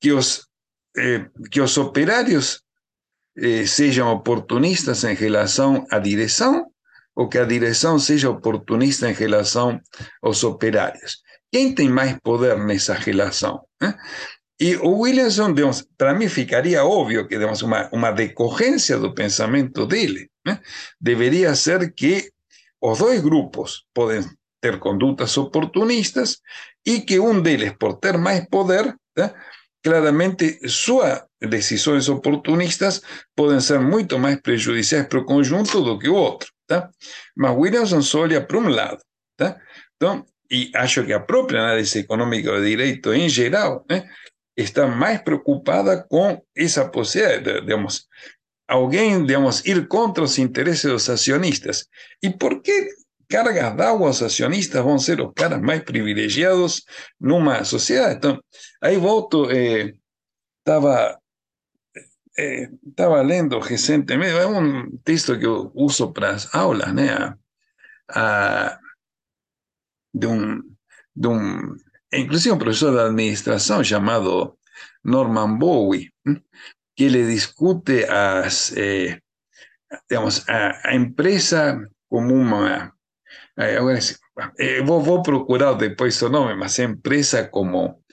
Que, 0.00 0.12
os, 0.12 0.48
eh, 0.96 1.30
que 1.50 1.60
os 1.60 1.78
operários 1.78 2.62
eh, 3.36 3.66
sejam 3.66 4.12
oportunistas 4.12 5.04
em 5.04 5.14
relação 5.14 5.86
à 5.90 5.98
direção 5.98 6.73
ou 7.14 7.28
que 7.28 7.38
a 7.38 7.44
direção 7.44 7.98
seja 7.98 8.30
oportunista 8.30 9.08
em 9.08 9.14
relação 9.14 9.80
aos 10.22 10.42
operários. 10.42 11.18
Quem 11.52 11.74
tem 11.74 11.88
mais 11.88 12.18
poder 12.22 12.58
nessa 12.58 12.94
relação? 12.94 13.64
Né? 13.80 13.94
E 14.60 14.76
o 14.76 15.00
Williamson, 15.00 15.54
para 15.96 16.14
mim 16.14 16.28
ficaria 16.28 16.84
óbvio 16.84 17.26
que 17.26 17.34
digamos, 17.34 17.62
uma, 17.62 17.88
uma 17.92 18.10
decorrência 18.10 18.98
do 18.98 19.14
pensamento 19.14 19.86
dele 19.86 20.28
né? 20.46 20.60
deveria 21.00 21.54
ser 21.54 21.92
que 21.92 22.30
os 22.80 22.98
dois 22.98 23.20
grupos 23.20 23.84
podem 23.94 24.22
ter 24.60 24.78
condutas 24.78 25.36
oportunistas 25.36 26.40
e 26.86 27.00
que 27.00 27.18
um 27.18 27.40
deles, 27.40 27.74
por 27.78 27.94
ter 27.98 28.16
mais 28.16 28.46
poder, 28.48 28.94
né? 29.16 29.34
claramente 29.82 30.66
suas 30.68 31.22
decisões 31.40 32.08
oportunistas 32.08 33.02
podem 33.36 33.60
ser 33.60 33.80
muito 33.80 34.18
mais 34.18 34.40
prejudiciais 34.40 35.06
para 35.06 35.18
o 35.18 35.24
conjunto 35.24 35.82
do 35.82 35.98
que 35.98 36.08
o 36.08 36.14
outro. 36.14 36.53
Tá? 36.66 36.90
Mas 37.36 37.56
Williamson 37.56 38.02
só 38.02 38.20
olha 38.20 38.44
para 38.44 38.58
um 38.58 38.68
lado. 38.68 39.02
Tá? 39.36 39.60
Então, 39.96 40.24
e 40.50 40.70
acho 40.74 41.04
que 41.04 41.12
a 41.12 41.20
própria 41.20 41.60
análise 41.60 41.98
econômica 41.98 42.52
do 42.52 42.64
direito 42.64 43.12
em 43.12 43.28
geral 43.28 43.84
né, 43.90 44.08
está 44.56 44.86
mais 44.86 45.20
preocupada 45.22 46.04
com 46.08 46.40
essa 46.56 46.88
possibilidade, 46.88 47.60
digamos, 47.62 48.06
alguém, 48.68 49.24
digamos, 49.24 49.64
ir 49.64 49.86
contra 49.88 50.24
os 50.24 50.38
interesses 50.38 50.90
dos 50.90 51.08
acionistas. 51.08 51.86
E 52.22 52.30
por 52.30 52.62
que 52.62 52.88
cargas 53.28 53.76
d'água 53.76 54.10
os 54.10 54.22
acionistas 54.22 54.82
vão 54.82 54.98
ser 54.98 55.20
os 55.20 55.32
caras 55.34 55.60
mais 55.60 55.82
privilegiados 55.82 56.84
numa 57.20 57.64
sociedade? 57.64 58.16
Então, 58.16 58.40
aí 58.82 58.96
volto, 58.96 59.48
estava 59.50 61.10
eh, 61.10 61.16
eh, 62.36 62.70
estava 62.86 63.22
lendo 63.22 63.58
recentemente, 63.60 64.36
é 64.36 64.46
um 64.46 64.96
texto 65.04 65.38
que 65.38 65.46
uso 65.74 66.12
para 66.12 66.30
as 66.30 66.54
aulas, 66.54 66.90
ah, 68.08 68.78
de 70.12 70.26
un, 70.26 70.76
de 71.14 71.28
um, 71.28 71.76
inclusive 72.12 72.54
um 72.54 72.58
professor 72.58 72.92
de 72.92 73.00
administración 73.00 73.82
llamado 73.82 74.58
Norman 75.02 75.58
Bowie, 75.58 76.12
que 76.94 77.06
ele 77.06 77.26
discute 77.26 78.04
as, 78.04 78.72
eh, 78.76 79.20
digamos, 80.08 80.48
a, 80.48 80.88
a, 80.88 80.94
empresa 80.94 81.88
como 82.08 82.34
uma, 82.34 82.94
eh, 83.58 83.76
agora, 83.76 83.98
eh, 84.58 84.82
vou, 84.82 85.02
vou 85.02 85.22
procurar 85.22 85.74
depois 85.74 86.20
o 86.22 86.28
nome, 86.28 86.54
mas 86.54 86.78
empresa 86.78 87.48
como 87.48 88.03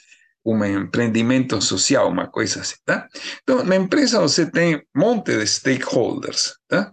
um 0.45 0.63
empreendimento 0.65 1.62
social, 1.62 2.10
uma 2.10 2.27
coisa 2.27 2.62
assim, 2.62 2.75
tá? 2.86 3.08
Então, 3.43 3.63
na 3.63 3.75
empresa 3.75 4.19
você 4.19 4.49
tem 4.49 4.77
um 4.77 4.82
monte 4.95 5.38
de 5.38 5.45
stakeholders, 5.45 6.56
tá? 6.67 6.91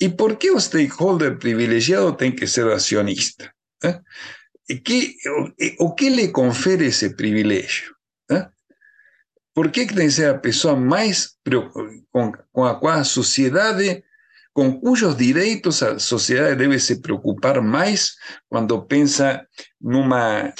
E 0.00 0.08
por 0.08 0.36
que 0.36 0.50
o 0.50 0.58
stakeholder 0.58 1.38
privilegiado 1.38 2.12
tem 2.12 2.34
que 2.34 2.44
ser 2.46 2.66
acionista? 2.72 3.52
Tá? 3.78 4.00
E 4.68 4.76
que, 4.76 5.14
o, 5.78 5.86
o 5.86 5.94
que 5.94 6.08
lhe 6.08 6.28
confere 6.28 6.86
esse 6.86 7.14
privilégio? 7.14 7.94
Tá? 8.26 8.50
Por 9.54 9.70
que, 9.70 9.86
que 9.86 9.94
tem 9.94 10.08
que 10.08 10.14
ser 10.14 10.28
a 10.28 10.38
pessoa 10.38 10.74
mais 10.74 11.36
com, 12.12 12.32
com 12.50 12.64
a 12.64 12.74
qual 12.74 12.94
a 12.94 13.04
sociedade, 13.04 14.02
com 14.52 14.80
cujos 14.80 15.16
direitos 15.16 15.82
a 15.84 15.98
sociedade 16.00 16.56
deve 16.56 16.80
se 16.80 17.00
preocupar 17.00 17.60
mais 17.62 18.16
quando 18.48 18.84
pensa 18.84 19.46
numa 19.80 20.52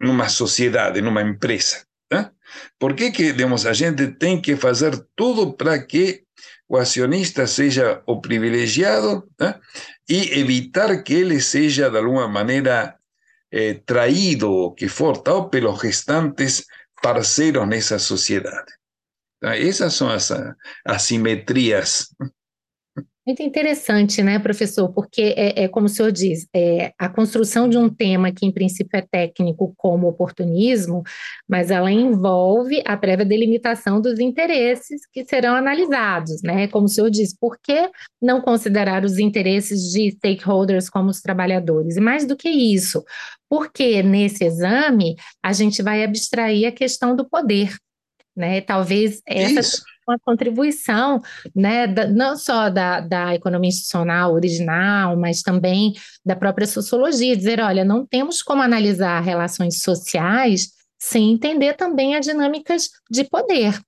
numa 0.00 0.28
sociedade, 0.28 1.00
numa 1.00 1.22
empresa. 1.22 1.84
Tá? 2.08 2.32
Por 2.78 2.94
que, 2.94 3.10
que 3.10 3.32
digamos, 3.32 3.66
a 3.66 3.72
gente 3.72 4.08
tem 4.08 4.40
que 4.40 4.56
fazer 4.56 5.06
tudo 5.16 5.54
para 5.54 5.78
que 5.82 6.24
o 6.68 6.76
acionista 6.76 7.46
seja 7.46 8.02
o 8.06 8.20
privilegiado 8.20 9.28
tá? 9.36 9.60
e 10.08 10.38
evitar 10.38 11.02
que 11.02 11.14
ele 11.14 11.40
seja, 11.40 11.90
de 11.90 11.98
alguma 11.98 12.28
maneira, 12.28 12.96
eh, 13.50 13.74
traído, 13.84 14.50
o 14.50 14.72
que 14.72 14.88
for, 14.88 15.18
tal, 15.18 15.50
pelos 15.50 15.80
restantes 15.80 16.66
parceiros 17.02 17.68
nessa 17.68 17.98
sociedade? 17.98 18.72
Tá? 19.40 19.56
Essas 19.58 19.94
são 19.94 20.08
as 20.08 20.30
assimetrias 20.84 22.08
Muito 23.24 23.40
interessante, 23.40 24.20
né, 24.20 24.40
professor? 24.40 24.92
Porque 24.92 25.32
é, 25.36 25.62
é 25.62 25.68
como 25.68 25.86
o 25.86 25.88
senhor 25.88 26.10
diz, 26.10 26.48
é, 26.52 26.92
a 26.98 27.08
construção 27.08 27.68
de 27.68 27.78
um 27.78 27.88
tema 27.88 28.32
que 28.32 28.44
em 28.44 28.50
princípio 28.50 28.98
é 28.98 29.00
técnico, 29.00 29.72
como 29.76 30.08
oportunismo, 30.08 31.04
mas 31.48 31.70
ela 31.70 31.92
envolve 31.92 32.82
a 32.84 32.96
prévia 32.96 33.24
delimitação 33.24 34.00
dos 34.00 34.18
interesses 34.18 35.02
que 35.12 35.24
serão 35.24 35.54
analisados, 35.54 36.42
né? 36.42 36.66
Como 36.66 36.86
o 36.86 36.88
senhor 36.88 37.10
diz, 37.10 37.32
por 37.32 37.56
que 37.62 37.88
não 38.20 38.40
considerar 38.40 39.04
os 39.04 39.16
interesses 39.18 39.92
de 39.92 40.10
stakeholders 40.10 40.90
como 40.90 41.08
os 41.08 41.20
trabalhadores? 41.20 41.96
E 41.96 42.00
mais 42.00 42.26
do 42.26 42.36
que 42.36 42.48
isso, 42.48 43.04
porque 43.48 44.02
nesse 44.02 44.44
exame 44.44 45.14
a 45.40 45.52
gente 45.52 45.80
vai 45.80 46.02
abstrair 46.02 46.66
a 46.66 46.72
questão 46.72 47.14
do 47.14 47.28
poder, 47.28 47.76
né? 48.36 48.60
Talvez 48.60 49.22
essa 49.24 49.60
Isso 49.60 49.91
uma 50.12 50.18
contribuição, 50.18 51.20
né, 51.54 51.86
da, 51.86 52.06
não 52.06 52.36
só 52.36 52.68
da, 52.68 53.00
da 53.00 53.34
economia 53.34 53.68
institucional 53.68 54.32
original, 54.32 55.16
mas 55.16 55.42
também 55.42 55.94
da 56.24 56.36
própria 56.36 56.66
sociologia, 56.66 57.36
dizer, 57.36 57.60
olha, 57.60 57.84
não 57.84 58.06
temos 58.06 58.42
como 58.42 58.62
analisar 58.62 59.20
relações 59.20 59.80
sociais 59.82 60.68
sem 61.00 61.32
entender 61.32 61.74
também 61.74 62.14
as 62.14 62.24
dinâmicas 62.24 62.88
de 63.10 63.24
poder. 63.24 63.78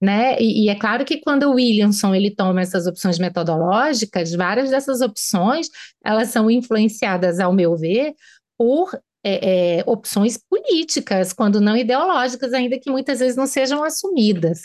Né? 0.00 0.36
E, 0.40 0.64
e, 0.64 0.68
é 0.68 0.74
claro 0.74 1.04
que 1.04 1.20
quando 1.20 1.44
o 1.44 1.54
Williamson 1.54 2.12
ele 2.12 2.34
toma 2.34 2.60
essas 2.60 2.88
opções 2.88 3.20
metodológicas, 3.20 4.32
várias 4.32 4.68
dessas 4.68 5.00
opções 5.00 5.68
elas 6.04 6.28
são 6.30 6.50
influenciadas, 6.50 7.38
ao 7.38 7.52
meu 7.52 7.76
ver, 7.76 8.12
por 8.58 8.90
é, 9.24 9.78
é, 9.78 9.84
opções 9.86 10.36
políticas, 10.36 11.32
quando 11.32 11.60
não 11.60 11.76
ideológicas, 11.76 12.52
ainda 12.52 12.78
que 12.80 12.90
muitas 12.90 13.20
vezes 13.20 13.36
não 13.36 13.46
sejam 13.46 13.84
assumidas. 13.84 14.62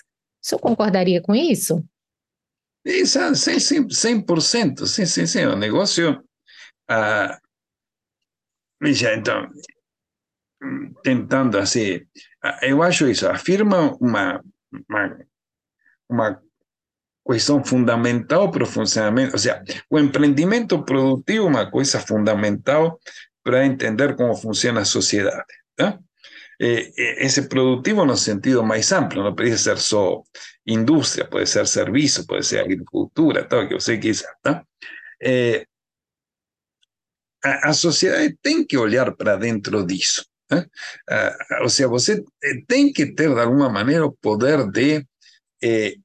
O 0.47 0.49
senhor 0.49 0.62
concordaria 0.62 1.21
com 1.21 1.36
isso? 1.36 1.83
Isso, 2.86 3.19
100%, 3.19 3.89
100% 3.91 4.88
sim, 4.88 5.05
sim, 5.05 5.27
sim. 5.27 5.45
O 5.45 5.57
negócio. 5.57 6.23
Ah, 6.89 7.38
então, 8.81 9.49
tentando 11.03 11.57
assim, 11.57 11.99
eu 12.62 12.81
acho 12.81 13.10
isso, 13.10 13.27
afirma 13.27 13.93
uma, 13.99 14.41
uma, 14.88 15.19
uma 16.07 16.41
questão 17.29 17.62
fundamental 17.62 18.49
para 18.49 18.63
o 18.63 18.67
funcionamento, 18.67 19.33
ou 19.33 19.39
seja, 19.39 19.62
o 19.89 19.99
empreendimento 19.99 20.81
produtivo 20.86 21.47
é 21.47 21.49
uma 21.49 21.69
coisa 21.69 21.99
fundamental 21.99 22.97
para 23.43 23.65
entender 23.65 24.15
como 24.15 24.33
funciona 24.33 24.79
a 24.79 24.86
sociedade. 24.86 25.43
Tá? 25.75 25.99
Eh, 26.60 26.91
eh, 26.98 27.15
ese 27.20 27.43
productivo 27.43 28.04
en 28.04 28.10
el 28.10 28.17
sentido 28.17 28.63
más 28.63 28.91
amplio, 28.91 29.24
no 29.24 29.36
puede 29.36 29.58
ser 29.58 29.78
solo 29.78 30.24
industria, 30.65 31.30
puede 31.30 31.46
ser 31.46 31.67
servicio, 31.67 32.26
puede 32.26 32.43
ser 32.43 32.62
agricultura, 32.62 33.48
todo 33.48 33.67
que 33.70 33.76
usted 33.76 34.00
quiser, 34.00 34.30
¿no? 34.43 34.67
Eh, 35.20 35.65
a, 37.43 37.70
a, 37.70 38.65
que 38.67 38.78
olhar 38.78 39.15
para 39.15 39.38
dentro 39.38 39.86
disso. 39.86 40.26
Né? 40.50 40.65
Uh, 41.10 41.63
ou 41.63 41.70
seja, 41.70 41.88
você 41.89 42.24
tem 42.67 42.91
que 42.91 43.13
ter, 43.13 43.34
de 43.34 43.39
alguma 43.39 43.70
maneira, 43.70 44.06
o 44.06 44.13
poder 44.13 44.70
de 44.72 45.06
eh, 45.62 45.96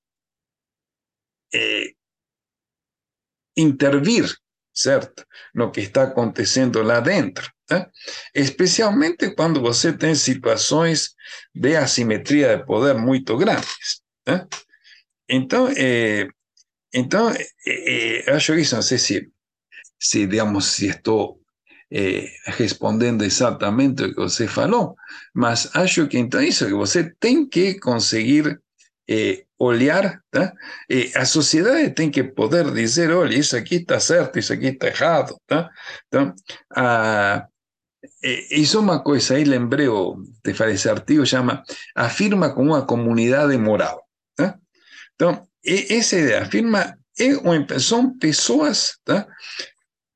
eh, 1.54 1.94
intervir, 3.56 4.26
certo? 4.72 5.24
No 5.54 5.70
que 5.70 5.80
está 5.80 6.04
acontecendo 6.04 6.82
lá 6.82 7.00
dentro. 7.00 7.50
Né? 7.70 7.86
Especialmente 8.34 9.34
quando 9.34 9.60
você 9.60 9.92
tem 9.92 10.14
situações 10.14 11.10
de 11.54 11.76
assimetria 11.76 12.56
de 12.56 12.64
poder 12.64 12.94
muito 12.94 13.36
grandes. 13.36 14.02
Né? 14.26 14.46
Então, 15.28 15.68
é, 15.76 16.28
então 16.92 17.30
é, 17.66 18.30
acho 18.32 18.54
isso, 18.54 18.74
não 18.74 18.82
sei 18.82 18.98
se, 18.98 19.30
se, 19.98 20.26
digamos, 20.26 20.66
se 20.66 20.88
estou 20.88 21.40
é, 21.90 22.26
respondendo 22.46 23.22
exatamente 23.22 24.02
o 24.02 24.14
que 24.14 24.20
você 24.20 24.48
falou, 24.48 24.94
mas 25.34 25.74
acho 25.74 26.06
que 26.08 26.18
então 26.18 26.42
isso, 26.42 26.66
que 26.66 26.72
você 26.72 27.10
tem 27.20 27.46
que 27.46 27.78
conseguir 27.78 28.58
olhar, 29.64 30.20
tá? 30.30 30.52
E 30.90 31.12
a 31.14 31.24
sociedade 31.24 31.90
tem 31.90 32.10
que 32.10 32.24
poder 32.24 32.72
dizer, 32.72 33.12
olha, 33.12 33.36
isso 33.36 33.56
aqui 33.56 33.76
está 33.76 34.00
certo, 34.00 34.38
isso 34.38 34.52
aqui 34.52 34.66
está 34.66 34.88
errado, 34.88 35.36
tá? 35.46 35.70
Então, 36.08 36.34
a, 36.74 37.46
isso 38.50 38.76
é 38.78 38.80
uma 38.80 39.00
coisa, 39.02 39.34
aí 39.34 39.44
lembrei 39.44 39.86
de 40.44 40.54
fazer 40.54 40.72
esse 40.72 40.88
artigo, 40.88 41.24
chama 41.24 41.62
Afirma 41.94 42.52
com 42.52 42.64
uma 42.64 42.84
comunidade 42.84 43.56
moral. 43.56 44.04
Tá? 44.36 44.58
Então, 45.14 45.46
essa 45.64 46.16
ideia, 46.16 46.42
afirma, 46.42 46.98
são 47.78 48.18
pessoas, 48.18 48.98
tá? 49.04 49.28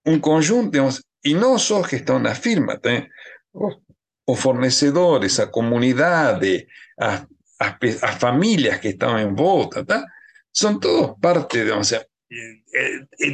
um 0.04 0.18
conjunto, 0.18 0.72
digamos, 0.72 1.02
e 1.24 1.34
não 1.34 1.56
só 1.56 1.82
que 1.84 1.96
estão 1.96 2.18
na 2.18 2.34
firma, 2.34 2.76
tá? 2.78 3.06
os, 4.26 4.40
fornecedores, 4.40 5.38
a 5.38 5.46
comunidade, 5.46 6.66
as, 6.98 7.24
as, 7.58 8.02
as, 8.02 8.14
famílias 8.16 8.78
que 8.80 8.88
estão 8.88 9.18
em 9.18 9.34
volta, 9.34 9.84
tá? 9.84 10.04
são 10.52 10.78
todos 10.78 11.16
parte, 11.20 11.62
digamos, 11.62 11.92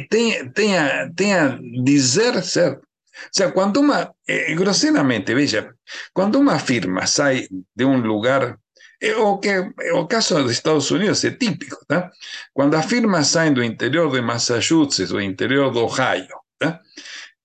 tem, 0.09 0.49
tem, 0.51 0.77
a, 0.77 1.11
tem 1.13 1.33
a 1.33 1.59
dizer 1.83 2.43
certo 2.43 2.87
o 3.13 3.29
sea, 3.31 3.51
cuando 3.51 3.79
una, 3.79 4.11
eh, 4.25 4.55
groseramente, 4.55 5.33
veja, 5.33 5.75
cuando 6.13 6.39
una 6.39 6.59
firma 6.59 7.05
sale 7.05 7.47
de 7.73 7.85
un 7.85 8.01
lugar, 8.01 8.59
eh, 8.99 9.13
o 9.15 9.39
que 9.39 9.71
o 9.93 10.07
caso 10.07 10.43
de 10.43 10.51
Estados 10.51 10.89
Unidos 10.91 11.23
es 11.23 11.37
típico, 11.37 11.77
¿tá? 11.87 12.11
Cuando 12.51 12.77
a 12.77 12.81
firma 12.83 13.23
salen 13.23 13.53
del 13.53 13.65
interior 13.65 14.11
de 14.11 14.21
Massachusetts 14.21 15.11
o 15.11 15.21
interior 15.21 15.71
de 15.71 15.79
Ohio, 15.79 16.43
¿tá? 16.57 16.81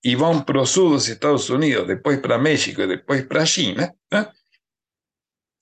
y 0.01 0.15
van 0.15 0.45
para 0.45 0.59
los 0.59 0.71
sur 0.71 0.99
de 0.99 1.11
Estados 1.11 1.49
Unidos, 1.49 1.87
después 1.87 2.19
para 2.19 2.37
México 2.37 2.83
y 2.83 2.87
después 2.87 3.25
para 3.25 3.43
China, 3.43 3.93
¿tá? 4.07 4.33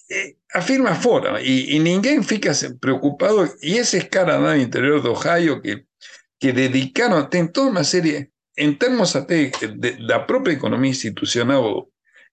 Eh, 0.10 0.37
a 0.54 0.62
firma 0.62 0.96
fora 0.96 1.42
e, 1.42 1.76
e, 1.76 1.80
ninguém 1.80 2.24
fica 2.24 2.52
preocupado. 2.80 3.54
E 3.62 3.78
esses 3.78 4.04
caras 4.04 4.42
lá 4.42 4.56
no 4.56 4.62
interior 4.62 5.02
do 5.02 5.12
Ohio 5.12 5.62
que, 5.62 5.84
que 6.40 6.52
dedicaram, 6.52 7.28
tem 7.28 7.48
toda 7.48 7.72
uma 7.72 7.84
série, 7.84 8.30
em 8.58 8.74
termos 8.74 9.16
até 9.16 9.46
de, 9.50 10.08
da 10.08 10.20
própria 10.20 10.54
economia 10.54 10.92
institucional, 10.92 11.88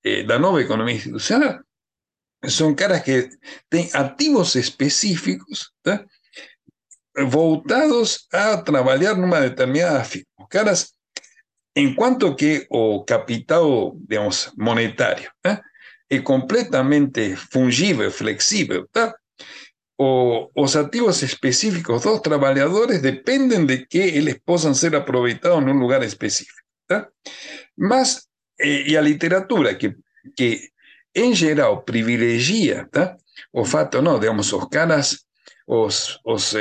eh, 0.05 0.23
da 0.23 0.39
nova 0.39 0.61
economia 0.61 0.95
institucional, 0.95 1.61
são 2.47 2.75
caras 2.75 3.03
que 3.03 3.29
têm 3.71 3.89
ativos 3.95 4.55
específicos 4.55 5.73
tá? 5.83 6.05
voltados 7.27 8.27
a 8.33 8.59
trabalhar 8.59 9.15
numa 9.15 9.41
determinada 9.41 10.05
firma. 10.05 10.27
Os 10.39 10.49
caras, 10.49 10.93
enquanto 11.75 12.35
que 12.37 12.67
o 12.71 13.05
capital, 13.05 13.97
digamos, 14.09 14.53
monetário, 14.57 15.31
né? 15.45 15.61
é 16.11 16.21
completamente 16.21 17.37
fungível, 17.37 18.11
flexível, 18.11 18.89
tá? 18.93 19.15
O, 19.97 20.51
os 20.57 20.75
ativos 20.75 21.23
específicos 21.23 22.03
dos 22.03 22.21
trabalhadores 22.21 23.01
dependem 23.01 23.65
de 23.65 23.87
que 23.87 23.99
eles 23.99 24.41
possam 24.45 24.75
ser 24.75 24.97
aproveitados 24.97 25.63
en 25.63 25.69
un 25.69 25.79
lugar 25.79 26.03
específico. 26.03 26.59
¿tá? 26.87 27.09
Mas, 27.77 28.29
eh, 28.59 28.97
a 28.97 29.01
literatura, 29.01 29.77
que, 29.77 29.95
que 30.37 30.71
em 31.15 31.33
geral 31.33 31.85
privilegia 31.85 32.89
o 33.53 33.65
fato, 33.65 34.03
não, 34.03 34.19
digamos, 34.19 34.53
os 34.53 34.69
caras 34.69 35.27
os, 35.67 36.21
os, 36.25 36.55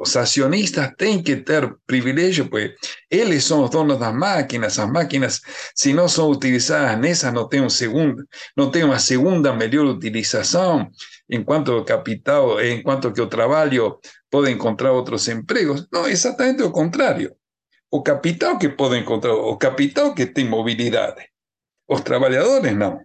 os 0.00 0.16
acionistas 0.16 0.90
têm 0.96 1.22
que 1.22 1.36
ter 1.36 1.74
privilégio, 1.86 2.48
porque 2.48 2.74
eles 3.10 3.44
são 3.44 3.64
os 3.64 3.70
donos 3.70 3.98
das 3.98 4.14
máquinas, 4.14 4.78
as 4.78 4.90
máquinas, 4.90 5.40
se 5.74 5.92
não 5.92 6.08
são 6.08 6.30
utilizadas 6.30 6.98
nessas, 6.98 7.32
não 7.32 7.46
tem, 7.46 7.60
um 7.60 7.68
segundo, 7.68 8.24
não 8.56 8.70
tem 8.70 8.84
uma 8.84 8.98
segunda 8.98 9.52
melhor 9.52 9.84
utilização, 9.86 10.90
enquanto 11.28 11.68
o 11.76 11.84
capital, 11.84 12.62
enquanto 12.64 13.12
que 13.12 13.20
o 13.20 13.26
trabalho 13.28 13.98
pode 14.30 14.50
encontrar 14.50 14.92
outros 14.92 15.28
empregos. 15.28 15.86
Não, 15.92 16.08
exatamente 16.08 16.62
o 16.62 16.70
contrário. 16.70 17.34
O 17.90 18.02
capital 18.02 18.58
que 18.58 18.70
pode 18.70 18.96
encontrar, 18.98 19.34
o 19.34 19.56
capital 19.58 20.14
que 20.14 20.26
tem 20.26 20.48
mobilidade. 20.48 21.28
Os 21.86 22.00
trabalhadores 22.00 22.74
não. 22.74 23.00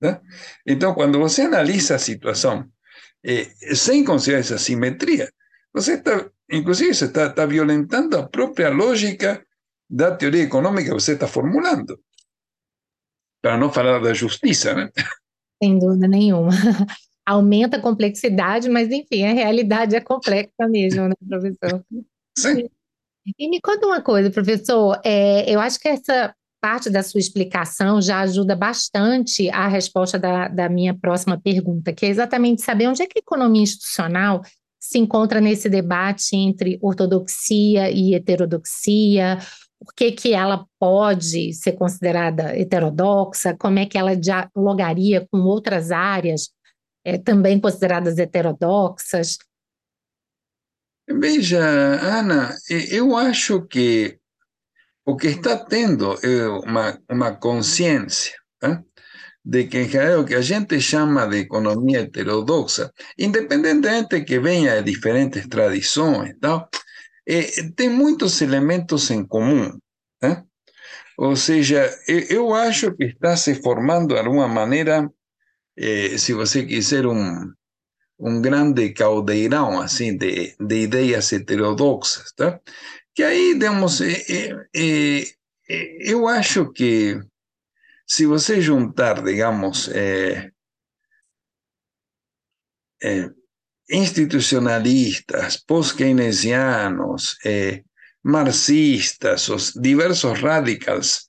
Né? 0.00 0.20
Então, 0.66 0.94
quando 0.94 1.18
você 1.18 1.42
analisa 1.42 1.96
a 1.96 1.98
situação 1.98 2.66
eh, 3.28 3.74
sin 3.74 4.04
considerar 4.04 4.42
esa 4.42 4.56
simetría. 4.56 5.28
Entonces, 5.66 5.98
está, 5.98 6.30
inclusive 6.48 6.94
se 6.94 7.06
está, 7.06 7.26
está 7.26 7.44
violentando 7.44 8.18
la 8.18 8.28
propia 8.28 8.70
lógica 8.70 9.44
de 9.88 10.04
la 10.04 10.16
teoría 10.16 10.44
económica 10.44 10.90
que 10.90 10.96
usted 10.96 11.14
está 11.14 11.26
formulando. 11.26 11.98
Para 13.42 13.58
não 13.58 13.72
falar 13.72 14.00
da 14.00 14.14
justiça, 14.14 14.74
né? 14.74 14.90
Sem 15.60 15.76
dúvida 15.76 16.06
nenhuma. 16.06 16.50
Aumenta 17.26 17.78
a 17.78 17.82
complexidade, 17.82 18.68
mas 18.68 18.92
enfim, 18.92 19.24
a 19.24 19.32
realidade 19.32 19.96
é 19.96 20.00
complexa 20.00 20.68
mesmo, 20.68 21.08
né, 21.08 21.14
professor? 21.28 21.84
Sim. 22.38 22.68
E 23.36 23.48
me 23.48 23.60
conta 23.60 23.88
uma 23.88 24.00
coisa, 24.00 24.30
professor. 24.30 25.00
É, 25.04 25.52
eu 25.52 25.58
acho 25.58 25.80
que 25.80 25.88
essa 25.88 26.32
parte 26.60 26.90
da 26.90 27.02
sua 27.02 27.20
explicação 27.20 28.00
já 28.00 28.20
ajuda 28.20 28.56
bastante 28.56 29.48
a 29.50 29.68
resposta 29.68 30.18
da, 30.18 30.48
da 30.48 30.68
minha 30.68 30.94
próxima 30.94 31.40
pergunta, 31.40 31.92
que 31.92 32.06
é 32.06 32.08
exatamente 32.08 32.62
saber 32.62 32.88
onde 32.88 33.02
é 33.02 33.06
que 33.06 33.18
a 33.18 33.22
economia 33.22 33.62
institucional 33.62 34.42
se 34.78 34.98
encontra 34.98 35.40
nesse 35.40 35.68
debate 35.68 36.36
entre 36.36 36.78
ortodoxia 36.80 37.90
e 37.90 38.14
heterodoxia, 38.14 39.38
por 39.78 39.92
que, 39.94 40.12
que 40.12 40.32
ela 40.32 40.66
pode 40.78 41.52
ser 41.52 41.72
considerada 41.72 42.56
heterodoxa, 42.56 43.56
como 43.58 43.78
é 43.78 43.86
que 43.86 43.98
ela 43.98 44.16
dialogaria 44.16 45.26
com 45.30 45.38
outras 45.40 45.90
áreas 45.90 46.50
é, 47.04 47.18
também 47.18 47.60
consideradas 47.60 48.18
heterodoxas? 48.18 49.38
Veja, 51.08 51.60
Ana, 51.60 52.56
eu 52.68 53.16
acho 53.16 53.62
que 53.62 54.18
o 55.06 55.16
que 55.16 55.28
está 55.28 55.64
tendo 55.64 56.14
é 56.22 56.48
uma, 56.48 57.00
uma 57.08 57.36
consciência 57.36 58.34
¿eh? 58.62 58.78
de 59.44 59.68
que, 59.68 59.78
em 59.78 59.88
geral, 59.88 60.20
o 60.20 60.24
que 60.24 60.34
a 60.34 60.40
gente 60.40 60.80
chama 60.80 61.28
de 61.28 61.38
economia 61.38 62.00
heterodoxa, 62.00 62.92
independentemente 63.16 64.24
que 64.24 64.40
venha 64.40 64.82
de 64.82 64.90
diferentes 64.92 65.46
tradições, 65.48 66.34
tal, 66.40 66.68
eh, 67.24 67.70
tem 67.76 67.88
muitos 67.88 68.42
elementos 68.42 69.08
em 69.10 69.24
comum. 69.24 69.78
¿eh? 70.22 70.42
Ou 71.16 71.36
seja, 71.36 71.88
eu 72.08 72.52
acho 72.54 72.94
que 72.96 73.04
está 73.04 73.36
se 73.36 73.54
formando 73.62 74.14
de 74.14 74.20
alguma 74.20 74.48
maneira, 74.48 75.08
eh, 75.76 76.18
se 76.18 76.32
você 76.32 76.66
quiser, 76.66 77.06
um, 77.06 77.52
um 78.18 78.42
grande 78.42 78.92
caldeirão 78.92 79.80
assim, 79.80 80.16
de, 80.16 80.56
de 80.58 80.76
ideias 80.82 81.32
heterodoxas, 81.32 82.32
tá? 82.32 82.60
Que 83.16 83.22
aí, 83.22 83.54
digamos, 83.54 84.02
é, 84.02 84.12
é, 84.74 85.22
é, 85.70 86.12
eu 86.12 86.28
acho 86.28 86.70
que 86.70 87.18
se 88.06 88.26
você 88.26 88.60
juntar, 88.60 89.22
digamos, 89.24 89.88
institucionalistas, 93.90 95.56
pós-keynesianos, 95.56 97.38
marxistas, 98.22 99.48
os 99.48 99.72
diversos 99.72 100.38
radicals, 100.38 101.26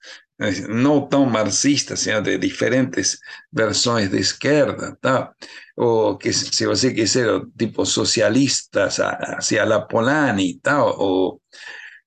não 0.67 1.08
tão 1.08 1.26
marxistas, 1.26 2.02
sino 2.02 2.21
de 2.21 2.38
diferentes 2.38 3.17
versões 3.52 4.10
de 4.10 4.19
esquerda, 4.19 4.95
tá? 5.02 5.34
ou 5.78 6.17
que 6.17 6.34
se 6.34 6.65
você 6.65 6.93
quiser, 6.93 7.41
tipo 7.58 7.86
socialistas, 7.86 9.00
hacia 9.00 9.63
la 9.63 9.82
Polani, 9.82 10.60
tal, 10.62 11.00
ou 11.00 11.41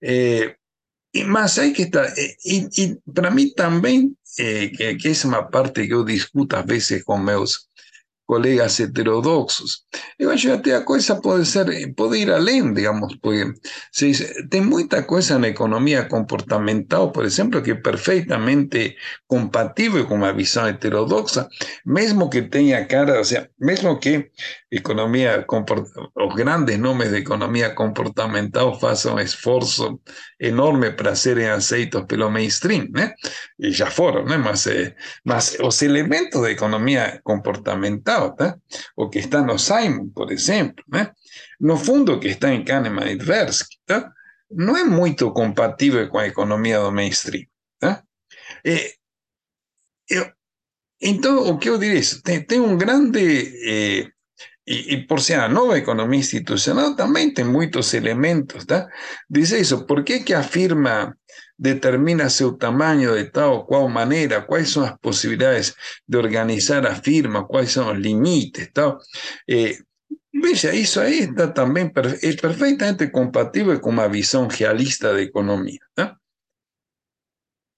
eh, 0.01 0.57
y 1.13 1.25
más 1.25 1.59
que 1.73 1.83
estar, 1.83 2.07
eh, 2.17 2.37
y, 2.45 2.69
y, 2.83 2.95
para 3.13 3.31
mí 3.31 3.53
también, 3.55 4.17
eh, 4.39 4.71
que, 4.77 4.97
que, 4.97 5.17
una 5.25 5.49
parte 5.49 5.83
que 5.83 5.89
yo 5.89 6.05
discuto 6.05 6.57
a 6.57 6.63
veces 6.63 7.05
con 7.05 7.25
meus 7.25 7.70
colegas 8.31 8.79
heterodoxos. 8.79 9.83
Eu 10.17 10.31
acho 10.31 10.53
até 10.53 10.77
a 10.77 11.45
ser, 11.45 11.95
pode 11.97 12.19
ir 12.19 12.31
além, 12.31 12.73
digamos, 12.73 13.17
porque 13.17 13.53
se 13.91 14.07
tem 14.49 14.61
muita 14.61 15.03
coisa 15.03 15.37
na 15.37 15.49
economia 15.49 16.05
comportamental, 16.05 17.11
por 17.11 17.25
exemplo, 17.25 17.61
que 17.61 17.73
é 17.73 17.75
perfeitamente 17.75 18.95
compatível 19.27 20.07
com 20.07 20.15
uma 20.15 20.33
visão 20.33 20.69
heterodoxa, 20.69 21.49
mesmo 21.85 22.31
que 22.31 22.43
tenha 22.43 22.87
cara, 22.87 23.19
ou 23.19 23.25
seja, 23.25 23.51
mesmo 23.59 23.99
que 23.99 24.31
economia, 24.71 25.45
os 26.15 26.35
grandes 26.37 26.79
nomes 26.79 27.11
de 27.11 27.19
economia 27.19 27.75
comportamental 27.75 28.79
façam 28.79 29.19
esforço 29.19 30.01
enorme 30.39 30.93
para 30.93 31.17
serem 31.17 31.49
aceitos 31.49 32.05
pelo 32.07 32.31
mainstream, 32.31 32.87
né? 32.93 33.13
E 33.59 33.73
já 33.73 33.91
foram, 33.91 34.25
né? 34.25 34.37
Mas, 34.37 34.67
eh, 34.69 34.95
mas 35.25 35.57
os 35.61 35.83
elementos 35.83 36.41
da 36.41 36.51
economia 36.51 37.21
comportamental 37.25 38.20
o 38.95 39.11
que 39.11 39.19
está 39.19 39.43
no 39.43 39.59
Simon, 39.59 40.11
por 40.13 40.33
ejemplo, 40.33 40.85
no 41.59 41.77
fundo 41.77 42.19
que 42.21 42.31
está 42.31 42.53
en 42.53 42.65
Kahneman 42.65 43.09
y 43.11 43.19
Tversky, 43.19 43.79
no 44.51 44.77
es 44.77 44.87
muy 44.87 45.15
compatible 45.17 46.09
con 46.09 46.23
la 46.23 46.29
economía 46.29 46.79
do 46.79 46.91
mainstream. 46.91 47.49
Eh, 48.65 48.93
o 51.01 51.59
que 51.59 51.69
eu 51.69 51.79
diria? 51.79 52.03
Tem, 52.23 52.43
tem 52.45 52.61
um 52.61 52.77
grande. 52.77 53.21
Eh, 53.21 54.11
e, 54.67 54.95
e, 54.95 55.07
por 55.07 55.21
ser 55.21 55.41
a 55.41 55.49
nova 55.49 55.79
economia 55.79 56.21
institucional 56.21 56.95
também 56.95 57.33
tem 57.33 57.45
muitos 57.45 57.93
elementos, 57.95 58.65
tá? 58.67 58.89
Diz 59.29 59.51
isso, 59.51 59.87
por 59.87 60.05
que 60.05 60.21
que 60.21 60.35
a 60.35 60.43
firma 60.43 61.17
determina 61.61 62.31
seu 62.31 62.57
tamanho 62.57 63.15
de 63.15 63.31
tal 63.31 63.53
ou 63.57 63.65
qual 63.67 63.87
maneira, 63.89 64.41
quais 64.41 64.71
são 64.71 64.83
as 64.83 64.97
possibilidades 64.99 65.75
de 66.09 66.17
organizar 66.17 66.87
a 66.87 66.95
firma, 66.95 67.47
quais 67.47 67.71
são 67.71 67.93
os 67.93 67.99
limites, 67.99 68.71
tal. 68.73 68.99
Eh, 69.49 69.79
veja, 70.33 70.75
isso 70.75 71.03
está 71.03 71.49
também 71.49 71.93
é 72.23 72.37
perfeitamente 72.37 73.09
compatível 73.09 73.79
com 73.79 73.91
uma 73.91 74.09
visão 74.09 74.49
realista 74.49 75.13
da 75.13 75.21
economia, 75.21 75.81
tá? 75.95 76.17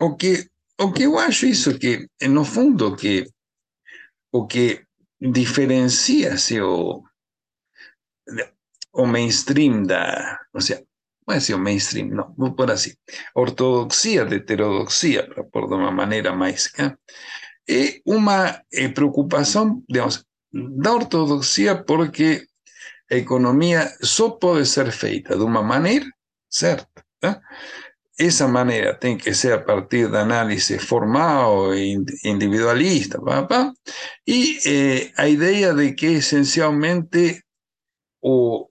O 0.00 0.16
que 0.16 0.48
o 0.80 0.92
que 0.92 1.04
eu 1.04 1.18
acho 1.18 1.46
isso 1.46 1.78
que 1.78 2.08
no 2.28 2.44
fundo 2.44 2.96
que 2.96 3.26
o 4.32 4.46
que 4.46 4.84
diferencia-se 5.20 6.60
o, 6.60 7.02
o 8.92 9.06
mainstream 9.06 9.82
da, 9.84 10.40
ou 10.52 10.60
seja, 10.60 10.84
é 11.32 11.36
assim 11.36 11.54
o 11.54 11.58
mainstream, 11.58 12.08
não, 12.08 12.34
vou 12.36 12.54
por 12.54 12.70
assim, 12.70 12.92
ortodoxia 13.34 14.24
de 14.24 14.36
heterodoxia, 14.36 15.28
pôr 15.52 15.68
de 15.68 15.74
uma 15.74 15.90
maneira 15.90 16.32
mais, 16.34 16.70
é, 16.78 16.94
é 17.68 18.00
uma 18.06 18.62
é, 18.72 18.88
preocupação, 18.88 19.82
digamos, 19.88 20.24
da 20.52 20.92
ortodoxia 20.92 21.82
porque 21.82 22.46
a 23.10 23.16
economia 23.16 23.90
só 24.02 24.30
pode 24.30 24.66
ser 24.66 24.90
feita 24.92 25.36
de 25.36 25.42
uma 25.42 25.62
maneira, 25.62 26.06
certo? 26.48 26.86
É? 27.24 27.40
esa 28.18 28.46
manera 28.46 28.98
tiene 28.98 29.18
que 29.18 29.34
ser 29.34 29.52
a 29.52 29.64
partir 29.64 30.10
de 30.10 30.18
análisis 30.18 30.84
formal 30.84 31.74
e 31.74 31.96
individualista, 32.24 33.18
eh, 34.26 35.12
a 35.16 35.28
idea 35.28 35.74
de 35.74 35.94
que 35.94 36.06
esencialmente 36.18 37.42
o 38.20 38.68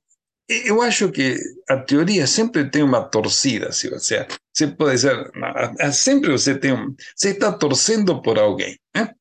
eu 0.66 0.82
acho 0.82 1.12
que 1.12 1.38
a 1.70 1.78
teoria 1.78 2.28
sempre 2.28 2.70
tem 2.70 2.84
uma 2.84 3.04
torcida, 3.04 3.72
se 3.72 3.90
você, 3.90 4.28
você 4.54 4.68
pode 4.68 5.00
ser, 5.00 5.32
sempre 5.92 6.36
está 6.36 7.52
torcendo 7.52 8.22
por 8.22 8.38
alguém, 8.38 8.80
né? 8.96 9.14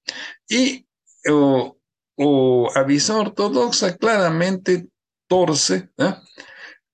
E 0.51 0.85
o, 1.29 1.75
o, 2.19 2.69
a 2.75 2.83
visão 2.83 3.21
ortodoxa 3.21 3.97
claramente 3.97 4.89
torce 5.29 5.89
né? 5.99 6.21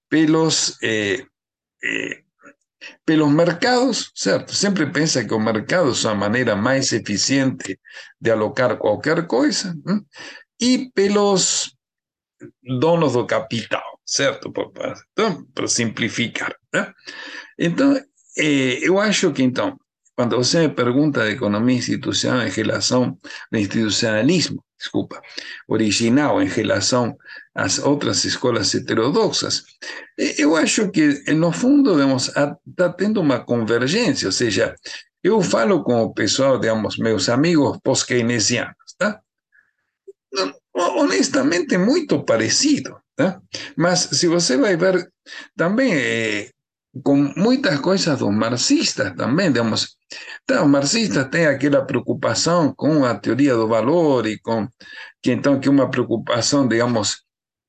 pelos 0.09 0.77
eh, 0.83 1.25
eh, 1.83 2.23
pelos 3.05 3.31
mercados, 3.31 4.13
certo? 4.15 4.55
Sempre 4.55 4.91
pensa 4.91 5.25
que 5.25 5.35
os 5.35 5.43
mercados 5.43 6.01
são 6.01 6.13
a 6.13 6.15
maneira 6.15 6.55
mais 6.55 6.93
eficiente 6.93 7.79
de 8.21 8.31
alocar 8.31 8.77
qualquer 8.79 9.27
coisa, 9.27 9.77
hein? 9.89 10.05
e 10.61 10.91
pelos 10.95 11.75
donos 12.63 13.15
do 13.15 13.27
capital, 13.27 13.96
certo? 14.07 14.53
Então, 15.13 15.45
para 15.53 15.67
simplificar. 15.67 16.55
Né? 16.73 16.93
Então, 17.59 17.97
eh, 18.39 18.79
eu 18.81 19.01
acho 19.01 19.33
que, 19.33 19.43
então, 19.43 19.77
quando 20.15 20.37
você 20.37 20.61
me 20.61 20.75
pergunta 20.75 21.25
de 21.25 21.33
economia 21.33 21.77
institucional 21.77 22.47
em 22.47 22.51
relação 22.51 23.19
ao 23.53 23.61
institucionalismo, 23.61 24.65
desculpa, 24.79 25.21
original 25.69 26.41
em 26.41 26.47
relação 26.47 27.17
às 27.55 27.79
outras 27.79 28.25
escolas 28.25 28.75
heterodoxas, 28.75 29.65
eu 30.17 30.55
acho 30.57 30.91
que, 30.91 31.33
no 31.35 31.51
fundo, 31.53 31.99
está 32.17 32.89
tendo 32.97 33.21
uma 33.21 33.41
convergência, 33.41 34.29
ou 34.29 34.33
seja, 34.33 34.75
eu 35.23 35.43
falo 35.43 35.83
com 35.83 36.03
o 36.03 36.15
pessoal, 36.15 36.59
digamos, 36.59 36.99
meus 36.99 37.29
amigos 37.29 37.79
pós-keynesianos, 37.83 38.75
tá? 38.97 39.21
Honestamente, 40.75 41.77
muito 41.79 42.23
parecido, 42.23 42.97
tá? 43.17 43.41
Mas 43.77 44.01
se 44.01 44.27
você 44.29 44.57
vai 44.57 44.77
ver 44.77 45.11
também 45.57 45.93
eh, 45.95 46.51
com 47.03 47.17
muitas 47.37 47.79
coisas 47.81 48.19
dos 48.19 48.35
marxistas 48.35 49.15
também, 49.17 49.51
digamos, 49.53 49.97
então, 50.45 50.65
os 50.65 50.71
marxistas 50.71 51.29
têm 51.31 51.47
aquela 51.47 51.85
preocupação 51.85 52.73
com 52.75 53.05
a 53.05 53.15
teoria 53.19 53.55
do 53.55 53.67
valor 53.67 54.27
e 54.27 54.39
com 54.39 54.69
que 55.21 55.33
então 55.33 55.59
que 55.59 55.69
uma 55.69 55.91
preocupação, 55.91 56.69
digamos, 56.69 57.25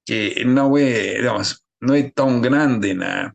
que 0.06 0.46
não 0.46 0.78
é, 0.78 1.16
digamos, 1.16 1.60
não 1.82 1.96
é 1.96 2.04
tão 2.14 2.40
grande 2.40 2.94
na, 2.94 3.34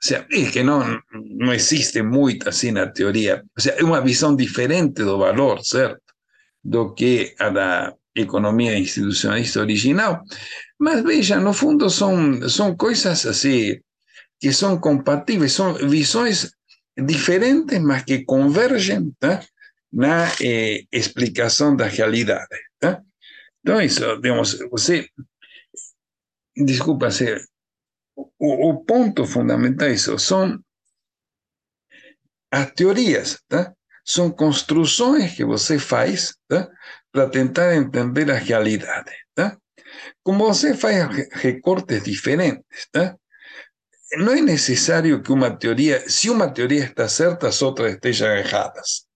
o 0.00 0.06
sea, 0.06 0.26
es 0.30 0.50
que 0.52 0.62
no, 0.62 1.02
no 1.12 1.52
existe 1.52 2.02
muito 2.02 2.48
assim 2.48 2.70
na 2.72 2.86
teoria. 2.86 3.44
O 3.56 3.60
sea, 3.60 3.74
é 3.74 3.84
uma 3.84 4.00
visão 4.00 4.36
diferente 4.36 5.02
do 5.02 5.18
valor, 5.18 5.60
certo? 5.64 6.02
Do 6.62 6.94
que 6.94 7.34
a 7.38 7.50
da 7.50 7.94
economia 8.20 8.78
institucionalista 8.78 9.60
original. 9.60 10.22
Mas 10.78 11.02
veja, 11.02 11.40
no 11.40 11.52
fundo 11.52 11.90
são, 11.90 12.48
são 12.48 12.76
coisas 12.76 13.26
assim 13.26 13.80
que 14.40 14.52
son 14.52 14.80
compatibles, 14.80 15.52
son 15.52 15.74
visiones 15.88 16.56
diferentes, 16.96 17.80
mas 17.80 18.04
que 18.04 18.24
convergen 18.24 19.16
¿tá? 19.18 19.42
na 19.90 20.28
eh, 20.40 20.86
explicação 20.92 21.76
da 21.76 21.86
realidade. 21.86 22.56
Tá? 22.78 23.02
Então, 23.60 23.80
isso, 23.80 24.00
digamos, 24.20 24.58
você. 24.70 25.08
Desculpa, 26.56 27.10
ser, 27.10 27.44
o, 28.16 28.70
o 28.70 28.84
ponto 28.84 29.24
fundamental 29.24 29.88
é 29.88 29.92
isso, 29.92 30.18
são 30.18 30.58
as 32.50 32.72
teorias, 32.72 33.40
tá? 33.46 33.72
são 34.04 34.30
construções 34.30 35.34
que 35.34 35.44
você 35.44 35.78
faz 35.78 36.34
tá? 36.48 36.68
Para 37.18 37.30
tentar 37.32 37.74
entender 37.74 38.30
a 38.30 38.38
realidade. 38.38 39.10
Tá? 39.34 39.58
Como 40.22 40.46
você 40.46 40.72
faz 40.72 41.08
recortes 41.32 42.04
diferentes, 42.04 42.88
tá? 42.92 43.18
no 44.18 44.32
es 44.32 44.42
necesario 44.44 45.20
que 45.20 45.32
una 45.32 45.58
teoría, 45.58 45.98
si 46.08 46.28
una 46.28 46.52
teoría 46.52 46.84
está 46.84 47.08
cierta, 47.08 47.46
las 47.46 47.60
otras 47.60 47.94
estén 47.94 48.14
erradas. 48.14 49.08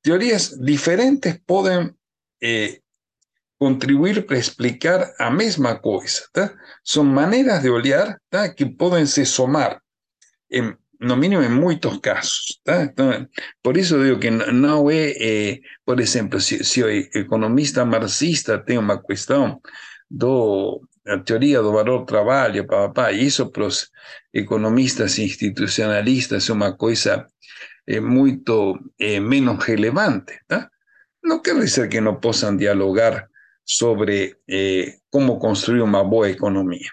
Teorías 0.00 0.62
diferentes 0.62 1.40
pueden 1.44 1.98
eh, 2.40 2.80
contribuir 3.58 4.24
para 4.24 4.38
explicar 4.38 5.12
a 5.18 5.28
misma 5.28 5.80
cosa. 5.80 6.22
Son 6.84 7.12
maneras 7.12 7.64
de 7.64 7.70
olhar 7.70 8.20
que 8.56 8.66
pueden 8.66 9.08
se 9.08 9.26
somar, 9.26 9.82
en, 10.48 10.78
no 10.98 11.16
mínimo 11.16 11.42
en 11.42 11.54
muchos 11.54 12.00
casos. 12.00 12.62
por 13.62 13.78
eso 13.78 14.02
digo 14.02 14.18
que 14.18 14.30
no, 14.30 14.90
es, 14.90 15.16
eh, 15.20 15.62
por 15.84 16.00
ejemplo, 16.00 16.40
si, 16.40 16.64
si 16.64 16.80
el 16.80 17.08
economista 17.12 17.84
marxista 17.84 18.64
tiene 18.64 18.80
una 18.80 19.00
cuestión 19.00 19.60
do 20.08 20.80
a 21.06 21.22
teoria 21.22 21.60
do 21.60 21.72
valor 21.72 22.04
trabalho, 22.04 22.66
papá, 22.66 23.12
isso 23.12 23.50
para 23.52 23.66
os 23.66 23.92
economistas 24.32 25.18
institucionalistas 25.18 26.48
é 26.48 26.52
uma 26.52 26.76
coisa 26.76 27.26
é, 27.86 28.00
muito 28.00 28.78
é, 28.98 29.20
menos 29.20 29.64
relevante. 29.64 30.40
Tá? 30.48 30.68
Não 31.22 31.40
quer 31.40 31.58
dizer 31.60 31.88
que 31.88 32.00
não 32.00 32.18
possam 32.18 32.56
dialogar 32.56 33.28
sobre 33.64 34.36
é, 34.48 34.98
como 35.10 35.38
construir 35.38 35.82
uma 35.82 36.02
boa 36.02 36.28
economia. 36.28 36.90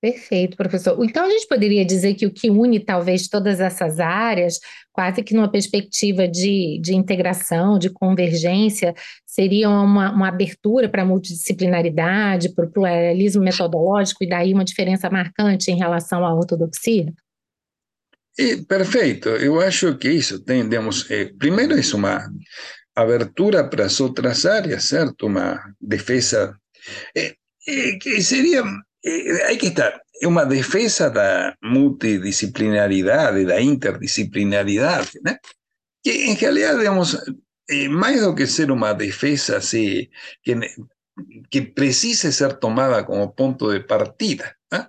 Perfeito, 0.00 0.56
professor. 0.56 0.96
Então, 1.04 1.26
a 1.26 1.30
gente 1.30 1.46
poderia 1.46 1.84
dizer 1.84 2.14
que 2.14 2.24
o 2.24 2.32
que 2.32 2.48
une 2.48 2.80
talvez 2.80 3.28
todas 3.28 3.60
essas 3.60 4.00
áreas, 4.00 4.58
quase 4.90 5.22
que 5.22 5.34
numa 5.34 5.50
perspectiva 5.50 6.26
de, 6.26 6.80
de 6.80 6.94
integração, 6.94 7.78
de 7.78 7.90
convergência, 7.90 8.94
seria 9.26 9.68
uma, 9.68 10.10
uma 10.10 10.28
abertura 10.28 10.88
para 10.88 11.02
a 11.02 11.04
multidisciplinaridade, 11.04 12.54
para 12.54 12.64
o 12.64 12.70
pluralismo 12.70 13.42
metodológico, 13.42 14.24
e 14.24 14.28
daí 14.28 14.54
uma 14.54 14.64
diferença 14.64 15.10
marcante 15.10 15.70
em 15.70 15.76
relação 15.76 16.24
à 16.24 16.34
ortodoxia? 16.34 17.12
E, 18.38 18.56
perfeito. 18.56 19.28
Eu 19.28 19.60
acho 19.60 19.98
que 19.98 20.10
isso 20.10 20.42
temos. 20.42 21.10
Eh, 21.10 21.30
primeiro, 21.38 21.74
é 21.74 21.94
uma 21.94 22.26
abertura 22.96 23.68
para 23.68 23.84
as 23.84 24.00
outras 24.00 24.46
áreas, 24.46 24.84
certo? 24.84 25.26
Uma 25.26 25.60
defesa. 25.78 26.56
Eh, 27.14 27.34
eh, 27.68 27.98
que 28.00 28.22
seria 28.22 28.64
eh, 29.02 29.42
hay 29.48 29.58
que 29.58 29.68
estar, 29.68 30.02
es 30.12 30.26
una 30.26 30.44
defensa 30.44 31.10
da 31.10 31.56
multidisciplinaridade, 31.60 33.44
da 33.44 33.60
interdisciplinaridade, 33.60 35.20
né? 35.22 35.40
que 36.02 36.30
en 36.30 36.38
realidad, 36.38 36.78
digamos, 36.78 37.18
eh, 37.68 37.88
más 37.88 38.20
do 38.20 38.34
que 38.34 38.46
ser 38.46 38.70
una 38.70 38.94
defensa 38.94 39.58
así, 39.58 40.10
que, 40.42 40.60
que 41.50 41.62
precise 41.62 42.32
ser 42.32 42.54
tomada 42.54 43.04
como 43.06 43.34
punto 43.34 43.70
de 43.70 43.80
partida, 43.80 44.58
¿eh? 44.70 44.86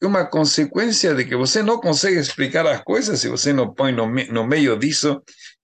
é 0.00 0.06
uma 0.06 0.26
consequência 0.26 1.14
de 1.14 1.24
que 1.24 1.36
você 1.36 1.62
não 1.62 1.80
consegue 1.80 2.18
explicar 2.18 2.66
as 2.66 2.82
coisas 2.82 3.20
se 3.20 3.28
você 3.28 3.52
não 3.52 3.74
põe 3.74 3.92
no, 3.92 4.06
no 4.06 4.46
meio 4.46 4.76
disso 4.78 5.22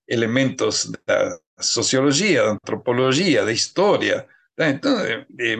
elementos 0.08 0.90
da 1.06 1.38
sociologia, 1.60 2.42
da 2.42 2.50
antropologia, 2.52 3.44
da 3.44 3.52
história. 3.52 4.26
Tá? 4.56 4.68
Então, 4.68 4.98
é, 4.98 5.26
é 5.38 5.56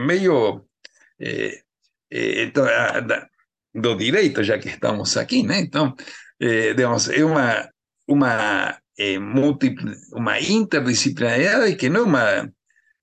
meio 2.11 2.52
eh, 2.52 2.52
eh, 2.54 3.28
do 3.74 3.94
direito, 3.96 4.42
já 4.42 4.58
que 4.58 4.68
estamos 4.68 5.16
aqui, 5.16 5.42
né? 5.42 5.61
Então, 5.61 5.94
eh, 6.40 6.74
digamos, 6.74 7.08
é 7.08 7.24
uma, 7.24 7.70
uma, 8.08 8.78
eh, 8.98 9.18
múltiple, 9.18 9.94
uma 10.12 10.40
interdisciplinaridade 10.40 11.76
que 11.76 11.88
não 11.88 12.00
é 12.00 12.04
uma, 12.04 12.52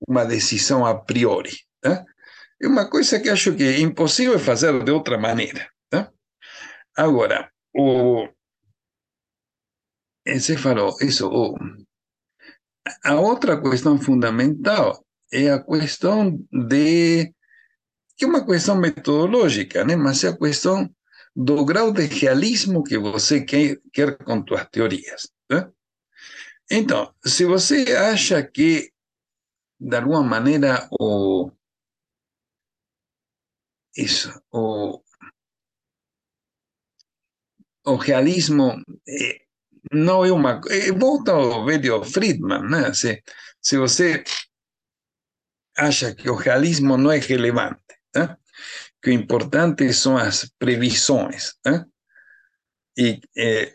uma 0.06 0.24
decisão 0.24 0.84
a 0.86 0.94
priori, 0.94 1.56
Tá? 1.80 2.04
É 2.60 2.66
uma 2.66 2.90
coisa 2.90 3.20
que 3.20 3.30
acho 3.30 3.54
que 3.54 3.62
é 3.62 3.80
impossível 3.80 4.38
fazer 4.38 4.82
de 4.82 4.90
outra 4.90 5.16
maneira. 5.16 5.70
Tá? 5.88 6.10
Agora, 6.96 7.52
o, 7.72 8.28
você 10.26 10.56
falou 10.56 10.96
isso, 11.00 11.28
o, 11.28 11.56
a 13.04 13.14
outra 13.14 13.60
questão 13.60 14.00
fundamental 14.00 15.04
é 15.32 15.50
a 15.50 15.62
questão 15.62 16.36
de 16.50 17.32
que 18.18 18.24
é 18.24 18.28
uma 18.28 18.44
questão 18.44 18.76
metodológica, 18.76 19.84
né? 19.84 19.94
mas 19.94 20.24
é 20.24 20.28
a 20.28 20.36
questão 20.36 20.92
do 21.34 21.64
grau 21.64 21.92
de 21.92 22.04
realismo 22.06 22.82
que 22.82 22.98
você 22.98 23.44
quer, 23.44 23.80
quer 23.92 24.18
com 24.18 24.44
suas 24.44 24.68
teorias. 24.70 25.32
Né? 25.48 25.70
Então, 26.68 27.14
se 27.24 27.44
você 27.44 27.94
acha 27.96 28.42
que, 28.42 28.92
de 29.78 29.96
alguma 29.96 30.24
maneira, 30.24 30.88
o, 30.98 31.52
isso, 33.96 34.28
o, 34.50 35.00
o 37.86 37.94
realismo 37.94 38.82
eh, 39.08 39.42
não 39.92 40.24
é 40.24 40.32
uma. 40.32 40.60
Eh, 40.68 40.90
volta 40.90 41.32
ao 41.32 41.64
velho 41.64 42.04
Friedman, 42.04 42.62
né? 42.68 42.92
Se, 42.92 43.22
se 43.62 43.78
você 43.78 44.24
acha 45.76 46.14
que 46.14 46.28
o 46.28 46.34
realismo 46.34 46.96
não 46.96 47.12
é 47.12 47.18
relevante, 47.18 47.87
né? 48.14 48.36
que 49.02 49.10
o 49.10 49.12
importante 49.12 49.92
são 49.92 50.16
as 50.16 50.50
previsões. 50.58 51.54
Né? 51.64 51.84
E, 52.96 53.20
é, 53.36 53.74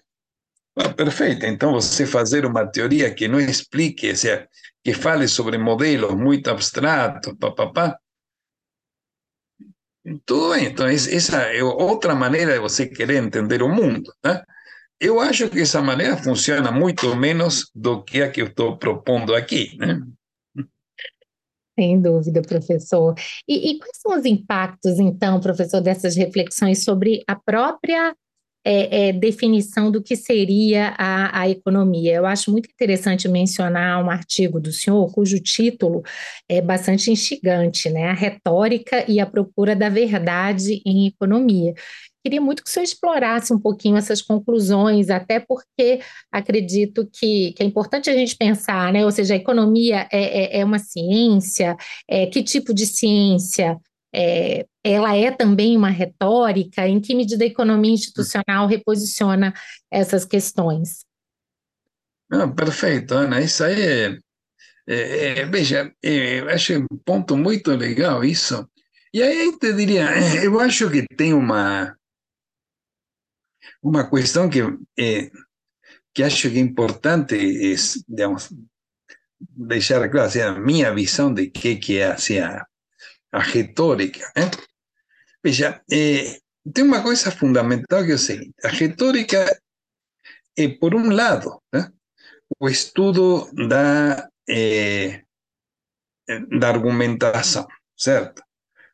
ah, 0.78 0.94
perfeito, 0.94 1.46
então 1.46 1.72
você 1.72 2.06
fazer 2.06 2.46
uma 2.46 2.66
teoria 2.66 3.14
que 3.14 3.28
não 3.28 3.40
explique, 3.40 4.10
ou 4.10 4.16
seja, 4.16 4.48
que 4.84 4.94
fale 4.94 5.28
sobre 5.28 5.58
modelos 5.58 6.14
muito 6.16 6.50
abstratos, 6.50 7.34
papapá, 7.40 7.98
tudo 10.26 10.54
bem, 10.54 10.66
então 10.66 10.86
essa 10.88 11.44
é 11.44 11.64
outra 11.64 12.14
maneira 12.14 12.54
de 12.54 12.60
você 12.60 12.86
querer 12.86 13.24
entender 13.24 13.64
o 13.64 13.70
mundo. 13.70 14.14
Né? 14.24 14.44
Eu 15.00 15.20
acho 15.20 15.50
que 15.50 15.62
essa 15.62 15.82
maneira 15.82 16.18
funciona 16.18 16.72
muito 16.72 17.16
menos 17.16 17.72
do 17.74 18.04
que 18.04 18.22
a 18.22 18.30
que 18.30 18.42
eu 18.42 18.48
estou 18.48 18.78
propondo 18.78 19.34
aqui. 19.34 19.78
Né? 19.78 20.02
Sem 21.78 22.00
dúvida, 22.00 22.42
professor. 22.42 23.16
E, 23.48 23.72
e, 23.72 23.80
quais 23.80 23.98
são 23.98 24.18
os 24.18 24.26
impactos, 24.26 25.00
então, 25.00 25.40
professor, 25.40 25.82
dessas 25.82 26.16
reflexões 26.16 26.84
sobre 26.84 27.24
a 27.28 27.36
própria 27.36 28.16
é, 28.66 29.10
é, 29.10 29.14
definição 29.14 29.92
do 29.92 30.02
que 30.02 30.16
seria 30.16 30.94
a, 30.98 31.42
a, 31.42 31.50
economia? 31.50 32.14
Eu 32.14 32.28
acho 32.28 32.52
muito 32.52 32.70
interessante 32.72 33.28
mencionar 33.28 34.04
um 34.04 34.10
artigo 34.10 34.60
do 34.60 34.72
senhor, 34.72 35.12
cujo 35.12 35.40
título 35.40 36.04
é 36.48 36.62
bastante 36.62 37.10
instigante, 37.12 37.90
né? 37.90 38.06
A 38.10 38.14
retórica 38.14 39.04
e 39.10 39.20
a 39.20 39.26
procura 39.26 39.76
da 39.76 39.90
verdade 39.90 40.80
em 40.86 41.08
economia. 41.08 41.74
Queria 42.24 42.40
muito 42.40 42.64
que 42.64 42.70
senhor 42.70 42.86
explorasse 42.86 43.54
um 43.54 43.60
pouquinho 43.60 43.98
essas 43.98 44.22
conclusões, 44.22 45.10
até 45.10 45.42
porque 45.42 46.00
acredito 46.32 47.06
que, 47.12 47.52
que 47.52 47.62
é 47.62 47.66
importante 47.66 48.10
a 48.10 48.14
gente 48.14 48.38
pensar, 48.38 48.94
né? 48.94 49.04
Ou 49.04 49.12
seja, 49.12 49.34
a 49.34 49.38
economia 49.38 50.08
é, 50.10 50.58
é, 50.58 50.60
é 50.62 50.66
uma 50.66 50.80
ciência, 50.80 51.76
é, 52.10 52.26
que 52.28 52.42
tipo 52.42 52.74
de 52.74 52.86
ciência? 52.86 53.78
É, 54.16 54.66
ela 54.84 55.14
é 55.16 55.32
também 55.32 55.76
uma 55.76 55.90
retórica? 55.90 56.88
Em 56.88 57.02
que 57.02 57.14
medida 57.14 57.44
a 57.44 57.48
economia 57.48 57.92
institucional 57.92 58.68
reposiciona 58.68 59.54
essas 59.92 60.24
questões? 60.24 61.06
Perfeito, 62.56 63.16
Ana. 63.16 63.42
Isso 63.42 63.64
aí 63.66 63.82
é, 63.82 64.18
é, 64.88 65.40
é 65.40 65.46
veja, 65.46 65.92
é, 66.02 66.40
eu 66.40 66.50
acho 66.50 66.74
um 66.80 66.98
ponto 67.04 67.36
muito 67.36 67.72
legal 67.72 68.24
isso. 68.24 68.66
E 69.14 69.22
aí 69.22 69.46
eu 69.46 69.60
te 69.60 69.74
diria, 69.74 70.08
eu 70.42 70.60
acho 70.60 70.90
que 70.90 71.06
tem 71.16 71.34
uma 71.34 71.96
uma 73.84 74.10
questão 74.10 74.50
que, 74.50 74.62
eh, 74.98 75.30
que 76.14 76.24
acho 76.24 76.50
que 76.50 76.58
é 76.58 76.62
importante 76.62 77.36
é, 77.36 77.76
digamos, 78.08 78.50
deixar 79.40 80.10
claro, 80.10 80.28
assim, 80.28 80.42
a 80.42 80.54
minha 80.54 80.94
visão 80.94 81.34
de 81.34 81.50
que, 81.50 81.76
que 81.76 81.98
é 82.00 82.08
assim, 82.14 82.40
a, 82.40 82.66
a 83.32 83.40
retórica. 83.40 84.32
Né? 84.36 84.50
Veja, 85.44 85.82
eh, 85.92 86.40
tem 86.74 86.86
uma 86.86 87.04
coisa 87.04 87.30
fundamental 87.30 88.06
que 88.06 88.12
é 88.12 88.16
o 88.16 88.18
seguinte: 88.18 88.56
a 88.64 88.70
retórica 88.70 89.46
é, 90.58 90.68
por 90.70 90.96
um 90.96 91.10
lado, 91.10 91.62
né, 91.74 91.92
o 92.60 92.70
estudo 92.70 93.52
da, 93.68 94.30
eh, 94.48 95.24
da 96.58 96.70
argumentação, 96.70 97.68
certo? 97.98 98.42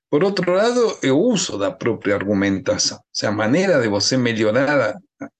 Por 0.10 0.24
outro 0.24 0.51
lado, 0.51 0.97
é 1.03 1.12
o 1.12 1.20
uso 1.20 1.57
da 1.57 1.72
própria 1.72 2.16
argumentação, 2.16 2.97
ou 2.97 3.03
seja, 3.14 3.32
a 3.32 3.36
maneira 3.36 3.80
de 3.80 3.88
você 3.88 4.18
melhorar. 4.18 4.95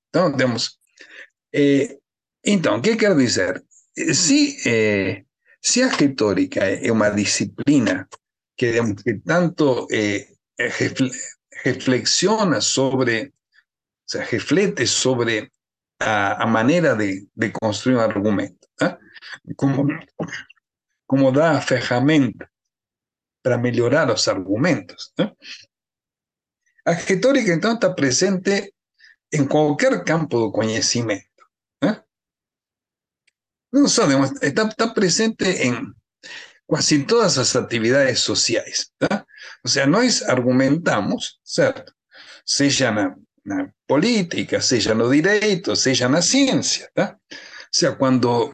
Então, 0.08 0.36
temos. 0.38 0.78
Eh, 1.54 1.98
então, 2.46 2.78
o 2.78 2.82
que 2.82 2.96
quer 2.96 3.16
dizer? 3.16 3.64
Eh, 3.98 5.24
se 5.62 5.84
a 5.84 5.88
retórica 5.88 6.62
é 6.64 6.92
uma 6.92 7.10
disciplina 7.10 8.08
que, 8.56 8.74
que 9.04 9.20
tanto 9.26 9.88
eh, 9.92 10.28
reflexiona 11.64 12.62
sobre, 12.62 13.34
o 14.08 14.12
sea, 14.12 14.24
reflete 14.24 14.86
sobre 14.86 15.52
a, 16.00 16.44
a 16.44 16.48
maneira 16.48 16.96
de, 16.96 17.28
de, 17.36 17.52
construir 17.52 17.96
um 17.96 18.02
argumento, 18.02 18.68
¿eh? 18.82 18.98
como, 19.56 19.88
como 21.08 21.32
dá 21.32 21.58
a 21.58 21.62
ferramenta 21.62 22.49
para 23.42 23.58
melhorar 23.58 24.08
los 24.08 24.28
argumentos. 24.28 25.14
¿no? 25.18 25.36
A 26.86 26.94
retórica, 26.94 27.54
está 27.54 27.94
presente 27.94 28.74
em 29.32 29.46
qualquer 29.48 30.04
campo 30.04 30.40
do 30.40 30.52
conhecimento. 30.52 31.44
Né? 31.82 32.04
Não 33.72 33.88
só, 33.88 34.08
está, 34.42 34.64
está 34.64 34.94
presente 34.94 35.46
em 35.46 35.94
quase 36.66 37.04
todas 37.06 37.38
as 37.38 37.56
atividades 37.56 38.20
sociais. 38.20 38.92
Tá? 38.98 39.26
Ou 39.64 39.70
seja, 39.70 39.86
nós 39.86 40.22
argumentamos, 40.24 41.40
certo? 41.44 41.94
Seja 42.46 42.92
na, 42.92 43.16
na 43.46 43.72
política, 43.88 44.62
seja 44.62 44.96
no 44.96 45.12
direito, 45.12 45.76
seja 45.76 46.10
na 46.10 46.22
ciência. 46.22 46.90
Tá? 46.94 47.18
Ou 47.32 47.38
seja, 47.72 47.96
quando, 47.96 48.54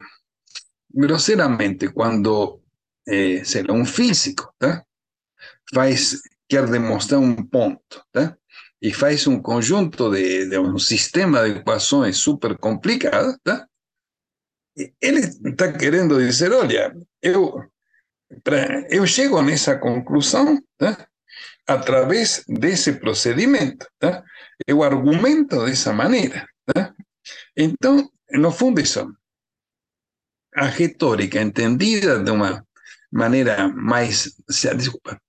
grosseiramente, 0.94 1.90
quando 1.90 2.62
sei 3.44 3.64
um 3.70 3.86
físico, 3.86 4.54
tá? 4.58 4.84
faz, 5.74 6.22
quer 6.48 6.70
demonstrar 6.70 7.20
um 7.20 7.36
ponto, 7.36 8.04
tá? 8.12 8.38
e 8.82 8.94
faz 8.94 9.26
um 9.26 9.42
conjunto 9.42 10.12
de, 10.12 10.50
de 10.50 10.60
um 10.60 10.78
sistema 10.78 11.44
de 11.44 11.60
equações 11.60 12.18
super 12.18 12.58
complicado, 12.58 13.38
tá? 13.44 13.68
ele 15.02 15.20
está 15.20 15.72
querendo 15.72 16.18
dizer, 16.20 16.52
olha, 16.52 16.96
eu, 17.22 17.64
pra, 18.44 18.86
eu 18.90 19.08
chego 19.08 19.42
nessa 19.42 19.78
conclusão 19.78 20.62
tá? 20.78 21.08
através 21.66 22.44
desse 22.48 22.94
procedimento, 22.94 23.88
tá? 23.98 24.24
eu 24.68 24.84
argumento 24.84 25.66
dessa 25.66 25.94
maneira. 25.94 26.48
Tá? 26.66 26.94
Então, 27.56 28.10
no 28.32 28.52
fundo, 28.52 28.82
isso, 28.82 29.12
a 30.54 30.66
retórica 30.66 31.42
entendida 31.42 32.22
de 32.24 32.32
uma 32.32 32.66
maneira 33.12 33.68
mais, 33.70 34.36
desculpa, 34.76 35.20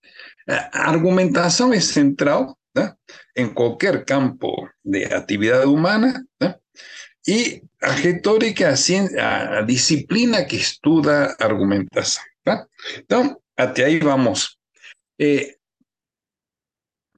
a 0.48 0.90
argumentação 0.90 1.72
é 1.72 1.80
central 1.80 2.56
né, 2.74 2.94
em 3.36 3.52
qualquer 3.52 4.04
campo 4.04 4.68
de 4.84 5.04
atividade 5.04 5.66
humana 5.66 6.24
né, 6.40 6.54
e 7.26 7.62
a 7.82 7.90
retórica, 7.90 8.72
a, 9.18 9.58
a, 9.58 9.62
disciplina 9.62 10.44
que 10.44 10.56
estuda 10.56 11.36
argumentação. 11.40 12.22
Tá? 12.44 12.66
Então, 12.98 13.40
até 13.56 13.84
aí 13.84 13.98
vamos. 13.98 14.56
É, 15.20 15.56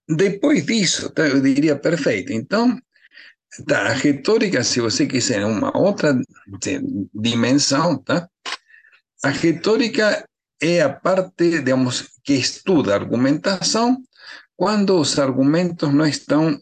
depois 0.08 0.64
disso, 0.64 1.10
tá, 1.10 1.28
eu 1.28 1.40
diria 1.42 1.76
perfeito. 1.76 2.32
Então, 2.32 2.80
tá, 3.66 3.88
a 3.88 3.92
retórica, 3.92 4.64
se 4.64 4.80
você 4.80 5.06
quiser 5.06 5.44
uma 5.44 5.76
outra 5.76 6.18
dimensão, 7.14 7.98
tá? 8.02 8.28
a 9.22 9.28
retórica 9.28 10.27
é 10.60 10.80
a 10.80 10.88
parte, 10.88 11.50
digamos, 11.50 12.08
que 12.24 12.34
estuda 12.34 12.94
argumentação 12.94 14.02
quando 14.56 14.98
os 14.98 15.18
argumentos 15.18 15.92
não 15.94 16.06
estão, 16.06 16.60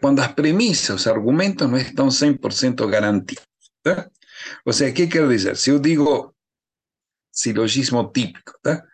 quando 0.00 0.20
as 0.20 0.32
premissas, 0.32 1.00
os 1.00 1.06
argumentos 1.06 1.68
não 1.68 1.78
estão 1.78 2.08
100% 2.08 2.86
garantidos. 2.88 3.46
Tá? 3.82 4.10
Ou 4.64 4.72
seja, 4.72 4.92
o 4.92 4.94
que 4.94 5.06
quer 5.06 5.26
dizer? 5.26 5.56
Se 5.56 5.70
eu 5.70 5.78
digo 5.78 6.34
silogismo 7.32 8.10
típico, 8.12 8.52
tá? 8.62 8.84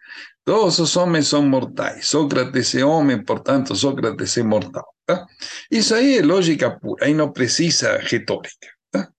todos 0.44 0.78
os 0.78 0.96
homens 0.96 1.28
são 1.28 1.42
mortais, 1.42 2.06
Sócrates 2.06 2.74
é 2.74 2.84
homem, 2.84 3.24
portanto, 3.24 3.74
Sócrates 3.74 4.36
é 4.36 4.42
mortal. 4.42 4.86
Tá? 5.06 5.26
Isso 5.70 5.94
aí 5.94 6.18
é 6.18 6.22
lógica 6.22 6.78
pura, 6.78 7.06
aí 7.06 7.14
não 7.14 7.32
precisa 7.32 7.98
retórica. 7.98 8.68
Tá? 8.90 9.10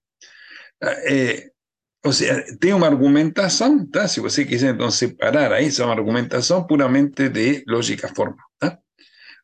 Ou 2.06 2.14
seja, 2.14 2.46
tem 2.60 2.72
uma 2.72 2.86
argumentação, 2.86 3.84
tá? 3.88 4.08
Se 4.08 4.20
você 4.20 4.46
quiser 4.46 4.76
então 4.76 4.92
separar 4.92 5.52
aí, 5.52 5.68
é 5.68 5.84
uma 5.84 5.94
argumentação 5.94 6.66
puramente 6.68 7.30
de 7.30 7.64
lógica 7.68 8.14
formal, 8.14 8.46
tá? 8.60 8.78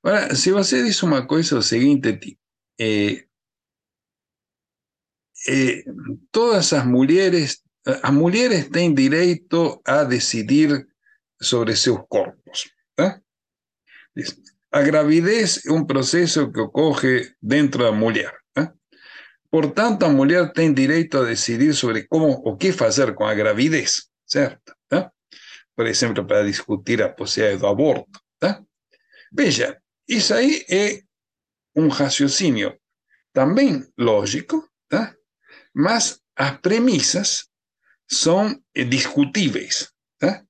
Agora, 0.03 0.35
se 0.35 0.51
você 0.51 0.83
diz 0.83 1.01
uma 1.01 1.25
coisa 1.25 1.57
o 1.57 1.63
seguinte, 1.63 2.37
eh, 2.79 3.25
eh, 5.47 5.83
todas 6.31 6.71
as 6.73 6.85
mulheres, 6.85 7.63
as 7.83 8.13
mulheres 8.13 8.69
têm 8.69 8.93
direito 8.93 9.81
a 9.85 10.03
decidir 10.03 10.87
sobre 11.41 11.75
seus 11.75 12.01
corpos, 12.07 12.71
tá? 12.95 13.19
A 14.71 14.81
gravidez 14.83 15.65
é 15.65 15.71
um 15.71 15.85
processo 15.85 16.51
que 16.51 16.59
ocorre 16.59 17.33
dentro 17.41 17.83
da 17.83 17.91
mulher. 17.91 18.40
Por 19.51 19.71
tanto, 19.73 20.05
a 20.05 20.09
mulher 20.09 20.53
tem 20.53 20.73
direito 20.73 21.17
a 21.17 21.25
decidir 21.25 21.73
sobre 21.73 22.07
como 22.07 22.29
o 22.45 22.55
que 22.55 22.71
fazer 22.71 23.13
com 23.13 23.25
a 23.25 23.33
gravidez, 23.33 24.07
certo? 24.25 24.73
Tá? 24.87 25.11
Por 25.75 25.85
exemplo, 25.85 26.25
para 26.25 26.45
discutir 26.45 27.03
a 27.03 27.09
possibilidade 27.09 27.59
do 27.59 27.67
aborto. 27.67 28.17
Tá? 28.39 28.63
Veja, 29.29 29.77
isso 30.07 30.33
aí 30.33 30.65
é 30.69 31.01
um 31.75 31.89
raciocínio 31.89 32.79
também 33.33 33.85
lógico, 33.97 34.65
tá? 34.87 35.13
mas 35.75 36.21
as 36.35 36.57
premissas 36.59 37.45
são 38.09 38.57
discutíveis. 38.73 39.91
Tá? 40.17 40.41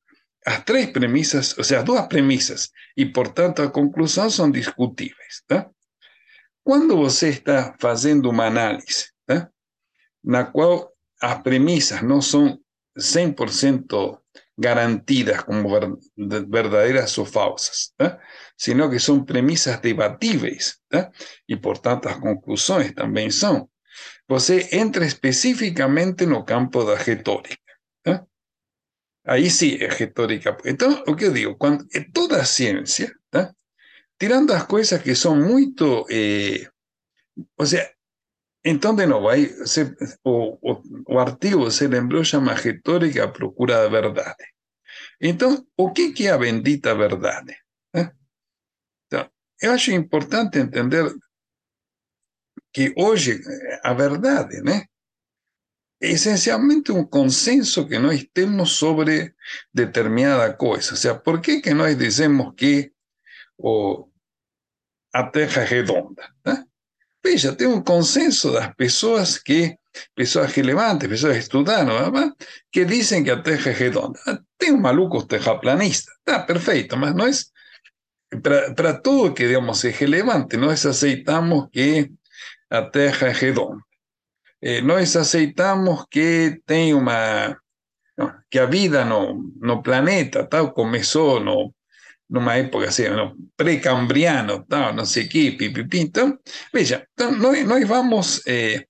As 0.46 0.64
três 0.64 0.92
premissas, 0.92 1.58
ou 1.58 1.64
seja, 1.64 1.80
as 1.80 1.86
duas 1.86 2.06
premissas, 2.08 2.70
e 2.96 3.06
portanto 3.06 3.64
a 3.64 3.72
conclusão 3.72 4.30
são 4.30 4.52
discutíveis. 4.52 5.42
Tá? 5.48 5.68
Quando 6.64 6.96
você 6.96 7.30
está 7.30 7.76
fazendo 7.80 8.30
uma 8.30 8.46
análise, 8.46 9.10
né, 9.28 9.48
na 10.24 10.44
qual 10.44 10.92
as 11.22 11.42
premissas 11.42 12.02
não 12.02 12.22
são 12.22 12.60
100% 12.98 14.20
garantidas 14.58 15.42
como 15.42 15.70
verdadeiras 16.50 17.18
ou 17.18 17.26
falsas, 17.26 17.92
né, 18.00 18.20
sino 18.58 18.90
que 18.90 19.00
são 19.00 19.24
premissas 19.24 19.80
debatíveis, 19.80 20.78
né, 20.92 21.10
e 21.48 21.58
portanto 21.58 22.08
as 22.08 22.20
conclusões 22.20 22.94
também 22.94 23.32
são, 23.32 23.70
você 24.28 24.70
entra 24.72 25.06
especificamente 25.06 26.26
no 26.26 26.46
campo 26.46 26.84
da 26.84 26.96
retórica. 26.96 27.60
Aí 29.24 29.50
sim 29.52 29.78
é 29.80 29.88
retórica. 29.88 30.58
Então, 30.66 31.04
o 31.08 31.16
que 31.16 31.30
digo, 31.30 31.56
quando, 31.56 31.86
toda 32.12 32.42
a 32.42 32.46
ciência, 32.46 33.14
né, 33.34 33.52
tirando 34.22 34.52
as 34.54 34.68
coisas 34.68 35.02
que 35.02 35.16
são 35.16 35.36
muito. 35.36 36.06
Eh, 36.12 36.70
ou 37.58 37.66
seja, 37.66 37.92
então, 38.64 38.96
de 38.96 39.08
novo, 39.08 39.30
o, 40.24 40.58
o, 40.62 40.84
o, 41.08 41.18
artigo 41.18 41.72
se 41.72 41.88
lembrou, 41.88 42.24
chama 42.24 42.54
Retórica 42.54 43.24
à 43.24 43.28
Procura 43.28 43.82
da 43.82 43.90
Verdade. 43.90 44.46
Então, 45.20 45.66
o 45.76 45.92
que, 45.92 46.28
a 46.28 46.38
bendita 46.38 46.94
verdade? 46.94 47.58
Eu 49.64 49.74
acho 49.74 49.92
importante 49.92 50.58
entender 50.58 51.06
que 52.74 52.94
hoje 52.98 53.42
a 53.84 53.94
verdade, 53.94 54.62
essencialmente 56.00 56.92
um 56.92 57.06
consenso 57.06 57.88
que 57.88 58.00
nós 58.00 58.28
temos 58.34 58.72
sobre 58.72 59.36
determinada 59.72 60.54
coisa. 60.54 60.92
Ou 60.92 60.98
seja, 60.98 61.16
por 61.16 61.42
que, 61.42 61.62
que 61.62 61.74
nós 61.76 61.96
dizemos 61.96 62.54
que 62.56 62.92
o, 63.56 64.11
a 65.14 65.24
Terra 65.24 65.64
redonda. 65.64 66.30
Né? 66.46 66.64
Veja, 67.24 67.56
tem 67.56 67.68
um 67.68 67.82
consenso 67.82 68.52
das 68.52 68.74
pessoas 68.76 69.38
que, 69.38 69.76
pessoas 70.16 70.52
relevantes, 70.54 71.08
pessoas 71.08 71.48
¿verdad? 71.48 72.32
que 72.72 72.86
dizem 72.86 73.24
que 73.24 73.32
a 73.32 73.42
Terra 73.42 73.72
redonda. 73.72 74.20
Tem 74.58 74.72
um 74.72 74.80
maluco 74.80 75.26
terraplanista, 75.26 76.12
tá 76.24 76.40
perfeito, 76.40 76.98
mas 76.98 77.14
nós, 77.16 77.52
para 78.42 78.94
tudo 79.00 79.34
que 79.34 79.48
digamos 79.48 79.84
é 79.86 79.90
relevante, 79.90 80.58
nós 80.58 80.86
aceitamos 80.86 81.68
que 81.72 82.12
a 82.70 82.82
Terra 82.84 83.28
é 83.28 83.32
redonda. 83.32 83.82
Eh, 84.62 84.82
nós 84.82 85.16
aceitamos 85.16 86.06
que 86.10 86.62
tem 86.66 86.94
uma 86.94 87.58
que 88.50 88.60
a 88.60 88.66
vida 88.66 89.04
no, 89.06 89.52
no 89.60 89.82
planeta 89.82 90.46
tal 90.46 90.72
começou 90.72 91.40
no 91.40 91.74
numa 92.32 92.56
época 92.56 92.88
assim, 92.88 93.10
no, 93.10 93.36
pré-cambriano, 93.58 94.66
tal, 94.68 94.94
não 94.94 95.06
sei 95.06 95.26
o 95.26 95.30
que, 95.30 95.52
pipipi. 95.52 96.10
Veja, 96.74 97.06
nós, 97.38 97.68
nós 97.68 97.88
vamos 97.88 98.42
eh, 98.48 98.86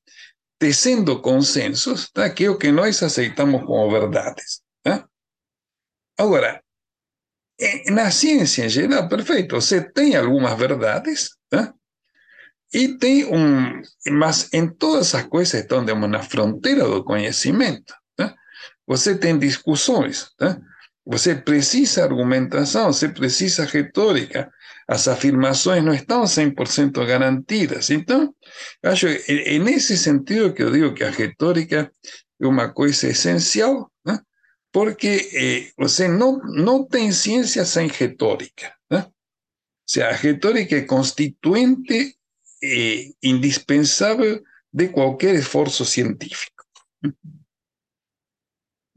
tecendo 0.60 1.20
consensos, 1.22 2.12
tá? 2.12 2.30
que 2.30 2.46
é 2.46 2.72
nós 2.72 3.02
aceitamos 3.02 3.66
como 3.66 3.90
verdades. 3.90 4.62
Tá? 4.84 5.08
Agora, 6.20 6.62
na 7.90 8.12
ciência 8.12 8.66
em 8.66 8.70
geral, 8.70 9.10
perfeito, 9.10 9.56
você 9.56 9.82
tem 9.82 10.16
algumas 10.16 10.58
verdades, 10.58 11.32
tá? 11.50 11.74
e 12.72 12.96
tem 13.00 13.28
mas 14.12 14.54
em 14.54 14.68
todas 14.70 15.16
as 15.16 15.24
coisas 15.24 15.62
estão, 15.62 15.84
digamos, 15.84 16.10
na 16.10 16.22
fronteira 16.22 16.88
do 16.88 17.04
conhecimento. 17.04 17.94
Tá? 18.16 18.36
Você 18.86 19.18
tem 19.18 19.38
discussões, 19.38 20.32
tá? 20.38 20.62
Você 21.06 21.36
precisa 21.36 22.04
argumentação, 22.04 22.94
você 22.94 23.10
precisa 23.10 23.66
retórica. 23.66 24.52
As 24.88 25.08
afirmações 25.08 25.84
não 25.84 25.94
estão 25.94 26.24
100% 26.24 27.06
garantidas. 27.06 27.90
Então, 27.90 28.34
acho 28.84 29.08
é 29.08 29.58
nesse 29.58 29.98
sentido 29.98 30.54
que 30.54 30.62
eu 30.62 30.72
digo 30.72 30.94
que 30.94 31.04
a 31.04 31.10
retórica 31.10 31.92
é 32.40 32.48
uma 32.48 32.72
coisa 32.72 33.08
essencial, 33.08 33.92
né? 34.06 34.20
porque 34.72 35.30
eh, 35.34 35.72
você 35.78 36.08
não, 36.08 36.38
não 36.40 36.86
tem 36.86 37.12
ciência 37.12 37.66
sem 37.66 37.88
retórica. 37.88 38.74
Né? 38.90 39.00
Ou 39.00 39.14
seja, 39.88 40.10
a 40.10 40.14
retórica 40.14 40.76
é 40.76 40.82
constituinte 40.82 42.16
e 42.62 43.16
indispensável 43.24 44.42
de 44.72 44.88
qualquer 44.90 45.36
esforço 45.36 45.84
científico. 45.84 46.64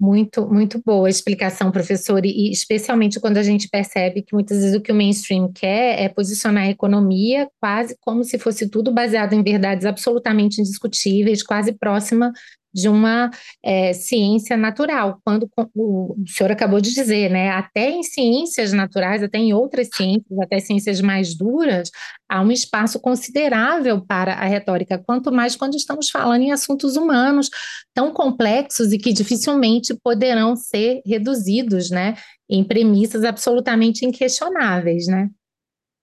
Muito, 0.04 0.46
muito 0.46 0.82
boa 0.84 1.06
a 1.06 1.10
explicação, 1.10 1.70
professor, 1.72 2.26
e 2.26 2.50
especialmente 2.52 3.18
quando 3.18 3.38
a 3.38 3.42
gente 3.42 3.70
percebe 3.70 4.20
que 4.20 4.34
muitas 4.34 4.58
vezes 4.58 4.76
o 4.76 4.80
que 4.82 4.92
o 4.92 4.94
mainstream 4.94 5.50
quer 5.50 5.98
é 5.98 6.10
posicionar 6.10 6.64
a 6.64 6.70
economia 6.70 7.48
quase 7.58 7.96
como 8.02 8.22
se 8.22 8.38
fosse 8.38 8.68
tudo 8.68 8.92
baseado 8.92 9.32
em 9.32 9.42
verdades 9.42 9.86
absolutamente 9.86 10.60
indiscutíveis, 10.60 11.42
quase 11.42 11.72
próxima 11.72 12.30
de 12.74 12.88
uma 12.88 13.30
é, 13.62 13.92
ciência 13.92 14.56
natural, 14.56 15.20
quando 15.24 15.48
o, 15.74 16.16
senhor 16.26 16.50
acabou 16.50 16.80
de 16.80 16.92
dizer, 16.92 17.30
né? 17.30 17.50
Até 17.50 17.90
em 17.90 18.02
ciências 18.02 18.72
naturais, 18.72 19.22
até 19.22 19.38
em 19.38 19.52
outras 19.52 19.88
ciências, 19.94 20.38
até 20.42 20.58
ciências 20.58 21.00
mais 21.00 21.34
duras, 21.36 21.90
há 22.28 22.42
um 22.42 22.50
espaço 22.50 22.98
considerável 22.98 24.04
para 24.04 24.34
a 24.34 24.44
retórica, 24.44 24.98
quanto 24.98 25.30
mais 25.30 25.54
quando 25.54 25.76
estamos 25.76 26.10
falando 26.10 26.42
em 26.42 26.52
assuntos 26.52 26.96
humanos 26.96 27.48
tão 27.94 28.12
complexos 28.12 28.92
e 28.92 28.98
que 28.98 29.12
dificilmente 29.12 29.94
poderão 30.02 30.56
ser 30.56 31.00
reduzidos, 31.06 31.90
né? 31.90 32.16
Em 32.50 32.64
premissas 32.64 33.22
absolutamente 33.22 34.04
inquestionáveis, 34.04 35.06
né? 35.06 35.28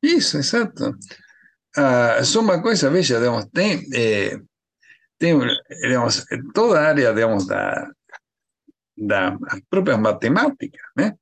Isso, 0.01 0.38
exato. 0.38 0.95
Ah, 1.76 2.24
só 2.24 2.41
uma 2.41 2.61
coisa, 2.61 2.89
veja, 2.89 3.19
tem, 3.53 3.82
eh, 3.93 4.38
tem, 5.22 5.39
digamos, 5.69 6.26
toda 6.51 6.80
a 6.80 6.88
área, 6.88 7.13
digamos, 7.13 7.45
da, 7.45 7.88
das 8.97 9.38
próprias 9.69 9.99
matemáticas, 9.99 10.82
né? 10.97 11.15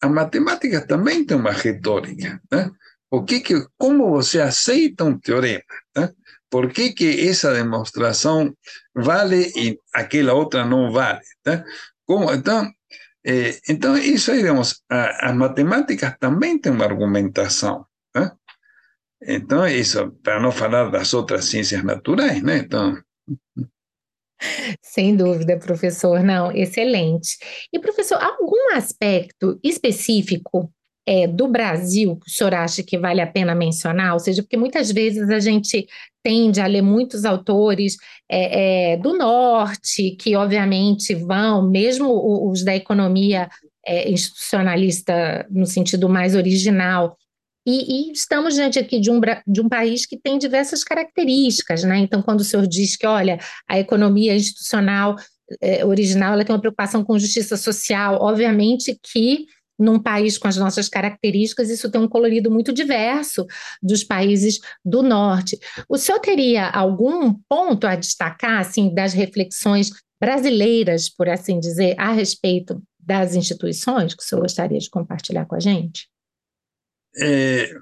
As 0.00 0.10
matemáticas 0.10 0.86
também 0.86 1.26
têm 1.26 1.36
uma 1.36 1.50
retórica, 1.50 2.40
né? 2.52 2.70
O 3.10 3.24
que 3.24 3.40
que, 3.40 3.66
como 3.76 4.10
você 4.10 4.40
aceita 4.40 5.02
um 5.02 5.18
teorema, 5.18 5.64
né? 5.96 6.12
Por 6.48 6.70
que 6.70 6.92
que 6.92 7.28
essa 7.28 7.52
demonstração 7.52 8.56
vale 8.94 9.50
e 9.56 9.76
aquela 9.92 10.34
outra 10.34 10.64
não 10.64 10.92
vale, 10.92 11.20
né? 11.44 11.64
Como, 12.06 12.32
então, 12.32 12.70
eh, 13.26 13.58
então 13.68 13.96
isso 13.96 14.30
aí, 14.30 14.38
digamos, 14.38 14.82
a, 14.88 15.30
as 15.30 15.34
matemáticas 15.34 16.14
também 16.20 16.60
têm 16.60 16.70
uma 16.70 16.84
argumentação, 16.84 17.84
né? 18.14 18.30
Então, 19.24 19.66
isso, 19.66 20.12
para 20.22 20.40
não 20.40 20.52
falar 20.52 20.90
das 20.90 21.12
outras 21.14 21.46
ciências 21.46 21.82
naturais, 21.84 22.42
né? 22.42 22.58
Então, 22.58 23.02
sem 24.82 25.16
dúvida, 25.16 25.58
professor. 25.58 26.22
Não, 26.22 26.52
excelente. 26.52 27.36
E, 27.72 27.78
professor, 27.78 28.18
algum 28.22 28.74
aspecto 28.74 29.58
específico 29.62 30.72
é, 31.06 31.26
do 31.26 31.48
Brasil 31.48 32.16
que 32.16 32.28
o 32.28 32.30
senhor 32.30 32.54
acha 32.54 32.82
que 32.82 32.98
vale 32.98 33.20
a 33.20 33.26
pena 33.26 33.54
mencionar? 33.54 34.14
Ou 34.14 34.20
seja, 34.20 34.42
porque 34.42 34.56
muitas 34.56 34.90
vezes 34.90 35.28
a 35.30 35.40
gente 35.40 35.86
tende 36.22 36.60
a 36.60 36.66
ler 36.66 36.82
muitos 36.82 37.24
autores 37.24 37.96
é, 38.30 38.92
é, 38.92 38.96
do 38.96 39.16
norte, 39.16 40.12
que 40.12 40.36
obviamente 40.36 41.14
vão, 41.14 41.68
mesmo 41.68 42.48
os 42.48 42.64
da 42.64 42.74
economia 42.74 43.48
é, 43.84 44.10
institucionalista 44.10 45.46
no 45.50 45.66
sentido 45.66 46.08
mais 46.08 46.36
original, 46.36 47.16
e, 47.66 48.10
e, 48.10 48.12
estamos 48.12 48.54
diante 48.54 48.78
aqui 48.78 49.00
de 49.00 49.10
um, 49.10 49.20
de 49.46 49.60
um 49.60 49.68
país 49.68 50.04
que 50.04 50.18
tem 50.18 50.38
diversas 50.38 50.82
características, 50.82 51.84
né? 51.84 51.98
Então, 51.98 52.20
quando 52.20 52.40
o 52.40 52.44
senhor 52.44 52.66
diz 52.66 52.96
que, 52.96 53.06
olha, 53.06 53.38
a 53.68 53.78
economia 53.78 54.34
institucional 54.34 55.16
é, 55.60 55.84
original 55.84 56.32
ela 56.32 56.44
tem 56.44 56.54
uma 56.54 56.60
preocupação 56.60 57.04
com 57.04 57.18
justiça 57.18 57.56
social. 57.56 58.18
Obviamente 58.20 58.98
que 59.02 59.46
num 59.78 59.98
país 59.98 60.38
com 60.38 60.46
as 60.46 60.56
nossas 60.56 60.88
características, 60.88 61.68
isso 61.68 61.90
tem 61.90 62.00
um 62.00 62.08
colorido 62.08 62.50
muito 62.50 62.72
diverso 62.72 63.46
dos 63.82 64.04
países 64.04 64.60
do 64.84 65.02
norte. 65.02 65.58
O 65.88 65.98
senhor 65.98 66.20
teria 66.20 66.68
algum 66.68 67.34
ponto 67.48 67.86
a 67.86 67.96
destacar, 67.96 68.60
assim, 68.60 68.94
das 68.94 69.12
reflexões 69.12 69.90
brasileiras, 70.20 71.08
por 71.08 71.28
assim 71.28 71.58
dizer, 71.58 71.96
a 71.98 72.12
respeito 72.12 72.80
das 73.00 73.34
instituições 73.34 74.14
que 74.14 74.22
o 74.22 74.26
senhor 74.26 74.42
gostaria 74.42 74.78
de 74.78 74.88
compartilhar 74.88 75.46
com 75.46 75.56
a 75.56 75.60
gente? 75.60 76.11
É, 77.20 77.74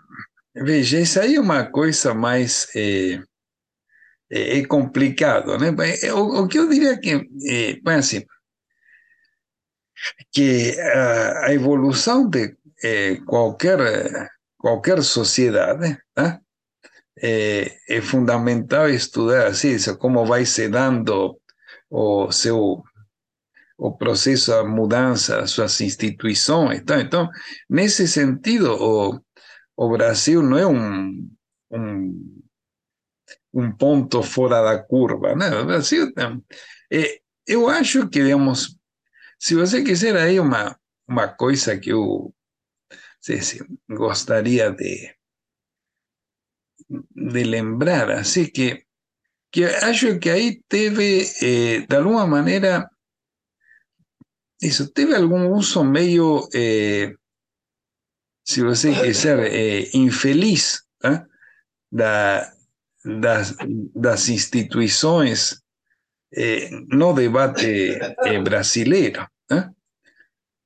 veja, 0.54 1.00
isso 1.00 1.20
aí 1.20 1.36
é 1.36 1.40
uma 1.40 1.64
coisa 1.70 2.14
mais 2.14 2.68
é, 2.74 3.22
é, 4.30 4.58
é 4.58 4.66
complicado, 4.66 5.56
né? 5.58 5.70
O, 6.12 6.42
o, 6.42 6.48
que 6.48 6.58
eu 6.58 6.68
diria 6.68 6.98
que, 6.98 7.28
é, 7.48 7.90
assim, 7.94 8.24
que 10.32 10.78
a, 10.80 11.46
a 11.46 11.54
evolução 11.54 12.28
de 12.28 12.56
é, 12.82 13.16
qualquer 13.26 13.78
qualquer 14.56 15.02
sociedade 15.02 15.98
tá? 16.14 16.40
é, 17.22 17.76
é 17.88 18.00
fundamental 18.00 18.88
estudar 18.88 19.48
assim, 19.48 19.76
como 19.98 20.24
vai 20.26 20.44
se 20.44 20.68
dando 20.68 21.38
o 21.90 22.30
seu 22.30 22.82
o 23.80 23.96
processo, 23.96 24.52
a 24.52 24.62
mudança, 24.62 25.46
suas 25.46 25.80
instituições. 25.80 26.84
Tá? 26.84 27.00
Então, 27.00 27.30
nesse 27.68 28.06
sentido, 28.06 28.74
o, 28.74 29.18
o 29.74 29.88
Brasil 29.90 30.42
não 30.42 30.58
é 30.58 30.66
um, 30.66 31.30
um, 31.70 32.42
um 33.54 33.72
ponto 33.72 34.22
fora 34.22 34.62
da 34.62 34.78
curva. 34.82 35.34
Né? 35.34 35.48
O 35.58 35.64
Brasil, 35.64 36.12
é, 36.92 37.20
eu 37.46 37.70
acho 37.70 38.06
que, 38.10 38.22
digamos, 38.22 38.76
se 39.38 39.54
você 39.54 39.82
quiser 39.82 40.14
aí 40.14 40.38
uma, 40.38 40.78
uma 41.08 41.28
coisa 41.28 41.78
que 41.78 41.90
eu 41.90 42.34
sei 43.18 43.40
se, 43.40 43.64
gostaria 43.88 44.70
de, 44.70 45.14
de 47.16 47.44
lembrar, 47.44 48.10
assim 48.10 48.44
que, 48.44 48.84
que 49.50 49.64
acho 49.64 50.18
que 50.18 50.28
aí 50.28 50.62
teve, 50.68 51.22
eh, 51.42 51.86
de 51.86 51.96
alguma 51.96 52.26
maneira, 52.26 52.90
Eso 54.60 54.88
tiene 54.88 55.16
algún 55.16 55.46
uso 55.46 55.82
medio, 55.84 56.48
eh, 56.52 57.16
si 58.44 58.60
lo 58.60 58.74
sé, 58.74 58.94
que 59.00 59.14
ser 59.14 59.40
eh, 59.40 59.88
infeliz 59.92 60.86
¿eh? 61.02 61.22
Da, 61.90 62.52
das, 63.02 63.56
das 63.94 64.28
eh, 66.30 66.70
no 66.88 67.12
debate 67.14 68.14
eh, 68.24 68.38
brasileiro. 68.38 69.28
Ah? 69.48 69.72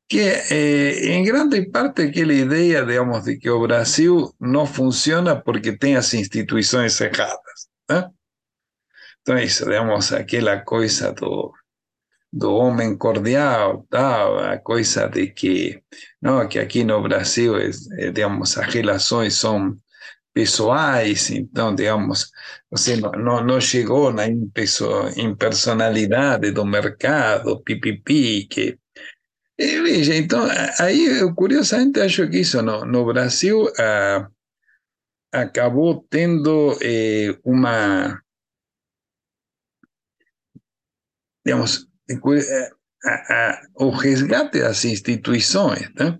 Que 0.06 0.34
eh, 0.50 1.14
en 1.14 1.24
grande 1.24 1.64
parte 1.70 2.08
aquella 2.08 2.34
idea, 2.34 2.84
digamos, 2.84 3.24
de 3.24 3.38
que 3.38 3.48
o 3.48 3.60
Brasil 3.60 4.26
no 4.38 4.66
funciona 4.66 5.42
porque 5.42 5.72
tiene 5.72 5.96
las 5.96 6.12
instituciones 6.12 6.94
cerradas. 6.96 7.70
Ah? 7.88 8.10
Entonces, 9.24 9.66
digamos, 9.66 10.12
aquella 10.12 10.62
cosa 10.64 11.14
todo 11.14 11.54
do 12.36 12.52
homem 12.52 12.98
cordial, 12.98 13.86
tal, 13.88 14.40
a 14.40 14.58
coisa 14.58 15.08
de 15.08 15.28
que, 15.28 15.80
não, 16.20 16.48
que 16.48 16.58
aqui 16.58 16.82
no 16.82 17.00
Brasil, 17.00 17.56
é, 17.56 17.70
digamos, 18.10 18.58
as 18.58 18.74
relações 18.74 19.34
são 19.34 19.78
pessoais, 20.32 21.30
então, 21.30 21.72
digamos, 21.72 22.32
você 22.68 22.96
não, 22.96 23.12
não, 23.12 23.44
não 23.44 23.60
chegou 23.60 24.12
na 24.12 24.26
impersonalidade 24.26 26.50
do 26.50 26.64
mercado, 26.64 27.62
pipipi, 27.62 28.48
que... 28.48 28.76
E, 29.56 29.80
veja, 29.82 30.16
então, 30.16 30.44
aí 30.80 31.20
eu 31.20 31.32
curiosamente 31.32 32.00
acho 32.00 32.28
que 32.28 32.40
isso 32.40 32.60
no, 32.60 32.84
no 32.84 33.04
Brasil 33.04 33.72
ah, 33.78 34.28
acabou 35.32 36.04
tendo 36.10 36.76
eh, 36.82 37.38
uma, 37.44 38.20
digamos, 41.46 41.84
eh, 41.84 41.93
o 43.74 43.90
resgate 43.90 44.60
das 44.60 44.84
instituições, 44.84 45.90
né? 45.94 46.18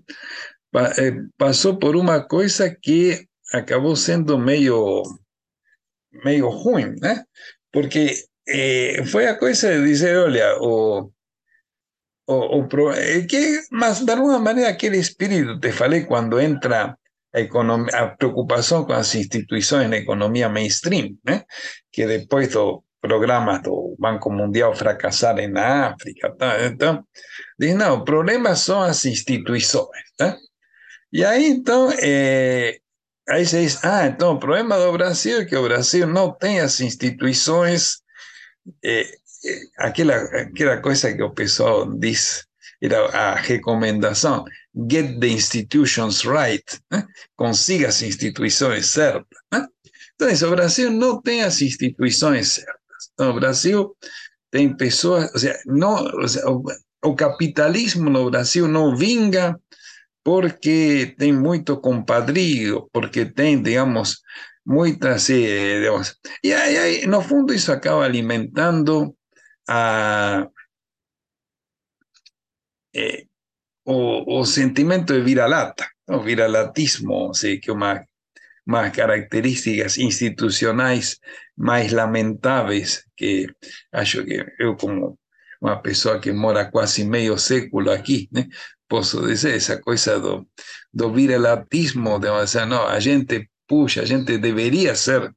Eh, 0.97 1.13
passou 1.37 1.77
por 1.77 1.95
uma 1.95 2.27
coisa 2.27 2.69
que 2.69 3.27
acabou 3.53 3.95
sendo 3.95 4.37
meio, 4.37 5.03
meio 6.23 6.49
ruim, 6.49 6.95
né? 7.01 7.23
Porque 7.71 8.13
eh, 8.47 9.03
foi 9.05 9.27
a 9.27 9.37
coisa 9.37 9.71
de 9.71 9.85
dizer, 9.85 10.17
olha, 10.17 10.57
o, 10.59 11.11
o, 12.27 12.61
o 12.61 12.91
é 12.91 13.21
que, 13.25 13.61
mas 13.71 14.03
de 14.03 14.11
alguma 14.11 14.39
maneira 14.39 14.69
aquele 14.69 14.97
espírito, 14.97 15.59
te 15.59 15.71
falei, 15.71 16.05
quando 16.05 16.39
entra 16.39 16.97
a, 17.33 17.39
economia, 17.39 17.95
a 17.95 18.07
preocupação 18.09 18.85
com 18.85 18.93
as 18.93 19.15
instituições 19.15 19.89
na 19.89 19.97
economia 19.97 20.49
mainstream, 20.49 21.17
né? 21.25 21.43
Que 21.91 22.05
depois 22.05 22.49
do 22.49 22.83
programa 23.07 23.59
do 23.59 23.95
Banco 23.99 24.31
Mundial 24.31 24.75
fracassarem 24.75 25.47
na 25.47 25.89
África, 25.89 26.31
tá? 26.37 26.65
então, 26.65 27.03
diz, 27.59 27.75
não, 27.75 27.95
o 27.95 28.05
problema 28.05 28.55
são 28.55 28.81
as 28.81 29.05
instituições, 29.05 30.11
tá? 30.17 30.37
E 31.11 31.23
aí, 31.23 31.47
então, 31.47 31.91
eh, 32.01 32.77
Aí 33.27 33.43
você 33.43 33.61
diz, 33.63 33.83
ah, 33.83 34.05
então 34.05 34.33
o 34.33 34.39
problema 34.39 34.77
do 34.77 34.91
Brasil 34.91 35.41
é 35.41 35.45
que 35.45 35.55
o 35.55 35.63
Brasil 35.63 36.05
não 36.05 36.31
tem 36.31 36.59
as 36.59 36.79
instituições, 36.79 37.97
é, 38.83 39.01
é, 39.01 39.07
aquela, 39.79 40.15
aquela 40.15 40.77
coisa 40.77 41.11
que 41.11 41.23
o 41.23 41.33
pessoal 41.33 41.91
diz, 41.97 42.45
era 42.79 43.03
a 43.07 43.35
recomendação, 43.35 44.45
get 44.91 45.19
the 45.19 45.27
institutions 45.27 46.23
right, 46.23 46.63
né? 46.91 47.03
consiga 47.35 47.87
as 47.87 48.03
instituições 48.03 48.85
certas. 48.91 49.39
Né? 49.51 49.65
Então, 50.13 50.47
o 50.47 50.55
Brasil 50.55 50.91
não 50.91 51.19
tem 51.19 51.41
as 51.41 51.63
instituições 51.63 52.53
certas. 52.53 52.84
Então, 53.15 53.31
o 53.31 53.33
Brasil 53.33 53.95
tem 54.51 54.75
pessoas, 54.75 55.31
ou 55.33 55.39
seja, 55.39 55.59
não, 55.65 56.03
ou 56.03 56.27
seja, 56.27 56.45
o, 57.03 57.15
capitalismo 57.15 58.09
no 58.09 58.29
Brasil 58.29 58.67
não 58.67 58.95
vinga 58.95 59.59
porque 60.23 61.15
tem 61.17 61.31
muito 61.33 61.79
compadrio, 61.79 62.89
porque 62.91 63.25
tem, 63.25 63.61
digamos, 63.61 64.21
muitas, 64.65 65.29
eh, 65.29 65.79
digamos, 65.81 66.17
e 66.43 66.53
aí, 66.53 67.05
no 67.07 67.21
fundo 67.21 67.53
isso 67.53 67.71
acaba 67.71 68.03
alimentando 68.03 69.15
a, 69.67 70.47
eh, 72.93 73.25
o, 73.85 74.39
o, 74.39 74.45
sentimento 74.45 75.13
de 75.13 75.21
vira-lata, 75.21 75.87
viralatismo, 76.23 77.31
que 77.61 77.69
é 77.69 77.73
uma, 77.73 78.03
uma 78.65 78.89
características 78.89 79.97
institucionais 79.97 81.19
mais 81.55 81.91
lamentáveis 81.91 83.05
que 83.15 83.47
acho 83.91 84.23
que 84.23 84.45
eu 84.59 84.75
como 84.75 85.17
uma 85.61 85.81
pessoa 85.81 86.19
que 86.19 86.31
mora 86.31 86.69
quase 86.69 87.03
meio 87.05 87.37
século 87.37 87.91
aqui, 87.91 88.27
né? 88.31 88.47
posso 88.87 89.25
dizer, 89.25 89.55
essa 89.55 89.81
coisa 89.81 90.19
do, 90.19 90.47
do 90.93 91.11
viralatismo, 91.11 92.19
de 92.19 92.29
dizer, 92.41 92.65
não, 92.67 92.85
a 92.87 92.99
gente 92.99 93.49
puxa, 93.67 94.01
a 94.01 94.05
gente 94.05 94.37
deveria 94.37 94.95
ser 94.95 95.33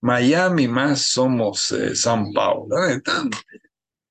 Miami, 0.00 0.66
mas 0.68 1.06
somos 1.06 1.72
eh, 1.72 1.94
São 1.94 2.32
Paulo. 2.32 2.68
Né? 2.68 2.94
Então, 2.94 3.30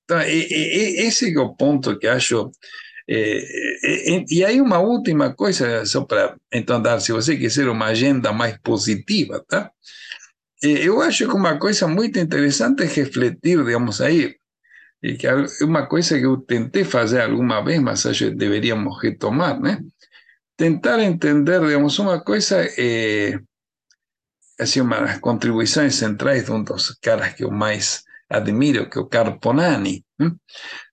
então 0.04 0.22
esse 0.22 1.36
é 1.36 1.40
o 1.40 1.56
ponto 1.56 1.98
que 1.98 2.08
acho. 2.08 2.52
Eh, 3.12 3.42
e, 3.84 4.26
e 4.38 4.46
aí 4.46 4.62
uma 4.62 4.78
última 4.80 5.34
coisa, 5.34 5.84
só 5.86 6.04
para 6.06 6.38
então 6.54 6.80
dar, 6.80 7.00
se 7.00 7.12
você 7.12 7.36
quiser 7.36 7.68
uma 7.68 7.88
agenda 7.88 8.32
mais 8.32 8.56
positiva, 8.60 9.44
tá? 9.48 9.72
Eu 10.62 11.02
acho 11.02 11.26
que 11.28 11.34
uma 11.34 11.58
coisa 11.58 11.88
muito 11.88 12.20
interessante 12.20 12.84
é 12.84 12.86
refletir, 12.86 13.64
digamos, 13.64 14.02
aí, 14.02 14.36
e 15.02 15.16
que 15.16 15.26
é 15.26 15.34
uma 15.62 15.88
coisa 15.88 16.20
que 16.20 16.26
eu 16.26 16.38
tentei 16.38 16.84
fazer 16.84 17.22
alguma 17.22 17.64
vez, 17.64 17.82
mas 17.82 18.06
acho 18.06 18.26
que 18.26 18.36
deveríamos 18.36 19.02
retomar, 19.02 19.60
né? 19.60 19.82
Tentar 20.58 21.02
entender, 21.02 21.62
digamos, 21.62 21.98
uma 22.00 22.22
coisa, 22.22 22.58
é, 22.78 23.40
assim, 24.60 24.82
uma 24.82 25.00
das 25.00 25.20
contribuições 25.20 25.96
centrais 25.96 26.46
de 26.46 26.52
um 26.52 26.64
dos 26.64 26.92
caras 27.02 27.34
que 27.34 27.44
eu 27.46 27.52
mais 27.52 28.04
admiro, 28.30 28.90
que 28.90 29.00
é 29.00 29.02
o 29.02 29.08
Carponani, 29.08 30.04
né? 30.20 30.32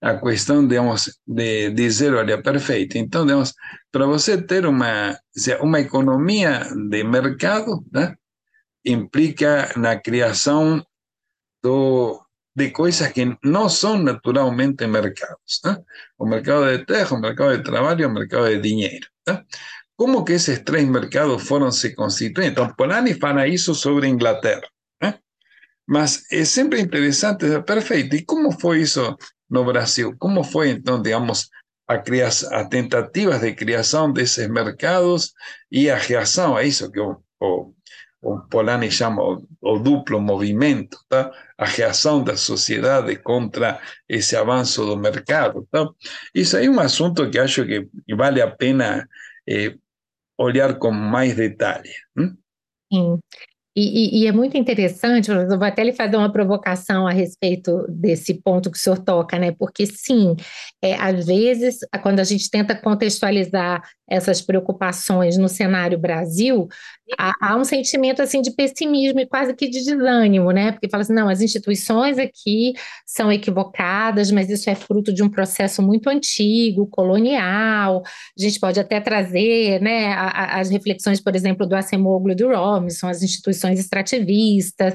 a 0.02 0.18
questão, 0.18 0.66
digamos, 0.66 1.18
de 1.26 1.70
dizer, 1.70 2.14
olha, 2.14 2.40
perfeito, 2.42 2.96
então, 2.96 3.26
digamos, 3.26 3.54
para 3.90 4.06
você 4.06 4.40
ter 4.40 4.66
uma, 4.66 5.18
uma 5.60 5.80
economia 5.80 6.60
de 6.90 7.04
mercado, 7.04 7.84
né? 7.92 8.14
implica 8.84 9.72
na 9.76 9.98
criação 9.98 10.84
do 11.62 12.22
de 12.56 12.70
coisas 12.70 13.12
que 13.12 13.36
não 13.44 13.68
são 13.68 13.98
naturalmente 13.98 14.86
mercados. 14.86 15.60
¿no? 15.62 15.84
O 16.18 16.24
mercado 16.24 16.64
de 16.66 16.86
terra, 16.86 17.14
o 17.14 17.20
mercado 17.20 17.54
de 17.54 17.62
trabalho 17.62 18.08
o 18.08 18.12
mercado 18.12 18.48
de 18.48 18.58
dinheiro. 18.58 19.06
¿no? 19.26 19.44
Como 19.94 20.24
que 20.24 20.34
esses 20.34 20.64
três 20.64 20.88
mercados 20.88 21.42
foram 21.46 21.70
se 21.70 21.94
constituindo? 21.94 22.52
Então, 22.52 22.74
Polanyi 22.74 23.14
fala 23.14 23.46
isso 23.46 23.74
sobre 23.74 24.08
Inglaterra. 24.08 24.66
Mas 25.86 26.24
é 26.32 26.44
sempre 26.44 26.80
interessante, 26.80 27.46
perfeito, 27.62 28.16
e 28.16 28.24
como 28.24 28.50
foi 28.52 28.82
isso 28.82 29.16
no 29.48 29.64
Brasil. 29.64 30.16
¿Cómo 30.18 30.42
fue 30.42 30.70
entonces, 30.70 31.04
digamos, 31.04 31.50
a, 31.86 31.94
a 31.94 32.68
tentativas 32.68 33.40
de 33.40 33.54
creación 33.54 34.12
de 34.12 34.22
esos 34.22 34.48
mercados 34.48 35.34
y 35.70 35.88
a 35.88 35.98
reacción 35.98 36.56
a 36.56 36.62
eso 36.62 36.90
que 36.90 37.00
o, 37.00 37.22
o, 37.38 37.74
o 38.22 38.48
Polanyi 38.48 38.88
llama 38.88 39.22
o, 39.60 39.78
duplo 39.78 40.20
movimiento, 40.20 40.98
tá? 41.08 41.30
a 41.56 41.64
reação 41.64 42.24
da 42.24 42.36
sociedade 42.36 43.16
contra 43.22 43.80
esse 44.08 44.36
avanço 44.36 44.84
do 44.84 44.96
mercado. 44.96 45.66
Tá? 45.70 45.88
Isso 46.34 46.56
aí 46.56 46.66
é 46.66 46.70
um 46.70 46.80
assunto 46.80 47.30
que 47.30 47.38
acho 47.38 47.64
que 47.64 47.88
vale 48.14 48.42
a 48.42 48.50
pena 48.50 49.08
eh, 49.48 49.76
olhar 50.36 50.78
com 50.78 50.90
mais 50.90 51.36
detalhe. 51.36 51.92
Hum? 52.16 52.36
Sim. 52.92 53.20
E, 53.78 54.20
e, 54.20 54.22
e, 54.22 54.26
é 54.26 54.32
muito 54.32 54.56
interessante, 54.56 55.30
eu 55.30 55.46
vou 55.46 55.62
até 55.62 55.84
lhe 55.84 55.92
fazer 55.92 56.16
uma 56.16 56.32
provocação 56.32 57.06
a 57.06 57.12
respeito 57.12 57.84
desse 57.90 58.32
ponto 58.42 58.70
que 58.70 58.78
o 58.78 58.80
senhor 58.80 58.98
toca, 58.98 59.38
né? 59.38 59.52
Porque, 59.52 59.84
sim, 59.84 60.34
é, 60.82 60.94
às 60.94 61.26
vezes, 61.26 61.80
quando 62.02 62.20
a 62.20 62.24
gente 62.24 62.50
tenta 62.50 62.74
contextualizar 62.74 63.82
essas 64.08 64.40
preocupações 64.40 65.36
no 65.36 65.48
cenário 65.48 65.98
Brasil, 65.98 66.68
há, 67.18 67.32
há, 67.40 67.56
um 67.56 67.64
sentimento 67.64 68.22
assim 68.22 68.40
de 68.40 68.52
pessimismo 68.52 69.20
e 69.20 69.26
quase 69.26 69.54
que 69.54 69.68
de 69.68 69.84
desânimo, 69.84 70.50
né? 70.52 70.72
Porque 70.72 70.88
fala 70.88 71.02
assim, 71.02 71.12
não, 71.12 71.28
as 71.28 71.40
instituições 71.40 72.18
aqui 72.18 72.74
são 73.04 73.32
equivocadas, 73.32 74.30
mas 74.30 74.48
isso 74.48 74.70
é 74.70 74.74
fruto 74.74 75.12
de 75.12 75.22
um 75.22 75.28
processo 75.28 75.82
muito 75.82 76.08
antigo, 76.08 76.86
colonial. 76.86 78.02
A 78.38 78.42
gente 78.42 78.60
pode 78.60 78.78
até 78.78 79.00
trazer, 79.00 79.80
né, 79.80 80.14
as 80.16 80.70
reflexões, 80.70 81.20
por 81.20 81.34
exemplo, 81.34 81.66
do 81.66 81.74
Acemoglu 81.74 82.32
e 82.32 82.34
do 82.36 82.48
Robinson, 82.48 83.08
as 83.08 83.22
instituições 83.22 83.78
extrativistas, 83.78 84.94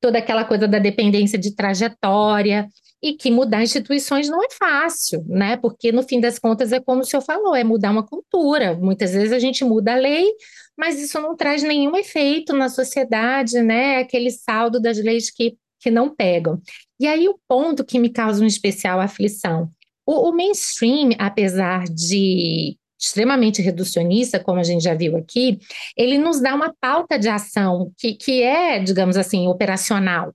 toda 0.00 0.18
aquela 0.18 0.44
coisa 0.44 0.68
da 0.68 0.78
dependência 0.78 1.38
de 1.38 1.54
trajetória 1.54 2.68
e 3.02 3.14
que 3.14 3.30
mudar 3.30 3.62
instituições 3.62 4.28
não 4.28 4.42
é 4.44 4.48
fácil, 4.50 5.24
né? 5.28 5.56
Porque 5.56 5.90
no 5.90 6.02
fim 6.04 6.20
das 6.20 6.38
contas 6.38 6.70
é 6.70 6.78
como 6.78 7.00
o 7.00 7.04
senhor 7.04 7.22
falou, 7.22 7.54
é 7.54 7.64
mudar 7.64 7.90
uma 7.90 8.06
cultura. 8.06 8.74
Muitas 8.74 9.12
vezes 9.12 9.32
a 9.32 9.40
gente 9.40 9.64
muda 9.64 9.92
a 9.92 9.96
lei, 9.96 10.30
mas 10.78 11.00
isso 11.00 11.20
não 11.20 11.36
traz 11.36 11.62
nenhum 11.62 11.96
efeito 11.96 12.52
na 12.52 12.68
sociedade, 12.68 13.60
né? 13.60 13.98
Aquele 13.98 14.30
saldo 14.30 14.80
das 14.80 14.98
leis 14.98 15.30
que, 15.30 15.56
que 15.80 15.90
não 15.90 16.14
pegam. 16.14 16.60
E 17.00 17.06
aí 17.08 17.28
o 17.28 17.38
ponto 17.48 17.84
que 17.84 17.98
me 17.98 18.08
causa 18.08 18.40
uma 18.40 18.46
especial 18.46 19.00
aflição. 19.00 19.68
O, 20.06 20.28
o 20.28 20.32
mainstream, 20.32 21.10
apesar 21.18 21.84
de 21.84 22.76
extremamente 23.00 23.60
reducionista, 23.60 24.38
como 24.38 24.60
a 24.60 24.62
gente 24.62 24.84
já 24.84 24.94
viu 24.94 25.16
aqui, 25.16 25.58
ele 25.96 26.18
nos 26.18 26.40
dá 26.40 26.54
uma 26.54 26.72
pauta 26.80 27.18
de 27.18 27.28
ação 27.28 27.92
que, 27.98 28.14
que 28.14 28.44
é, 28.44 28.78
digamos 28.78 29.16
assim, 29.16 29.48
operacional. 29.48 30.32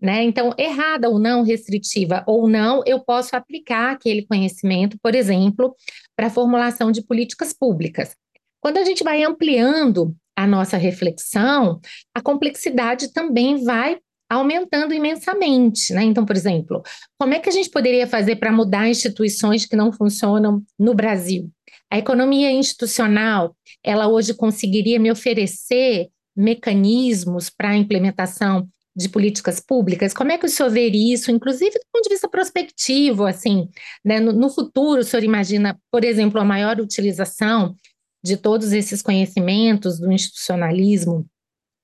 Né? 0.00 0.22
Então, 0.22 0.54
errada 0.56 1.08
ou 1.08 1.18
não, 1.18 1.42
restritiva 1.42 2.22
ou 2.26 2.48
não, 2.48 2.82
eu 2.86 3.00
posso 3.00 3.34
aplicar 3.34 3.92
aquele 3.92 4.24
conhecimento, 4.24 4.96
por 5.02 5.14
exemplo, 5.14 5.74
para 6.14 6.28
a 6.28 6.30
formulação 6.30 6.92
de 6.92 7.02
políticas 7.02 7.52
públicas. 7.52 8.14
Quando 8.60 8.78
a 8.78 8.84
gente 8.84 9.02
vai 9.02 9.24
ampliando 9.24 10.14
a 10.36 10.46
nossa 10.46 10.76
reflexão, 10.76 11.80
a 12.14 12.20
complexidade 12.20 13.12
também 13.12 13.64
vai 13.64 13.98
aumentando 14.30 14.92
imensamente, 14.92 15.92
né? 15.92 16.04
Então, 16.04 16.24
por 16.24 16.36
exemplo, 16.36 16.82
como 17.18 17.34
é 17.34 17.40
que 17.40 17.48
a 17.48 17.52
gente 17.52 17.70
poderia 17.70 18.06
fazer 18.06 18.36
para 18.36 18.52
mudar 18.52 18.88
instituições 18.88 19.64
que 19.64 19.74
não 19.74 19.90
funcionam 19.90 20.62
no 20.78 20.94
Brasil? 20.94 21.50
A 21.90 21.98
economia 21.98 22.52
institucional, 22.52 23.56
ela 23.82 24.06
hoje 24.06 24.34
conseguiria 24.34 25.00
me 25.00 25.10
oferecer 25.10 26.08
mecanismos 26.36 27.50
para 27.50 27.70
a 27.70 27.76
implementação 27.76 28.68
de 28.98 29.08
políticas 29.08 29.60
públicas, 29.60 30.12
como 30.12 30.32
é 30.32 30.38
que 30.38 30.46
o 30.46 30.48
senhor 30.48 30.70
vê 30.70 30.88
isso, 30.88 31.30
inclusive 31.30 31.70
do 31.70 31.86
ponto 31.92 32.02
de 32.02 32.10
vista 32.10 32.28
prospectivo, 32.28 33.24
assim, 33.24 33.68
né? 34.04 34.18
no, 34.18 34.32
no 34.32 34.50
futuro 34.50 35.02
o 35.02 35.04
senhor 35.04 35.22
imagina, 35.22 35.78
por 35.88 36.04
exemplo, 36.04 36.40
a 36.40 36.44
maior 36.44 36.80
utilização 36.80 37.76
de 38.24 38.36
todos 38.36 38.72
esses 38.72 39.00
conhecimentos 39.00 40.00
do 40.00 40.10
institucionalismo 40.10 41.24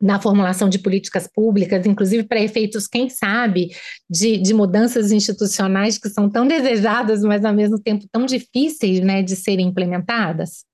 na 0.03 0.21
formulação 0.21 0.69
de 0.69 0.81
políticas 0.81 1.29
públicas, 1.33 1.87
inclusive 1.87 2.25
para 2.25 2.43
efeitos, 2.43 2.89
quem 2.89 3.09
sabe, 3.09 3.71
de, 4.11 4.37
de, 4.37 4.53
mudanças 4.53 5.12
institucionais 5.12 5.97
que 5.97 6.11
são 6.11 6.29
tão 6.29 6.49
desejadas, 6.49 7.23
mas 7.23 7.45
ao 7.45 7.55
mesmo 7.55 7.81
tempo 7.81 8.09
tão 8.11 8.27
difíceis 8.27 9.01
né, 9.01 9.23
de 9.23 9.37
serem 9.37 9.69
implementadas? 9.69 10.65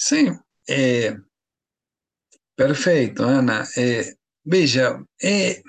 Sim, 0.00 0.38
é, 0.68 1.14
perfeito, 2.56 3.22
Ana. 3.22 3.62
É, 3.76 4.14
Veja, 4.44 5.02
é, 5.22 5.62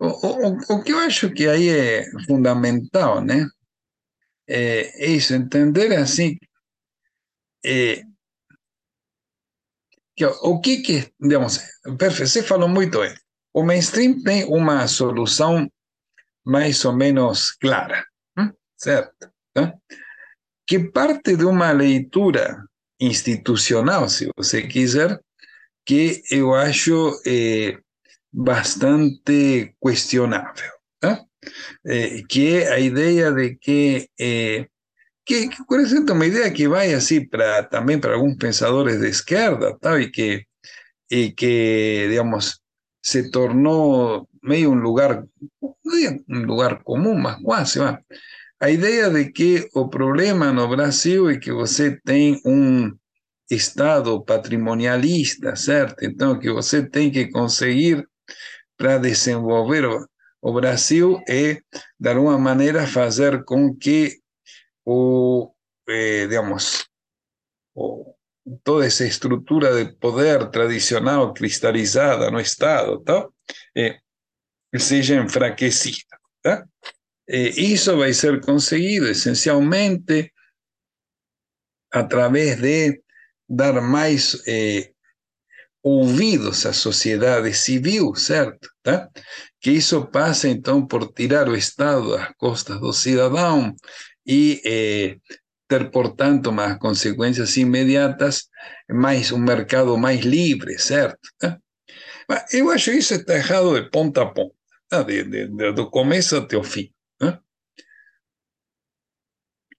o, 0.00 0.06
o, 0.06 0.76
o 0.76 0.82
que 0.82 0.92
eu 0.92 0.98
acho 0.98 1.32
que 1.32 1.48
aí 1.48 1.68
é 1.68 2.04
fundamental, 2.26 3.20
né? 3.20 3.46
É 4.46 5.06
isso, 5.10 5.34
entender 5.34 5.94
assim, 5.94 6.38
é, 7.64 8.02
que, 10.16 10.24
o 10.24 10.60
que 10.60 10.82
que, 10.82 11.12
digamos, 11.20 11.58
perfeito, 11.98 12.30
você 12.30 12.42
falou 12.42 12.68
muito 12.68 13.00
bem, 13.00 13.14
o 13.54 13.62
mainstream 13.62 14.22
tem 14.22 14.44
uma 14.44 14.86
solução 14.88 15.70
mais 16.44 16.84
ou 16.84 16.92
menos 16.92 17.52
clara, 17.52 18.04
certo? 18.76 19.30
Que 20.66 20.78
parte 20.90 21.36
de 21.36 21.44
uma 21.44 21.70
leitura 21.72 22.64
institucional, 23.00 24.08
se 24.08 24.28
você 24.36 24.66
quiser, 24.66 25.20
que 25.88 26.22
eu 26.30 26.54
acho 26.54 27.18
eh, 27.24 27.78
bastante 28.30 29.74
questionável, 29.80 30.72
eh, 31.86 32.22
que 32.28 32.56
é 32.56 32.72
a 32.74 32.78
ideia 32.78 33.32
de 33.32 33.56
que, 33.56 34.10
eh, 34.20 34.66
que, 35.24 35.48
que 35.48 35.64
por 35.64 35.80
uma 36.12 36.26
ideia 36.26 36.52
que 36.52 36.68
vai 36.68 36.92
assim 36.92 37.26
para 37.26 37.62
também 37.62 37.98
para 37.98 38.14
alguns 38.16 38.36
pensadores 38.36 39.00
de 39.00 39.08
esquerda, 39.08 39.78
e 39.98 40.10
que 40.10 40.44
e 41.10 41.32
que 41.32 42.06
digamos 42.10 42.60
se 43.02 43.30
tornou 43.30 44.28
meio 44.42 44.72
um 44.72 44.74
lugar 44.74 45.24
um 46.28 46.42
lugar 46.44 46.82
comum, 46.84 47.14
mas 47.14 47.40
quase, 47.42 47.80
a 48.60 48.68
ideia 48.70 49.08
de 49.08 49.32
que 49.32 49.70
o 49.74 49.88
problema 49.88 50.52
no 50.52 50.68
Brasil 50.68 51.30
é 51.30 51.38
que 51.38 51.50
você 51.50 51.98
tem 52.04 52.38
um 52.44 52.92
Estado 53.50 54.22
patrimonialista, 54.24 55.56
certo? 55.56 56.04
Então, 56.04 56.38
que 56.38 56.50
você 56.50 56.86
tem 56.86 57.10
que 57.10 57.30
conseguir 57.30 58.06
para 58.76 58.98
desenvolver 58.98 59.86
o, 60.40 60.52
Brasil 60.52 61.20
é, 61.28 61.60
de 61.98 62.08
alguma 62.08 62.38
maneira, 62.38 62.86
fazer 62.86 63.44
com 63.44 63.74
que 63.74 64.20
o, 64.84 65.52
eh, 65.88 66.26
digamos, 66.26 66.88
o, 67.74 68.14
toda 68.62 68.86
essa 68.86 69.04
estrutura 69.04 69.84
de 69.84 69.92
poder 69.96 70.50
tradicional 70.50 71.32
cristalizada 71.34 72.30
no 72.30 72.40
Estado 72.40 73.00
tá? 73.02 73.28
Eh, 73.76 73.98
seja 74.78 75.16
enfraquecida. 75.16 76.18
Tá? 76.42 76.64
Eh, 77.28 77.60
isso 77.60 77.96
vai 77.96 78.12
ser 78.12 78.40
conseguido 78.40 79.08
essencialmente 79.08 80.32
a 81.90 82.04
través 82.04 82.60
de 82.60 83.02
dar 83.48 83.80
mais 83.80 84.42
eh, 84.46 84.90
ouvidos 85.82 86.66
à 86.66 86.72
sociedade 86.72 87.52
civil, 87.54 88.14
certo? 88.14 88.68
Tá? 88.82 89.08
Que 89.60 89.72
isso 89.72 90.06
passa, 90.06 90.48
então, 90.48 90.86
por 90.86 91.12
tirar 91.12 91.48
o 91.48 91.56
Estado 91.56 92.10
das 92.10 92.34
costas 92.36 92.80
do 92.80 92.92
cidadão 92.92 93.74
e 94.26 94.60
eh, 94.64 95.16
ter, 95.66 95.90
portanto, 95.90 96.52
mais 96.52 96.78
consequências 96.78 97.56
imediatas, 97.56 98.48
mais 98.90 99.32
um 99.32 99.38
mercado 99.38 99.96
mais 99.96 100.20
livre, 100.20 100.78
certo? 100.78 101.28
Tá? 101.38 101.58
Eu 102.52 102.70
acho 102.70 102.90
isso 102.90 103.14
está 103.14 103.34
errado 103.34 103.80
de 103.80 103.90
ponta 103.90 104.22
a 104.22 104.26
ponta, 104.26 104.54
tá? 104.88 105.02
de, 105.02 105.24
de, 105.24 105.48
de, 105.48 105.72
do 105.72 105.90
começo 105.90 106.36
até 106.36 106.56
o 106.56 106.64
fim. 106.64 106.92
Tá? 107.18 107.40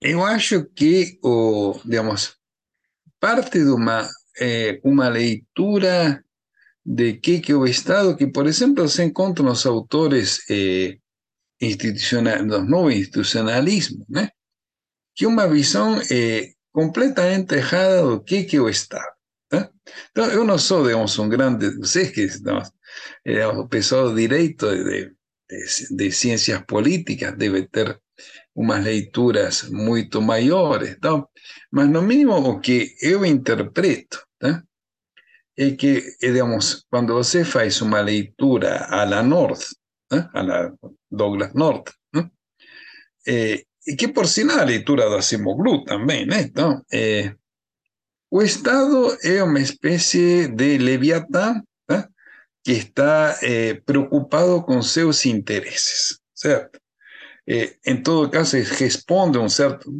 Eu 0.01 0.23
acho 0.23 0.65
que, 0.73 1.19
o, 1.21 1.79
digamos, 1.83 2.38
parte 3.19 3.59
de 3.59 3.71
uma, 3.71 4.07
eh, 4.39 4.79
uma 4.83 5.09
de 6.85 7.13
que, 7.19 7.39
que 7.39 7.53
o 7.53 7.65
Estado, 7.65 8.15
que 8.15 8.27
por 8.27 8.47
exemplo 8.47 8.87
se 8.87 9.03
encontra 9.03 9.43
nos 9.43 9.65
autores 9.65 10.39
eh, 10.49 10.97
institucionais, 11.61 12.43
nos 12.45 12.67
novos 12.67 12.95
institucionalismos, 12.95 14.05
né? 14.09 14.29
que 15.15 15.25
uma 15.25 15.47
visão 15.47 16.01
eh, 16.09 16.53
completamente 16.71 17.55
errada 17.55 18.03
do 18.03 18.23
que, 18.23 18.43
que 18.43 18.57
é 18.57 18.61
o 18.61 18.69
Estado. 18.69 19.11
Né? 19.51 19.69
Então, 20.11 20.25
eu 20.31 20.45
não 20.45 20.57
sou, 20.57 20.85
digamos, 20.85 21.17
um 21.19 21.27
grande, 21.27 21.77
vocês 21.77 22.09
que 22.11 22.25
digamos, 22.25 22.71
eh, 23.25 23.45
o 23.45 23.67
pessoal 23.67 24.15
de 24.15 24.27
de, 24.27 25.13
de, 25.91 26.11
políticas, 26.65 27.35
deve 27.37 27.67
ter 27.67 27.99
umas 28.59 28.83
leituras 28.83 29.69
muito 29.69 30.21
maiores, 30.21 30.89
então, 30.89 31.25
mas 31.71 31.87
no 31.89 32.01
mínimo 32.01 32.59
que 32.59 32.93
eu 33.01 33.25
interpreto 33.25 34.21
tá? 34.37 34.61
é 35.57 35.71
que, 35.71 36.03
digamos, 36.19 36.85
quando 36.89 37.13
você 37.13 37.45
faz 37.45 37.81
uma 37.81 38.01
leitura 38.01 38.85
a 38.89 39.05
la 39.05 39.23
North, 39.23 39.63
a 40.11 40.41
la 40.41 40.73
Douglas 41.09 41.53
North, 41.53 41.89
tá? 42.11 42.29
é, 43.25 43.63
que 43.97 44.09
por 44.09 44.27
sinal 44.27 44.59
a 44.59 44.65
leitura 44.65 45.07
do 45.07 45.15
Acimoglu 45.15 45.85
também, 45.85 46.25
né? 46.25 46.51
É, 46.91 47.33
o 48.29 48.41
Estado 48.41 49.17
é 49.23 49.41
uma 49.41 49.61
espécie 49.61 50.49
de 50.49 50.77
leviatã 50.77 51.63
tá? 51.87 52.09
que 52.61 52.73
está 52.73 53.39
preocupado 53.85 54.61
com 54.63 54.81
seus 54.81 55.25
interesses, 55.25 56.19
certo? 56.35 56.78
É, 57.49 57.75
em 57.83 58.03
todo 58.03 58.29
caso, 58.29 58.57
responde 58.57 59.39
a 59.39 59.41
um 59.41 59.49
certo, 59.49 59.91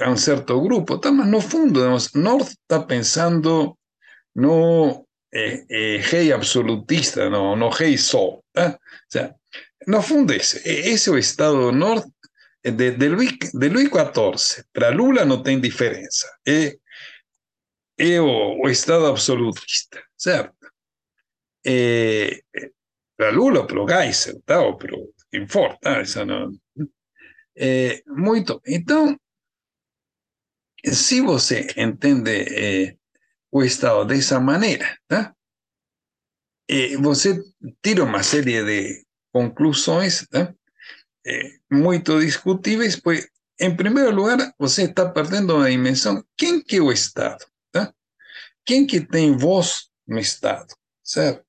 a 0.00 0.10
um 0.10 0.16
certo 0.16 0.60
grupo, 0.60 0.98
tá? 0.98 1.12
mas 1.12 1.28
no 1.28 1.40
fundo, 1.40 1.74
digamos, 1.74 2.12
North 2.12 2.48
está 2.48 2.82
pensando 2.82 3.78
no 4.34 5.06
eh, 5.32 5.64
eh, 5.70 5.98
rei 5.98 6.32
absolutista, 6.32 7.30
no, 7.30 7.54
no 7.54 7.68
rei 7.68 7.96
só. 7.96 8.40
Tá? 8.52 8.70
O 8.80 9.12
sea, 9.12 9.32
no 9.86 10.02
fundo, 10.02 10.32
esse 10.32 11.08
é 11.08 11.12
o 11.12 11.18
Estado 11.18 11.56
do 11.56 11.72
Norte 11.72 12.10
de, 12.64 12.90
de, 12.90 13.08
Luís, 13.08 13.32
de 13.54 13.68
Luís 13.68 13.88
XIV. 13.88 14.64
Para 14.72 14.90
Lula 14.90 15.24
não 15.24 15.40
tem 15.40 15.60
diferença. 15.60 16.28
É, 16.46 16.76
é 17.96 18.20
o, 18.20 18.60
o 18.64 18.68
Estado 18.68 19.06
absolutista, 19.06 20.02
certo? 20.16 20.52
Para 23.16 23.30
Lula, 23.30 23.66
para 23.66 24.02
Geisel, 24.02 24.40
para 24.42 24.60
o 24.60 24.78
não. 26.26 26.52
É, 27.60 28.02
muito. 28.06 28.62
Então, 28.64 29.18
se 30.84 31.20
você 31.20 31.66
entende 31.76 32.30
é, 32.30 32.96
o 33.50 33.64
Estado 33.64 34.04
dessa 34.04 34.38
maneira, 34.38 34.96
tá? 35.08 35.34
E 36.68 36.96
você 36.96 37.42
tira 37.82 38.04
uma 38.04 38.22
série 38.22 38.62
de 38.62 39.04
conclusões 39.32 40.26
tá? 40.28 40.54
é, 41.26 41.58
muito 41.70 42.20
discutíveis, 42.20 42.94
pois, 42.94 43.26
em 43.58 43.74
primeiro 43.74 44.14
lugar, 44.14 44.54
você 44.58 44.84
está 44.84 45.10
perdendo 45.10 45.56
uma 45.56 45.70
dimensão. 45.70 46.24
Quem 46.36 46.62
que 46.62 46.76
é 46.76 46.80
o 46.80 46.92
Estado? 46.92 47.44
Tá? 47.72 47.92
Quem 48.64 48.86
que 48.86 49.00
tem 49.00 49.36
voz 49.36 49.88
no 50.06 50.18
Estado? 50.18 50.72
Certo? 51.02 51.44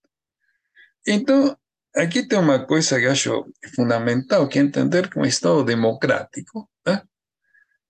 Então, 1.06 1.56
aqui 1.96 2.28
tem 2.28 2.40
uma 2.40 2.66
coisa 2.66 3.00
que 3.00 3.06
acho 3.06 3.46
fundamental, 3.76 4.48
que 4.48 4.60
entender 4.60 5.10
que 5.10 5.20
Estado 5.26 5.64
democrático 5.64 6.70
tá? 6.84 7.04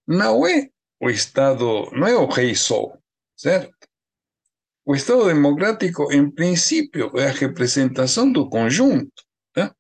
não 0.07 0.45
é 0.47 0.69
o 0.99 1.09
Estado, 1.09 1.89
não 1.91 2.07
é 2.07 2.15
o 2.15 2.27
rei 2.27 2.55
só, 2.55 2.97
certo? 3.35 3.73
O 4.85 4.95
Estado 4.95 5.27
democrático, 5.27 6.11
em 6.11 6.29
princípio, 6.29 7.11
é 7.15 7.29
a 7.29 7.31
representação 7.31 8.31
do 8.31 8.49
conjunto. 8.49 9.23
Né? 9.55 9.71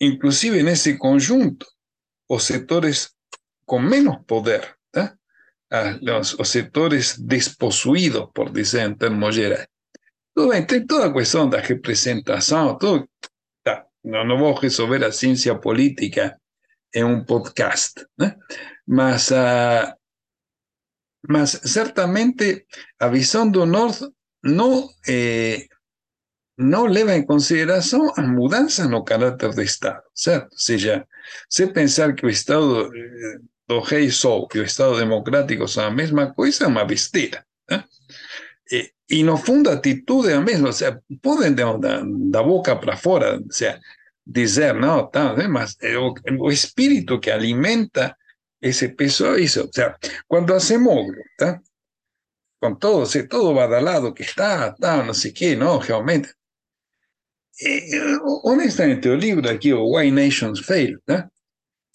Inclusive, 0.00 0.62
nesse 0.62 0.96
conjunto, 0.96 1.66
os 2.28 2.44
setores 2.44 3.10
com 3.66 3.78
menos 3.78 4.16
poder, 4.26 4.74
né? 4.96 5.14
os, 6.18 6.34
os 6.34 6.48
setores 6.48 7.18
por 8.32 8.50
dizer 8.50 8.88
em 8.88 8.94
termos 8.94 9.34
gerais. 9.34 9.66
Tem 10.66 10.86
toda 10.86 11.06
a 11.06 11.12
questão 11.12 11.48
da 11.48 11.60
representação, 11.60 12.78
tudo, 12.78 13.06
não, 14.04 14.24
não 14.24 14.38
vou 14.38 14.54
resolver 14.54 15.04
a 15.04 15.12
ciência 15.12 15.54
política 15.58 16.38
em 16.94 17.04
um 17.04 17.24
podcast, 17.24 18.04
né? 18.18 18.36
mas, 18.86 19.30
uh, 19.30 19.94
mas 21.28 21.50
certamente 21.64 22.66
a 22.98 23.08
visão 23.08 23.48
do 23.48 23.64
Norte 23.64 24.08
no, 24.42 24.90
eh, 25.06 25.66
no 26.58 26.86
leva 26.86 27.14
em 27.14 27.24
consideração 27.24 28.10
as 28.16 28.26
mudanças 28.26 28.88
no 28.88 29.04
caráter 29.04 29.54
do 29.54 29.62
Estado, 29.62 30.02
certo? 30.14 30.52
Ou 30.52 30.58
seja, 30.58 31.06
se 31.48 31.66
pensar 31.66 32.14
que 32.14 32.26
o 32.26 32.30
Estado 32.30 32.90
eh, 32.94 33.38
do 33.68 33.80
rei 33.80 34.10
Sol 34.10 34.48
e 34.54 34.58
o 34.58 34.64
Estado 34.64 34.98
democrático 34.98 35.68
são 35.68 35.84
a 35.84 35.90
mesma 35.90 36.34
coisa, 36.34 36.64
é 36.64 36.66
uma 36.66 36.84
besteira. 36.84 37.44
Né? 37.70 37.84
eh, 38.72 38.90
inofunda 39.10 39.72
atitude 39.72 40.38
mesmo, 40.40 40.68
ou 40.68 40.72
seja, 40.72 41.02
podem 41.20 41.52
da, 41.54 41.76
da, 41.76 42.42
boca 42.42 42.76
para 42.76 42.96
fora, 42.96 43.38
ou 43.38 43.52
seja, 43.52 43.80
dizer, 44.26 44.74
não, 44.74 45.06
tá, 45.10 45.34
mas 45.48 45.76
é 45.82 45.98
o, 45.98 46.14
o, 46.38 47.20
que 47.20 47.30
alimenta 47.30 48.16
esse 48.62 48.88
pessoal, 48.90 49.38
isso, 49.38 49.62
ou 49.62 49.70
seja, 49.72 49.96
quando 50.28 50.54
hacemos, 50.54 51.06
tá? 51.36 51.60
Com 52.60 52.74
todo, 52.76 53.06
se 53.06 53.26
todo 53.26 53.54
badalado 53.54 54.12
que 54.12 54.22
está, 54.22 54.72
tá, 54.72 55.02
não 55.02 55.14
sei 55.14 55.30
o 55.30 55.34
que, 55.34 55.56
não, 55.56 55.78
realmente. 55.78 56.28
Eh, 57.62 57.96
eh, 57.96 58.18
honestamente, 58.44 59.08
o 59.08 59.16
livro 59.16 59.48
aqui, 59.48 59.72
o 59.72 59.96
Why 59.96 60.10
Nations 60.10 60.60
Fail, 60.60 61.00
tá? 61.06 61.28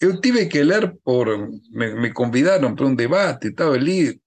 Eu 0.00 0.20
tive 0.20 0.46
que 0.46 0.62
ler 0.62 0.94
por, 1.04 1.26
me, 1.70 1.94
me 2.00 2.12
convidaram 2.12 2.74
para 2.74 2.86
um 2.86 2.94
debate 2.94 3.48
e 3.48 3.54
tal, 3.54 3.74
eu 3.74 3.80
li 3.80 4.20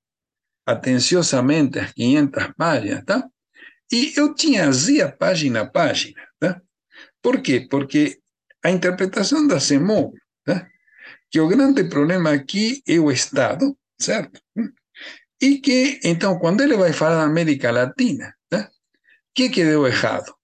atenciosamente 0.69 1.81
las 1.81 1.93
500 1.93 2.43
páginas, 2.55 2.99
¿está? 2.99 3.29
Y 3.89 4.13
yo 4.13 4.33
tinha 4.35 4.69
página 5.17 5.61
a 5.61 5.71
página, 5.71 6.29
¿tá? 6.37 6.61
Por 7.21 7.41
quê? 7.41 7.67
Porque 7.69 8.19
a 8.63 8.69
interpretação 8.69 9.47
da 9.47 9.59
CEMOV, 9.59 10.13
¿tá? 10.43 10.69
que 11.29 11.39
o 11.39 11.47
grande 11.47 11.83
problema 11.85 12.31
aqui 12.31 12.81
é 12.87 12.99
o 12.99 13.11
Estado, 13.11 13.77
certo? 13.99 14.39
Y 15.39 15.61
que, 15.61 15.99
entonces, 16.03 16.39
cuando 16.41 16.63
él 16.63 16.79
va 16.79 16.87
a 16.87 16.93
falar 16.93 17.19
de 17.19 17.23
América 17.25 17.71
Latina, 17.71 18.35
¿qué 19.33 19.51
quedó 19.51 19.83
dejado? 19.83 20.38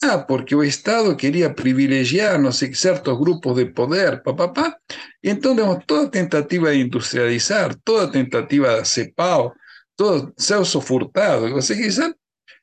Ah, 0.00 0.24
porque 0.28 0.54
el 0.54 0.62
Estado 0.62 1.16
quería 1.16 1.54
privilegiar, 1.54 2.38
no 2.38 2.52
ciertos 2.52 3.18
grupos 3.18 3.56
de 3.56 3.66
poder, 3.66 4.22
papá, 4.22 4.52
pa, 4.52 4.80
y 5.20 5.30
entonces 5.30 5.66
toda 5.86 6.08
tentativa 6.08 6.70
de 6.70 6.76
industrializar, 6.76 7.74
toda 7.74 8.10
tentativa 8.10 8.76
de 8.76 8.84
CEPAO, 8.84 9.54
todo 9.96 10.32
Celso 10.38 10.80
Furtado, 10.80 11.48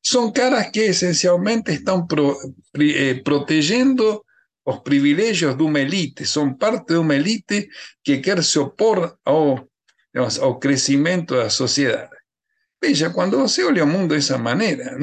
son 0.02 0.32
caras 0.32 0.70
que 0.72 0.86
esencialmente 0.88 1.74
están 1.74 2.08
pro, 2.08 2.38
eh, 2.74 3.22
protegiendo 3.26 4.26
los 4.66 4.80
privilegios 4.80 5.58
de 5.58 5.64
una 5.64 5.82
élite, 5.82 6.26
son 6.26 6.58
parte 6.58 6.94
de 6.94 7.00
una 7.00 7.18
élite 7.18 7.70
que 8.02 8.22
quiere 8.22 8.44
se 8.44 8.60
opor 8.60 9.20
ao 9.26 10.60
crescimento 10.60 11.36
da 11.36 11.50
sociedade. 11.50 12.15
Veja, 12.82 13.10
quando 13.10 13.38
você 13.38 13.64
olha 13.64 13.84
o 13.84 13.88
mundo 13.88 14.14
dessa 14.14 14.38
maneira, 14.38 14.98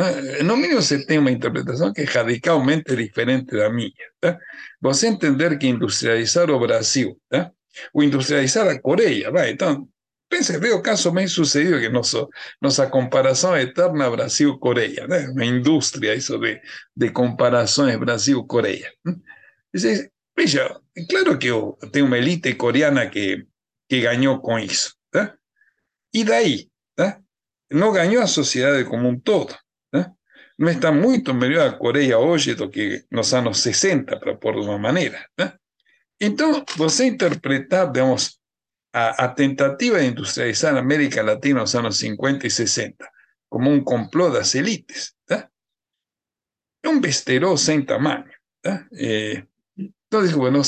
no 0.44 0.56
mínimo 0.56 0.80
você 0.80 1.04
tem 1.04 1.18
uma 1.18 1.30
interpretação 1.30 1.92
que 1.92 2.02
é 2.02 2.04
radicalmente 2.04 2.94
diferente 2.94 3.56
da 3.56 3.70
minha. 3.70 3.90
Tá? 4.20 4.38
Você 4.80 5.08
entender 5.08 5.58
que 5.58 5.66
industrializar 5.66 6.50
o 6.50 6.60
Brasil, 6.60 7.18
tá? 7.28 7.50
ou 7.92 8.02
industrializar 8.02 8.68
a 8.68 8.80
Coreia, 8.80 9.30
vai, 9.30 9.50
então, 9.50 9.88
pense, 10.28 10.56
vê 10.58 10.70
o 10.70 10.82
caso 10.82 11.10
bem 11.10 11.26
sucedido, 11.26 11.80
que 11.80 11.88
nosso, 11.88 12.28
nossa 12.60 12.86
comparação 12.86 13.56
eterna 13.56 14.10
Brasil-Coreia, 14.10 15.08
né? 15.08 15.28
uma 15.28 15.44
indústria 15.44 16.14
isso 16.14 16.38
de, 16.38 16.60
de 16.96 17.10
comparações 17.10 17.98
Brasil-Coreia. 17.98 18.92
Veja, 20.36 20.80
claro 21.10 21.38
que 21.38 21.48
eu 21.48 21.76
tenho 21.90 22.06
uma 22.06 22.18
elite 22.18 22.54
coreana 22.54 23.08
que, 23.08 23.46
que 23.88 24.00
ganhou 24.00 24.40
com 24.40 24.58
isso. 24.58 24.94
Y 26.14 26.24
de 26.24 26.32
ahí, 26.32 26.68
no 27.72 27.92
ganó 27.92 28.22
a 28.22 28.26
sociedad 28.26 28.84
como 28.84 29.08
un 29.08 29.20
todo. 29.20 29.54
No 30.58 30.68
está 30.68 30.92
muito 30.92 31.34
melhor 31.34 31.66
a 31.66 31.78
Coreia 31.78 32.18
hoje 32.18 32.54
do 32.54 32.70
que 32.70 33.04
nos 33.10 33.32
anos 33.34 33.58
60, 33.60 34.20
para 34.20 34.36
pôr 34.36 34.60
de 34.60 34.66
uma 34.66 34.78
maneira. 34.78 35.26
Então, 36.20 36.64
você 36.76 37.10
digamos, 37.10 38.38
a, 38.92 39.28
tentativa 39.28 39.98
de 39.98 40.06
industrializar 40.06 40.76
América 40.76 41.22
Latina 41.22 41.60
nos 41.60 41.74
anos 41.74 41.98
50 41.98 42.46
e 42.46 42.50
60 42.50 43.10
como 43.48 43.70
um 43.70 43.82
complô 43.82 44.30
das 44.30 44.54
elites, 44.54 45.14
tá? 45.26 45.48
é 46.82 46.88
um 46.88 47.00
besterol 47.00 47.56
sem 47.56 47.84
tamanho. 47.84 48.24
Tá? 48.62 48.86
Não 50.50 50.64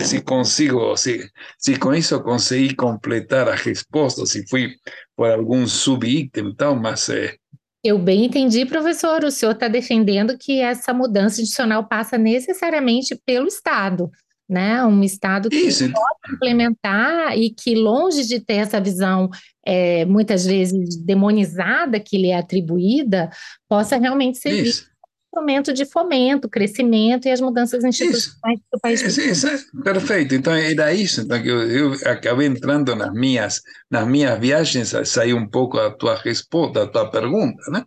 si 0.00 0.20
consigo, 0.22 0.96
si, 0.96 1.20
si 1.58 1.76
con 1.76 1.94
eso 1.94 2.22
conseguí 2.22 2.74
completar 2.74 3.48
a 3.48 3.54
resposta, 3.54 4.26
se 4.26 4.46
fui 4.46 4.76
por 5.16 5.30
algum 5.30 5.66
subitem 5.66 6.50
e 6.50 6.54
tal, 6.54 6.76
mas 6.76 7.08
é... 7.08 7.36
Eu 7.82 7.98
bem 7.98 8.24
entendi, 8.26 8.66
professor. 8.66 9.24
O 9.24 9.30
senhor 9.30 9.52
está 9.52 9.68
defendendo 9.68 10.36
que 10.36 10.60
essa 10.60 10.92
mudança 10.92 11.40
institucional 11.40 11.86
passa 11.86 12.18
necessariamente 12.18 13.18
pelo 13.24 13.46
Estado, 13.46 14.10
né? 14.48 14.84
Um 14.84 15.02
Estado 15.04 15.48
que 15.48 15.56
Isso. 15.56 15.90
pode 15.90 16.34
implementar 16.34 17.38
e 17.38 17.50
que, 17.50 17.76
longe 17.76 18.26
de 18.26 18.40
ter 18.40 18.54
essa 18.54 18.80
visão 18.80 19.30
é, 19.64 20.04
muitas 20.04 20.44
vezes 20.44 20.96
demonizada 20.96 22.00
que 22.00 22.18
lhe 22.18 22.30
é 22.30 22.36
atribuída, 22.36 23.30
possa 23.68 23.96
realmente 23.96 24.38
servir 24.38 24.68
Isso 24.68 24.97
instrumento 25.38 25.72
de 25.72 25.84
fomento, 25.84 26.48
crescimento 26.48 27.26
e 27.26 27.30
as 27.30 27.40
mudanças 27.40 27.84
institucionais 27.84 28.60
do 28.72 28.80
país. 28.80 29.00
Isso, 29.02 29.20
isso, 29.20 29.82
perfeito. 29.82 30.34
Então 30.34 30.52
era 30.52 30.92
isso. 30.92 31.22
Então 31.22 31.36
eu, 31.38 31.62
eu 31.70 31.92
acabei 32.10 32.46
entrando 32.46 32.94
nas 32.94 33.12
minhas 33.12 33.62
nas 33.90 34.06
minhas 34.06 34.38
viagens, 34.38 34.94
saiu 35.04 35.36
um 35.36 35.48
pouco 35.48 35.76
da 35.76 35.90
tua 35.90 36.16
resposta, 36.16 36.80
da 36.80 36.86
tua 36.86 37.10
pergunta, 37.10 37.70
né? 37.70 37.84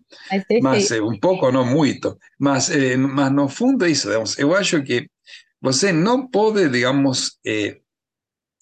Mas 0.62 0.92
um 0.92 1.20
pouco, 1.20 1.52
não 1.52 1.66
muito. 1.66 2.18
Mas, 2.40 2.70
eh, 2.72 2.98
mas 2.98 3.32
no 3.32 3.48
fundo 3.48 3.86
é 3.86 3.92
isso. 3.92 4.08
Digamos, 4.08 4.38
eu 4.40 4.56
acho 4.56 4.82
que 4.84 5.08
você 5.62 5.92
não 5.92 6.28
pode, 6.28 6.68
digamos, 6.70 7.38
eh, 7.46 7.78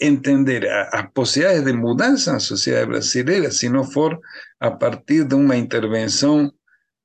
entender 0.02 0.66
as 0.92 1.10
possibilidades 1.14 1.66
de 1.66 1.74
mudança 1.74 2.34
na 2.34 2.40
sociedade 2.40 2.88
brasileira 2.88 3.52
se 3.52 3.70
não 3.70 3.84
for 3.84 4.20
a 4.60 4.72
partir 4.72 5.26
de 5.26 5.36
uma 5.36 5.56
intervenção 5.56 6.52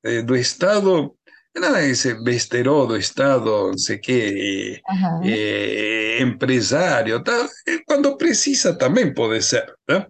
eh, 0.03 0.21
do 0.21 0.35
Estado, 0.35 1.15
Era 1.57 1.81
ese 1.81 2.15
vesterodo, 2.15 2.97
Estado, 2.97 3.71
no 3.71 3.77
sé 3.77 4.01
qué, 4.01 4.81
eh, 5.23 6.17
empresario. 6.19 7.23
Eh, 7.65 7.81
cuando 7.85 8.17
precisa 8.17 8.77
también 8.77 9.13
puede 9.13 9.41
ser, 9.41 9.73
¿verdad? 9.87 10.09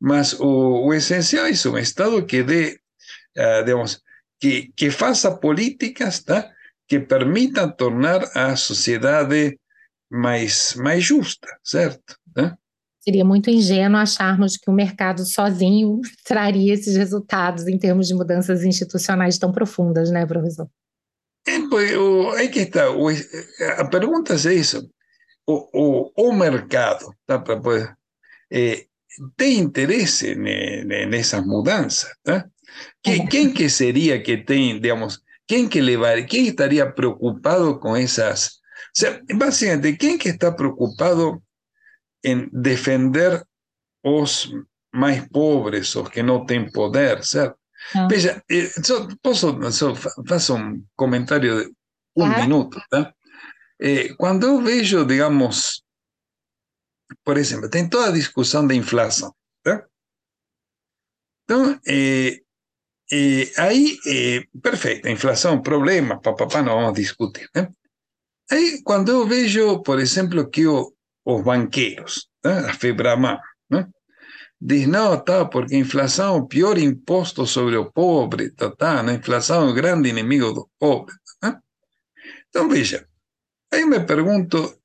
Mas 0.00 0.34
o, 0.40 0.92
esencial 0.94 1.46
es 1.46 1.66
un 1.66 1.78
Estado 1.78 2.26
que 2.26 2.42
dé, 2.42 2.80
ah, 3.36 3.62
digamos, 3.64 4.02
que, 4.40 4.72
que 4.74 4.90
faça 4.90 5.38
políticas 5.40 6.24
que 6.86 7.00
permitan 7.00 7.76
tornar 7.76 8.26
a 8.34 8.56
sociedade 8.56 9.60
mais, 10.08 10.74
mais 10.76 11.06
justa, 11.06 11.48
cierto 11.62 12.16
Tá? 12.34 12.58
Seria 13.08 13.24
muito 13.24 13.48
ingênuo 13.48 13.98
acharmos 13.98 14.58
que 14.58 14.68
o 14.68 14.72
mercado 14.72 15.24
sozinho 15.24 16.02
traria 16.26 16.74
esses 16.74 16.94
resultados 16.94 17.66
em 17.66 17.78
termos 17.78 18.06
de 18.06 18.12
mudanças 18.12 18.62
institucionais 18.62 19.38
tão 19.38 19.50
profundas, 19.50 20.10
né, 20.10 20.26
professor? 20.26 20.68
É, 21.46 21.58
pois, 21.70 21.96
o, 21.96 22.32
aí 22.32 22.50
que 22.50 22.58
está, 22.58 22.90
o, 22.90 23.08
a 23.08 23.84
pergunta 23.86 24.34
é 24.34 24.52
isso, 24.52 24.90
o, 25.46 25.70
o, 25.72 26.28
o 26.28 26.32
mercado 26.34 27.10
tá? 27.26 27.38
Pra, 27.38 27.58
poder, 27.58 27.96
eh, 28.52 28.84
tem 29.38 29.58
interesse 29.58 30.34
ne, 30.34 30.84
ne, 30.84 31.06
nessas 31.06 31.42
mudanças, 31.46 32.10
tá? 32.22 32.46
Que, 33.02 33.26
quem 33.26 33.54
que 33.54 33.70
seria 33.70 34.22
que 34.22 34.36
tem, 34.36 34.78
digamos, 34.78 35.22
quem 35.46 35.66
que 35.66 35.80
levar, 35.80 36.22
quem 36.26 36.48
estaria 36.48 36.84
preocupado 36.92 37.78
com 37.78 37.96
essas, 37.96 38.58
o 38.94 39.00
sea, 39.00 39.18
básicamente, 39.34 39.96
quem 39.96 40.18
que 40.18 40.28
está 40.28 40.52
preocupado 40.52 41.42
em 42.24 42.48
defender 42.52 43.44
os 44.04 44.50
mais 44.92 45.26
pobres, 45.28 45.94
os 45.94 46.08
que 46.08 46.22
não 46.22 46.44
têm 46.46 46.70
poder, 46.70 47.24
certo? 47.24 47.56
Ah. 47.94 48.08
Veja, 48.10 48.42
eh, 48.50 48.66
só, 48.82 49.06
posso, 49.22 49.72
só 49.72 49.94
fa- 49.94 50.10
faço 50.26 50.56
um 50.56 50.84
comentário 50.96 51.64
de 51.64 51.70
um 52.16 52.24
Claro. 52.26 52.42
minuto, 52.42 52.80
tá? 52.90 53.14
Eh, 53.80 54.14
quando 54.14 54.46
eu 54.46 54.60
vejo, 54.60 55.04
digamos, 55.04 55.82
por 57.24 57.36
exemplo, 57.38 57.70
tem 57.70 57.88
toda 57.88 58.08
a 58.08 58.12
discussão 58.12 58.66
da 58.66 58.74
inflação, 58.74 59.32
tá? 59.62 59.86
Então, 61.44 61.78
eh, 61.86 62.40
eh, 63.12 63.52
aí, 63.56 63.96
eh, 64.06 64.44
perfeito, 64.62 65.06
a 65.08 65.10
inflação 65.10 65.54
é 65.54 65.62
problema, 65.62 66.20
papapá, 66.20 66.62
não 66.62 66.74
vamos 66.80 66.94
discutir, 66.94 67.48
né? 67.54 67.68
Aí, 68.50 68.82
quando 68.82 69.10
eu 69.10 69.26
vejo, 69.26 69.82
por 69.82 69.98
exemplo, 69.98 70.48
que 70.50 70.66
o, 70.66 70.92
os 71.28 71.42
banqueiros, 71.42 72.30
tá? 72.40 72.70
a 72.70 72.72
Febraman, 72.72 73.38
né? 73.68 73.86
diz, 74.58 74.86
não, 74.86 75.22
tá, 75.22 75.44
porque 75.44 75.74
a 75.74 75.78
inflação 75.78 76.36
é 76.36 76.38
o 76.40 76.46
pior 76.46 76.78
imposto 76.78 77.46
sobre 77.46 77.76
o 77.76 77.92
pobre, 77.92 78.50
tá, 78.52 78.74
tá, 78.74 79.02
a 79.02 79.12
inflação 79.12 79.68
é 79.68 79.70
o 79.70 79.74
grande 79.74 80.08
inimigo 80.08 80.54
dos 80.54 80.66
pobres. 80.78 81.18
Né? 81.42 81.60
Então, 82.48 82.66
veja, 82.66 83.06
aí 83.70 83.84
me 83.84 84.00
pergunto, 84.00 84.80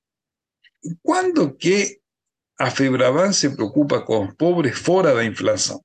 quando 1.02 1.56
que 1.56 2.02
a 2.60 2.70
Febraban 2.70 3.32
se 3.32 3.56
preocupa 3.56 4.02
com 4.02 4.26
os 4.26 4.36
pobres 4.36 4.78
fora 4.78 5.16
da 5.16 5.24
inflação? 5.24 5.82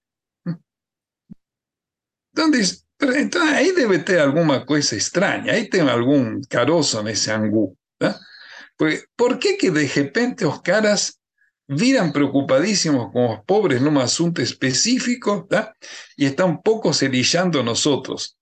Então, 2.32 2.50
diz, 2.50 2.84
pero, 2.98 3.16
então 3.16 3.42
aí 3.46 3.72
deve 3.74 4.00
ter 4.00 4.20
alguma 4.20 4.66
coisa 4.66 4.96
estranha, 4.96 5.52
aí 5.52 5.68
tem 5.68 5.88
algum 5.88 6.40
caroço 6.48 7.00
nesse 7.02 7.30
angu. 7.30 7.76
Tá? 7.96 8.18
Porque, 8.78 9.04
por 9.16 9.38
que 9.38 9.54
que 9.54 9.70
de 9.70 9.84
repente 9.84 10.44
os 10.44 10.60
caras 10.60 11.18
viram 11.68 12.12
preocupadísimos 12.12 13.12
com 13.12 13.34
os 13.34 13.40
pobres 13.44 13.82
num 13.82 13.98
assunto 13.98 14.40
específico 14.40 15.42
tá? 15.46 15.72
e 16.16 16.24
estão 16.24 16.56
pouco 16.56 16.94
se 16.94 17.08
lixando 17.08 17.62
nosotros? 17.62 18.36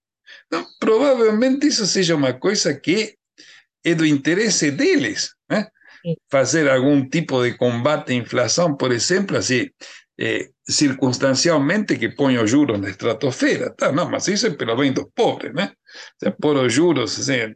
Então, 0.46 0.64
provavelmente 0.78 1.66
isso 1.66 1.86
seja 1.86 2.14
uma 2.14 2.34
coisa 2.34 2.78
que 2.78 3.16
é 3.84 3.94
do 3.94 4.04
interesse 4.04 4.70
deles, 4.70 5.34
né? 5.48 5.66
Fazer 6.30 6.70
algum 6.70 7.08
tipo 7.08 7.42
de 7.42 7.56
combate 7.56 8.12
à 8.12 8.14
inflação, 8.14 8.76
por 8.76 8.92
exemplo, 8.92 9.36
assim, 9.36 9.68
eh, 10.18 10.48
circunstancialmente 10.68 11.96
que 11.98 12.10
põe 12.10 12.38
os 12.38 12.50
juros 12.50 12.80
na 12.80 12.90
estratosfera, 12.90 13.70
tá? 13.70 13.90
Não, 13.90 14.08
mas 14.08 14.28
isso 14.28 14.46
é 14.46 14.50
pelo 14.50 14.76
bem 14.76 14.92
dos 14.92 15.06
pobres, 15.14 15.52
né? 15.52 15.72
Se 16.18 16.30
pôr 16.30 16.56
os 16.56 16.72
juros 16.72 17.18
assim, 17.18 17.54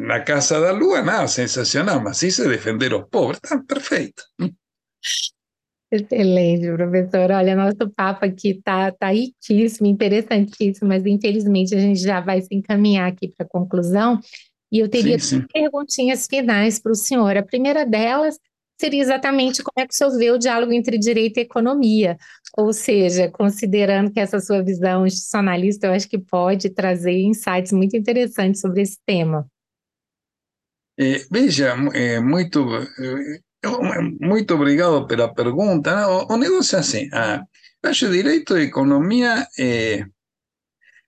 na 0.00 0.20
casa 0.20 0.58
da 0.58 0.72
lua, 0.72 1.02
nada, 1.02 1.28
sensacional, 1.28 2.00
mas 2.02 2.22
isso 2.22 2.42
é 2.42 2.48
defender 2.48 2.94
os 2.94 3.06
pobres, 3.10 3.40
tá 3.40 3.62
perfeito. 3.62 4.22
Excelente, 5.92 6.66
professor. 6.72 7.30
Olha, 7.30 7.54
nosso 7.54 7.90
papo 7.94 8.24
aqui 8.24 8.60
tá, 8.64 8.90
tá 8.90 9.10
riquíssimo, 9.12 9.86
interessantíssimo, 9.86 10.88
mas 10.88 11.04
infelizmente 11.04 11.74
a 11.74 11.78
gente 11.78 12.00
já 12.00 12.20
vai 12.20 12.40
se 12.40 12.54
encaminhar 12.54 13.12
aqui 13.12 13.28
para 13.28 13.44
a 13.44 13.48
conclusão. 13.48 14.18
E 14.72 14.80
eu 14.80 14.88
teria 14.88 15.18
Sim, 15.18 15.40
sim. 15.40 15.46
perguntinhas 15.52 16.26
finais 16.26 16.78
para 16.78 16.92
o 16.92 16.96
senhor. 16.96 17.36
A 17.36 17.42
primeira 17.42 17.84
delas 17.86 18.36
seria 18.80 19.00
exatamente 19.00 19.62
como 19.62 19.74
é 19.78 19.86
que 19.86 19.94
o 19.94 19.96
senhor 19.96 20.18
vê 20.18 20.30
o 20.30 20.38
diálogo 20.38 20.72
entre 20.72 20.98
direito 20.98 21.38
e 21.38 21.42
economia, 21.42 22.16
ou 22.56 22.72
seja, 22.72 23.30
considerando 23.30 24.10
que 24.10 24.20
essa 24.20 24.40
sua 24.40 24.62
visão 24.62 25.06
institucionalista, 25.06 25.86
eu 25.86 25.92
acho 25.92 26.08
que 26.08 26.18
pode 26.18 26.70
trazer 26.70 27.12
insights 27.12 27.72
muito 27.72 27.96
interessantes 27.96 28.60
sobre 28.60 28.82
esse 28.82 28.98
tema. 29.06 29.46
Eh, 30.98 31.26
veja, 31.30 31.76
mu- 31.76 31.92
eh, 31.94 32.20
muito, 32.20 32.60
eh, 32.98 33.40
muito 34.20 34.54
obrigado 34.54 35.06
pela 35.06 35.32
pergunta. 35.34 36.08
O, 36.08 36.32
o 36.34 36.36
negócio 36.36 36.76
é 36.76 36.80
assim, 36.80 37.08
ah, 37.12 37.42
eu 37.82 37.90
acho 37.90 38.10
direito 38.10 38.56
e 38.56 38.64
economia 38.64 39.46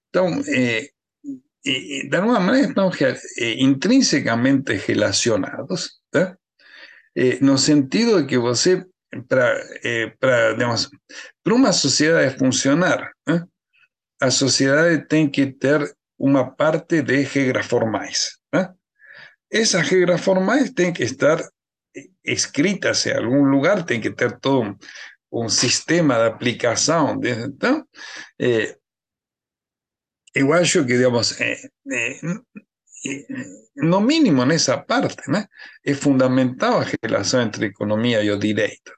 estão, 0.07 0.41
eh, 0.47 0.89
eh, 1.67 2.09
de 2.09 2.17
alguma 2.17 2.41
maneira, 2.41 2.73
eh, 3.39 3.63
intrinsecamente 3.63 4.75
relacionados, 4.75 6.01
tá? 6.11 6.37
No 7.43 7.59
sentido 7.59 8.21
de 8.23 8.27
que 8.29 8.39
você, 8.39 8.87
para, 9.29 9.61
uma 11.57 11.73
sociedade 11.73 12.39
funcionar, 12.39 13.11
né? 13.27 13.45
a 14.21 14.31
sociedade 14.31 15.07
tem 15.09 15.29
que 15.31 15.47
ter 15.53 15.95
uma 16.19 16.51
parte 16.55 17.03
de 17.03 17.23
regras 17.25 17.67
formais. 17.67 18.38
Né? 19.53 19.61
Essas 19.61 19.89
regras 19.89 20.21
formais 20.21 20.71
têm 20.73 20.93
que 20.93 21.03
estar 21.05 21.41
eh, 21.97 22.09
escritas 22.25 23.07
em 23.07 23.13
algum 23.17 23.45
lugar, 23.45 23.85
tem 23.85 24.01
que 24.01 24.11
ter 24.11 24.39
todo 24.41 24.77
um 25.33 25.49
sistema 25.49 26.15
de 26.17 26.27
aplicação. 26.29 27.19
de- 27.19 27.31
Então, 27.31 27.85
eh, 28.41 28.77
eu 30.35 30.53
que, 30.87 30.97
digamos, 30.97 31.41
eh, 31.41 31.59
eh, 31.93 32.21
no 33.77 34.01
mínimo 34.01 34.45
nessa 34.45 34.77
parte, 34.77 35.31
né, 35.31 35.47
é 35.85 35.95
fundamental 35.95 36.81
a 36.81 36.87
relação 37.03 37.41
entre 37.43 37.65
a 37.67 37.69
economia 37.69 38.23
e 38.23 38.31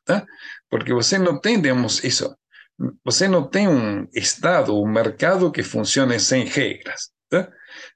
o? 0.06 0.24
Porque 0.70 0.92
você 0.92 1.18
não 1.18 1.40
tem, 1.40 1.60
digamos, 1.60 2.02
isso, 2.04 2.34
você 3.04 3.28
não 3.28 3.48
tem 3.48 3.68
um 3.68 4.06
Estado, 4.14 4.74
um 4.80 4.88
mercado 4.88 5.52
que 5.52 5.62
funcione 5.62 6.18
sem 6.18 6.44
regras, 6.46 7.10
tá? 7.28 7.50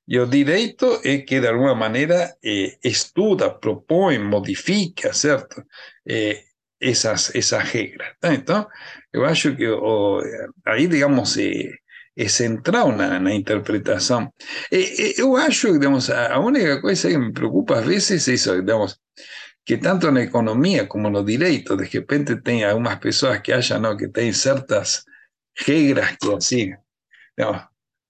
E 0.07 0.19
o 0.19 0.27
direito 0.27 1.01
é 1.05 1.19
que, 1.19 1.41
de 1.41 1.49
alguma 1.49 1.75
maneira, 1.75 2.37
eh, 2.45 2.77
estuda, 2.85 3.51
propõe, 3.51 4.19
modifica, 4.19 5.13
certo? 5.15 5.65
Eh, 6.07 6.45
essas, 6.81 7.35
essas 7.35 7.63
regras. 7.71 8.09
acho 9.25 9.57
que 9.57 9.67
o, 9.69 10.21
aí, 10.67 10.87
digamos, 10.87 11.37
é, 11.39 11.71
é 12.17 12.29
central 12.29 12.93
na, 12.93 13.19
na 13.19 13.33
interpretação. 13.35 14.33
E- 14.71 15.15
e 15.17 15.21
Eu 15.21 15.37
acho 15.37 15.73
digamos, 15.73 16.11
a 16.11 16.35
a 16.35 16.39
única 16.41 16.81
coisa 16.83 17.09
que 17.09 17.17
me 17.19 17.33
preocupa 17.33 17.79
às 17.81 17.87
vezes 17.87 18.29
é 18.29 18.35
isso, 18.35 18.55
digamos, 18.61 18.99
que 19.67 19.77
tanto 19.79 20.11
na 20.11 20.23
economia 20.23 20.87
como 20.87 21.11
no 21.11 21.25
direito, 21.25 21.77
de 21.77 21.85
repente 21.87 22.37
tem 22.43 22.65
algumas 22.65 22.97
pessoas 22.99 23.41
que 23.41 23.53
acham 23.53 23.81
não, 23.81 23.97
que 23.97 24.09
tem 24.09 24.33
certas 24.33 25.05
regras 25.67 26.17
que 26.21 26.33
assim, 26.35 26.75
digamos, 27.39 27.63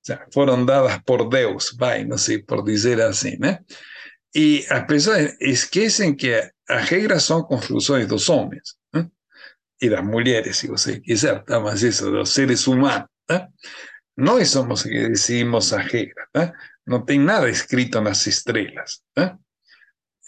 sea, 0.04 0.26
foram 0.32 0.64
dadas 0.64 0.98
por 1.04 1.28
Deus, 1.28 1.74
vai, 1.78 2.04
não 2.04 2.18
sei, 2.18 2.42
por 2.42 2.62
dizer 2.62 3.00
assim, 3.00 3.36
né? 3.38 3.60
E 4.34 4.64
as 4.68 4.84
pessoas 4.86 5.36
esquecem 5.40 6.14
que 6.14 6.34
as 6.68 6.88
regras 6.88 7.22
são 7.22 7.42
construções 7.42 8.06
dos 8.06 8.28
homens, 8.28 8.74
né? 8.92 9.06
e 9.80 9.88
das 9.88 10.04
mulheres, 10.04 10.56
se 10.56 10.66
você 10.66 11.00
quiser, 11.00 11.42
tá? 11.44 11.60
mas 11.60 11.82
isso, 11.82 12.10
dos 12.10 12.30
seres 12.30 12.66
humanos, 12.66 13.08
tá? 13.26 13.48
Nós 14.16 14.48
somos 14.48 14.80
os 14.80 14.90
que 14.90 15.08
decidimos 15.08 15.72
as 15.72 15.86
regras, 15.86 16.26
tá? 16.32 16.52
Não 16.86 17.04
nada 17.20 17.48
escrito 17.48 18.00
nas 18.00 18.26
estrelas, 18.26 19.00
tá? 19.14 19.36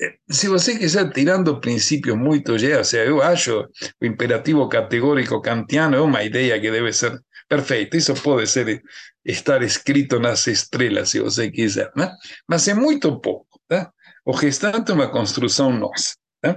Eh, 0.00 0.18
Se 0.28 0.48
você 0.48 0.78
quiser 0.78 1.10
tirando 1.12 1.60
princípios 1.60 2.16
muito 2.16 2.58
seja, 2.58 3.04
eu 3.04 3.22
acho 3.22 3.68
o 4.00 4.04
imperativo 4.04 4.68
categórico 4.68 5.40
kantiano 5.40 5.96
é 5.96 6.00
uma 6.00 6.22
ideia 6.22 6.60
que 6.60 6.70
deve 6.70 6.92
ser 6.92 7.18
perfeita. 7.48 7.96
Isso 7.96 8.14
pode 8.22 8.46
ser 8.46 8.82
estar 9.24 9.62
escrito 9.62 10.18
nas 10.18 10.46
estrelas, 10.46 11.10
se 11.10 11.20
você 11.20 11.50
quiser, 11.50 11.90
né? 11.96 12.12
Mas 12.48 12.68
é 12.68 12.74
muito 12.74 13.18
pouco, 13.20 13.60
tá? 13.68 13.90
O 14.24 14.32
restante 14.32 14.90
é 14.90 14.94
uma 14.94 15.10
construção 15.10 15.72
nossa, 15.72 16.14
tá? 16.40 16.56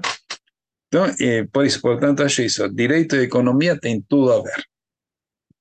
Então, 0.87 1.05
eh, 1.19 1.45
por 1.51 1.65
isso, 1.65 1.79
portanto, 1.81 2.23
acho 2.23 2.41
isso. 2.41 2.67
Direito 2.69 3.15
e 3.15 3.23
economia 3.23 3.79
tem 3.79 4.03
tudo 4.07 4.31
a 4.31 4.41
ver. 4.41 4.63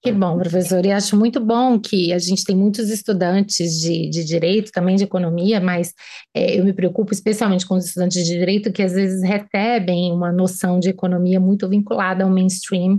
Que 0.00 0.12
bom, 0.12 0.38
professor. 0.38 0.86
E 0.86 0.92
acho 0.92 1.16
muito 1.16 1.40
bom 1.40 1.78
que 1.78 2.12
a 2.12 2.18
gente 2.18 2.44
tem 2.44 2.56
muitos 2.56 2.88
estudantes 2.88 3.80
de, 3.80 4.08
de 4.08 4.24
direito, 4.24 4.70
também 4.70 4.94
de 4.94 5.02
economia, 5.02 5.60
mas 5.60 5.92
é, 6.32 6.58
eu 6.58 6.64
me 6.64 6.72
preocupo 6.72 7.12
especialmente 7.12 7.66
com 7.66 7.74
os 7.74 7.86
estudantes 7.86 8.24
de 8.24 8.32
direito 8.38 8.72
que 8.72 8.82
às 8.82 8.92
vezes 8.92 9.22
recebem 9.22 10.12
uma 10.12 10.30
noção 10.30 10.78
de 10.78 10.88
economia 10.88 11.40
muito 11.40 11.68
vinculada 11.68 12.22
ao 12.22 12.30
mainstream, 12.30 12.96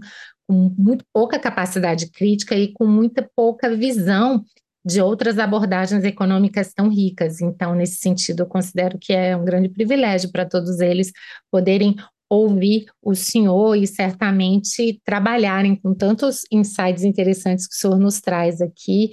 com 0.49 0.73
muito 0.75 1.05
pouca 1.13 1.37
capacidade 1.37 2.09
crítica 2.09 2.55
e 2.55 2.73
com 2.73 2.87
muita 2.87 3.29
pouca 3.35 3.75
visão 3.75 4.43
de 4.83 4.99
outras 4.99 5.37
abordagens 5.37 6.03
econômicas 6.03 6.73
tão 6.73 6.89
ricas. 6.89 7.39
Então, 7.39 7.75
nesse 7.75 7.97
sentido, 7.97 8.39
eu 8.39 8.47
considero 8.47 8.97
que 8.99 9.13
é 9.13 9.37
um 9.37 9.45
grande 9.45 9.69
privilégio 9.69 10.31
para 10.31 10.47
todos 10.47 10.79
eles 10.79 11.11
poderem 11.51 11.95
ouvir 12.27 12.85
o 12.99 13.13
senhor 13.13 13.75
e 13.75 13.85
certamente 13.85 14.99
trabalharem 15.05 15.75
com 15.75 15.93
tantos 15.93 16.41
insights 16.51 17.03
interessantes 17.03 17.67
que 17.67 17.75
o 17.75 17.77
senhor 17.77 17.99
nos 17.99 18.19
traz 18.19 18.59
aqui 18.59 19.11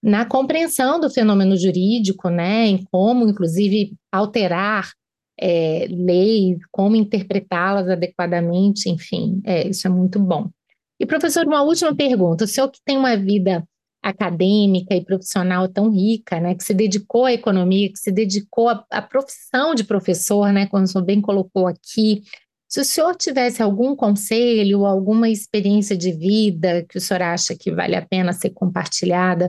na 0.00 0.24
compreensão 0.24 1.00
do 1.00 1.10
fenômeno 1.10 1.56
jurídico, 1.56 2.28
né, 2.28 2.66
em 2.66 2.84
como, 2.92 3.28
inclusive, 3.28 3.92
alterar 4.12 4.92
é, 5.40 5.88
leis, 5.90 6.58
como 6.70 6.94
interpretá-las 6.94 7.88
adequadamente, 7.88 8.88
enfim, 8.88 9.40
é, 9.44 9.66
isso 9.66 9.86
é 9.88 9.90
muito 9.90 10.20
bom. 10.20 10.48
E, 10.98 11.06
professor, 11.06 11.46
uma 11.46 11.62
última 11.62 11.94
pergunta. 11.94 12.44
O 12.44 12.48
senhor 12.48 12.70
que 12.70 12.80
tem 12.84 12.96
uma 12.96 13.16
vida 13.16 13.66
acadêmica 14.02 14.94
e 14.94 15.04
profissional 15.04 15.68
tão 15.68 15.90
rica, 15.90 16.38
né, 16.38 16.54
que 16.54 16.62
se 16.62 16.72
dedicou 16.72 17.24
à 17.24 17.32
economia, 17.32 17.90
que 17.90 17.98
se 17.98 18.12
dedicou 18.12 18.68
à, 18.68 18.84
à 18.90 19.02
profissão 19.02 19.74
de 19.74 19.82
professor, 19.82 20.52
né, 20.52 20.66
como 20.66 20.84
o 20.84 20.86
senhor 20.86 21.04
bem 21.04 21.20
colocou 21.20 21.66
aqui, 21.66 22.22
se 22.68 22.80
o 22.80 22.84
senhor 22.84 23.14
tivesse 23.16 23.62
algum 23.62 23.94
conselho, 23.94 24.86
alguma 24.86 25.28
experiência 25.28 25.96
de 25.96 26.12
vida 26.12 26.84
que 26.88 26.98
o 26.98 27.00
senhor 27.00 27.22
acha 27.22 27.54
que 27.56 27.70
vale 27.70 27.94
a 27.94 28.04
pena 28.04 28.32
ser 28.32 28.50
compartilhada 28.50 29.48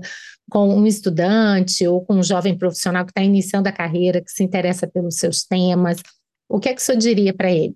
com 0.49 0.69
um 0.69 0.85
estudante 0.85 1.85
ou 1.87 2.05
com 2.05 2.15
um 2.15 2.23
jovem 2.23 2.57
profissional 2.57 3.05
que 3.05 3.11
está 3.11 3.21
iniciando 3.21 3.67
a 3.67 3.71
carreira, 3.71 4.21
que 4.21 4.31
se 4.31 4.43
interessa 4.43 4.87
pelos 4.87 5.15
seus 5.15 5.43
temas, 5.43 5.97
o 6.47 6.59
que 6.59 6.69
é 6.69 6.73
que 6.73 6.81
o 6.81 6.83
senhor 6.83 6.99
diria 6.99 7.33
para 7.33 7.51
ele? 7.51 7.75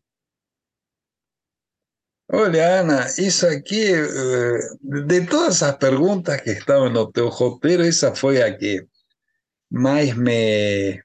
Olha, 2.33 2.79
Ana, 2.79 3.07
isso 3.17 3.45
aqui, 3.45 3.91
eh, 3.93 4.59
de 4.81 5.27
todas 5.27 5.61
as 5.61 5.77
perguntas 5.77 6.39
que 6.39 6.51
estavam 6.51 6.89
no 6.89 7.11
teu 7.11 7.27
roteiro, 7.27 7.83
essa 7.83 8.15
foi 8.15 8.41
a 8.41 8.55
que 8.55 8.87
mais 9.69 10.15
me, 10.15 11.03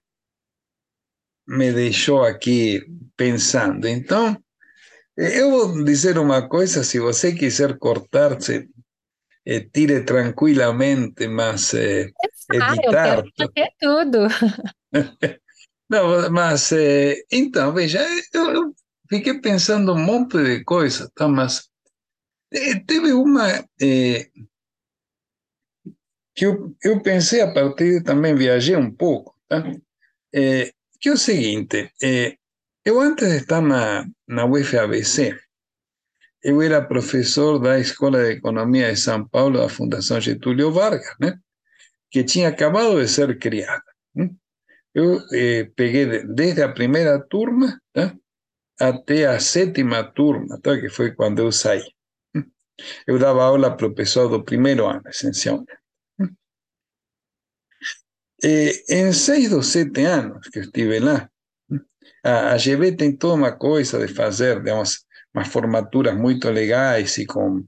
me 1.49 1.73
deixou 1.73 2.23
aqui 2.23 2.81
pensando. 3.17 3.89
Então, 3.89 4.41
eu 5.17 5.51
vou 5.51 5.85
dizer 5.85 6.17
uma 6.17 6.49
coisa: 6.49 6.85
se 6.85 7.01
você 7.01 7.35
quiser 7.35 7.77
cortar-se, 7.77 8.69
eh, 9.45 9.61
tire 9.73 10.05
tranquilamente, 10.05 11.27
mas 11.27 11.75
eh, 11.75 12.11
ah, 12.61 12.73
editar. 12.73 13.25
Eu 13.39 13.53
quero 13.53 13.73
tudo. 13.81 14.29
Não, 15.91 16.31
mas 16.31 16.71
eh, 16.73 17.17
então, 17.33 17.73
veja, 17.73 18.05
eu, 18.33 18.75
fiquei 19.09 19.41
pensando 19.41 19.93
um 19.93 19.99
monte 19.99 20.43
de 20.43 20.65
coisas, 20.65 21.11
tá? 21.15 21.29
mas 21.29 21.69
eh, 22.53 22.81
teve 22.87 23.13
uma 23.13 23.49
eh, 23.81 24.29
que 26.35 26.47
eu, 26.47 26.77
eu 26.83 27.03
pensei 27.03 27.41
a 27.41 27.53
partir, 27.53 28.03
também 28.03 28.35
viajei 28.35 28.77
um 28.77 28.91
pouco, 28.91 29.35
tá? 29.49 29.63
que 31.01 31.09
é 31.09 31.13
o 31.13 31.17
seguinte, 31.17 31.91
eu 32.85 33.01
antes 33.01 33.27
de 33.29 33.37
estar 33.39 33.63
na, 33.63 34.07
na 34.29 34.45
UFABC, 34.45 35.35
eu 36.43 36.63
era 36.63 36.81
professor 36.81 37.59
da 37.59 37.79
Escola 37.81 38.23
de 38.23 38.33
Economia 38.35 38.93
de 38.93 39.01
São 39.01 39.27
Paulo 39.27 39.59
da 39.59 39.69
Fundação 39.69 40.21
Getúlio 40.21 40.71
Vargas, 40.71 41.17
né? 41.21 41.37
que 42.11 42.23
tinha 42.23 42.49
acabado 42.49 43.01
de 43.01 43.09
ser 43.09 43.37
criada. 43.39 43.83
Né? 44.15 44.31
Eu 44.95 45.21
eh, 45.33 45.69
peguei 45.75 46.25
desde 46.25 46.63
a 46.63 46.73
primeira 46.73 47.19
turma 47.19 47.81
tá? 47.93 48.15
Até 48.81 49.27
a 49.27 49.41
sétima 49.41 50.05
turma, 50.05 50.61
tá? 50.61 50.79
que 50.79 50.89
foi 50.89 51.13
quando 51.15 51.41
eu 51.41 51.53
saí. 51.53 51.85
Eu 53.07 53.19
dava 53.19 53.43
aula 53.43 53.75
para 53.75 53.87
o 53.87 53.95
pessoal 53.95 54.29
do 54.29 54.45
primeiro 54.45 54.87
ano, 54.87 55.03
essencialmente. 55.09 55.73
E, 58.43 58.85
em 58.91 59.13
seis 59.13 59.49
dos 59.49 59.69
sete 59.69 60.05
anos 60.05 60.47
que 60.49 60.59
eu 60.59 60.65
estive 60.65 61.01
lá, 61.01 61.31
a, 62.23 62.53
a 62.53 62.57
GV 62.59 62.97
tem 62.97 63.17
toda 63.17 63.35
uma 63.35 63.53
coisa 63.53 64.05
de 64.05 64.13
fazer, 64.13 64.59
digamos, 64.59 65.07
umas 65.35 65.49
formaturas 65.49 66.15
muito 66.15 66.51
legais 66.51 67.17
e 67.19 67.27
com 67.27 67.65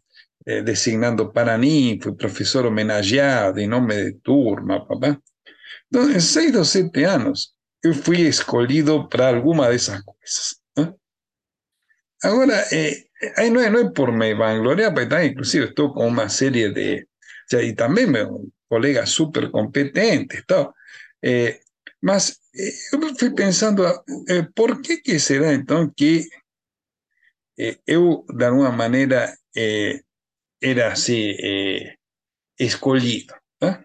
eh, 0.46 0.62
designando 0.62 1.32
Paranin, 1.32 2.00
fui 2.00 2.14
professor 2.14 2.66
homenageado 2.66 3.60
em 3.60 3.66
nome 3.68 3.94
de 4.04 4.12
turma, 4.20 4.86
papá. 4.86 5.18
Então, 5.88 6.10
em 6.10 6.20
seis 6.20 6.54
ou 6.54 6.64
sete 6.64 7.04
anos, 7.04 7.54
eu 7.82 7.94
fui 7.94 8.20
escolhido 8.22 9.08
para 9.08 9.28
alguma 9.28 9.68
dessas 9.68 10.02
coisas. 10.02 10.57
Agora, 12.22 12.66
eh, 12.72 13.04
aí 13.36 13.50
não 13.50 13.60
é, 13.60 13.70
não 13.70 13.80
é 13.80 13.90
por 13.90 14.12
me 14.12 14.34
vangloriar, 14.34 14.92
porque 14.92 15.08
tá, 15.08 15.24
inclusive 15.24 15.66
estou 15.66 15.92
com 15.92 16.06
uma 16.06 16.28
série 16.28 16.72
de... 16.72 17.06
Sea, 17.48 17.62
e 17.62 17.74
também 17.74 18.06
meu 18.06 18.50
colegas 18.68 19.10
super 19.10 19.50
competentes, 19.50 20.44
tal. 20.46 20.74
Eh, 21.22 21.60
mas 22.00 22.38
eh, 22.54 22.72
eu 22.92 23.14
fui 23.18 23.30
pensando, 23.34 23.84
eh, 24.28 24.46
por 24.54 24.80
que 24.82 24.98
que 24.98 25.18
será 25.18 25.52
então 25.54 25.90
que 25.96 26.28
eh, 27.58 27.78
eu, 27.86 28.24
de 28.28 28.44
alguma 28.44 28.70
maneira, 28.70 29.34
era 30.60 30.92
assim, 30.92 31.34
escolhido? 32.58 33.34
Né? 33.60 33.84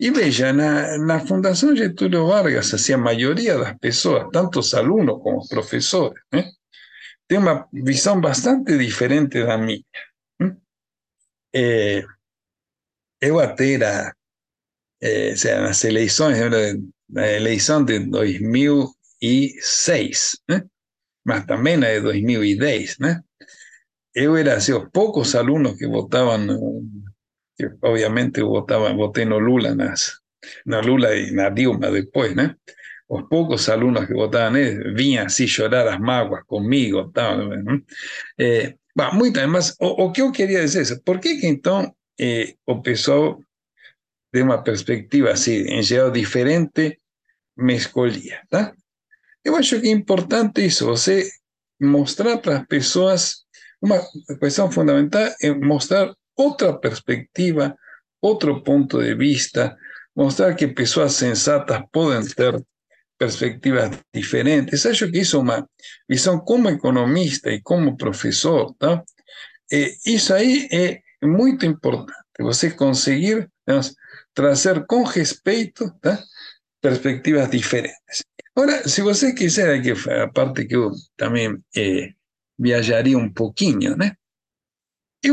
E 0.00 0.10
veja, 0.10 0.52
na, 0.52 0.98
na 0.98 1.20
Fundação 1.20 1.76
Getúlio 1.76 2.26
Vargas, 2.26 2.74
assim, 2.74 2.94
a 2.94 2.98
maioria 2.98 3.56
das 3.58 3.78
pessoas, 3.78 4.28
tanto 4.32 4.58
os 4.58 4.74
alunos 4.74 5.22
como 5.22 5.38
os 5.38 5.48
professores, 5.48 6.20
tem 7.28 7.38
uma 7.38 7.68
visão 7.72 8.20
bastante 8.20 8.76
diferente 8.76 9.44
da 9.44 9.56
minha. 9.58 9.82
Né? 10.40 10.56
eu 13.20 13.38
até 13.40 13.74
era, 13.74 14.14
ou 15.02 15.36
seja, 15.36 15.60
nas 15.60 15.84
eleições, 15.84 16.38
la 17.10 17.30
eleição 17.30 17.84
de 17.84 17.98
2006, 18.00 20.40
né? 20.48 20.64
mas 21.24 21.46
também 21.46 21.76
na 21.76 21.88
de 21.88 22.00
2010. 22.00 22.98
Né? 22.98 23.20
Eu 24.14 24.36
era 24.36 24.56
assim, 24.56 24.72
os 24.72 24.88
poucos 24.90 25.34
alunos 25.34 25.78
que 25.78 25.86
votavam, 25.86 26.84
que 27.56 27.68
obviamente 27.82 28.40
eu 28.40 28.48
votava, 28.48 28.92
votei 28.94 29.24
no 29.24 29.38
Lula, 29.38 29.74
nas, 29.74 30.20
no 30.66 30.80
Lula 30.80 31.16
e 31.16 31.30
na 31.30 31.48
Dilma 31.48 31.90
depois, 31.90 32.34
né? 32.34 32.56
Os 33.08 33.28
poucos 33.28 33.68
alunos 33.68 34.06
que 34.06 34.14
votavam 34.14 34.52
nele 34.52 34.94
vinham 34.94 35.26
assim 35.26 35.46
chorar 35.46 35.86
as 35.86 36.00
mágoas 36.00 36.42
comigo. 36.46 37.10
Tal, 37.12 37.38
eh, 38.38 38.74
muito, 39.12 39.48
mas 39.48 39.74
o, 39.80 40.04
o, 40.04 40.12
que 40.12 40.22
eu 40.22 40.32
queria 40.32 40.60
dizer 40.60 40.90
é, 40.90 40.98
por 41.04 41.18
que 41.18 41.36
que 41.36 41.46
então 41.46 41.94
eh, 42.18 42.54
o 42.66 42.80
pessoal 42.80 43.38
de 44.32 44.42
uma 44.42 44.62
perspectiva 44.62 45.30
assim, 45.30 45.62
em 45.68 45.82
geral 45.82 46.10
diferente, 46.10 46.98
me 47.56 47.74
escolhia, 47.74 48.40
tá? 48.50 48.72
Eu 49.44 49.56
acho 49.56 49.80
que 49.80 49.88
é 49.88 49.90
importante 49.90 50.64
isso, 50.64 50.86
você 50.86 51.28
mostrar 51.80 52.38
para 52.38 52.58
as 52.58 52.66
pessoas, 52.66 53.44
uma 53.80 54.00
questão 54.40 54.70
fundamental 54.72 55.28
é 55.40 55.52
mostrar 55.52 56.12
outra 56.36 56.72
perspectiva, 56.72 57.76
outro 58.20 58.62
ponto 58.62 59.00
de 59.02 59.14
vista, 59.14 59.76
mostrar 60.16 60.54
que 60.54 60.66
pessoas 60.68 61.12
sensatas 61.12 61.82
podem 61.92 62.26
ter 62.28 62.60
perspectivas 63.18 63.90
diferentes. 64.12 64.86
Acho 64.86 65.10
que 65.10 65.20
isso 65.20 65.36
é 65.36 65.40
uma 65.40 65.68
visão 66.08 66.38
como 66.40 66.68
economista 66.68 67.50
e 67.50 67.60
como 67.62 67.96
professor, 67.96 68.74
tá? 68.74 69.02
E 69.70 69.96
isso 70.06 70.34
aí 70.34 70.68
é 70.72 71.00
muito 71.22 71.64
importante, 71.64 72.12
você 72.38 72.70
conseguir 72.70 73.48
digamos, 73.66 73.94
trazer 74.34 74.84
com 74.86 75.02
respeito 75.04 75.90
tá? 76.00 76.22
perspectivas 76.80 77.50
diferentes. 77.50 78.24
Agora, 78.54 78.86
se 78.88 79.00
você 79.00 79.32
quiser, 79.34 79.82
que 79.82 79.92
a 80.10 80.28
parte 80.28 80.66
que 80.66 80.76
eu 80.76 80.90
também 81.16 81.58
eh, 81.76 82.12
viajaria 82.58 83.18
um 83.18 83.32
pouquinho, 83.32 83.96
né? 83.96 84.12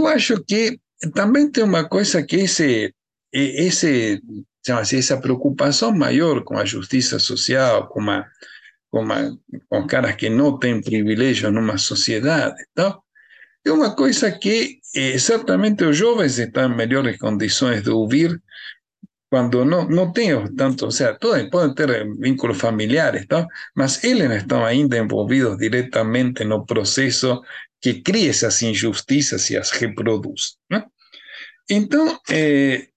Acho 0.07 0.43
que 0.43 0.79
também 1.13 1.51
tem 1.51 1.63
uma 1.63 1.87
coisa 1.87 2.23
que 2.23 2.37
esse, 2.37 2.93
esse 3.31 4.21
Então, 4.61 4.77
assim, 4.77 4.97
essa 4.97 5.19
preocupação 5.19 5.91
maior 5.91 6.43
com 6.43 6.57
a 6.57 6.65
justiça 6.65 7.19
social, 7.19 7.87
com, 7.89 8.09
a, 8.09 8.25
com, 8.89 9.11
a, 9.11 9.87
caras 9.87 10.15
que 10.15 10.29
não 10.29 10.57
têm 10.57 10.81
privilégios 10.81 11.51
numa 11.51 11.77
sociedade, 11.77 12.55
tal, 12.73 13.03
é 13.65 13.71
uma 13.71 13.95
coisa 13.95 14.31
que 14.31 14.79
eh, 14.95 15.17
certamente 15.19 15.83
os 15.83 15.97
jovens 15.97 16.37
estão 16.39 16.71
em 16.71 16.75
melhores 16.75 17.17
condições 17.17 17.83
de 17.83 17.89
ouvir 17.89 18.41
cuando 19.31 19.63
no, 19.63 19.87
no 19.87 20.11
tengo 20.11 20.53
tanto, 20.55 20.87
o 20.87 20.91
sea, 20.91 21.17
todos 21.17 21.49
pueden 21.49 21.73
tener 21.73 22.05
vínculos 22.17 22.57
familiares, 22.57 23.25
¿no? 23.29 23.47
mas 23.73 24.03
ellos 24.03 24.27
no 24.27 24.35
están 24.35 24.63
ainda 24.63 24.97
envolvidos 24.97 25.57
directamente 25.57 26.43
en 26.43 26.51
el 26.51 26.65
proceso 26.67 27.41
que 27.79 28.03
cría 28.03 28.31
esas 28.31 28.61
injusticias 28.61 29.49
y 29.49 29.55
las 29.55 29.79
reproduce. 29.79 30.57
Entonces, 31.67 32.19
eh, 32.29 32.90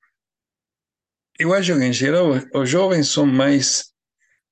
eu 1.39 1.53
acho 1.53 1.75
que, 1.77 1.85
em 1.85 1.93
geral, 1.93 2.41
os 2.55 2.69
jovens 2.71 3.09
são 3.09 3.27
mais 3.27 3.93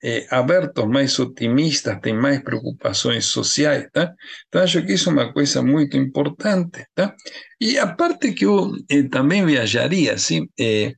é, 0.03 0.27
abertos, 0.31 0.87
mais 0.87 1.19
otimistas, 1.19 2.01
têm 2.01 2.15
mais 2.15 2.43
preocupações 2.43 3.27
sociais, 3.27 3.89
tá? 3.93 4.13
Então, 4.49 4.63
acho 4.63 4.85
que 4.85 4.93
isso 4.95 5.09
é 5.11 5.13
uma 5.13 5.33
coisa 5.33 5.63
muito 5.63 5.97
importante, 5.97 6.85
tá? 6.95 7.15
E 7.61 7.79
a 7.79 7.87
parte 7.87 8.33
que 8.33 8.45
eu 8.47 8.73
eh, 8.91 9.05
também 9.05 9.47
viajaria, 9.47 10.15
assim, 10.15 10.49
é, 10.59 10.95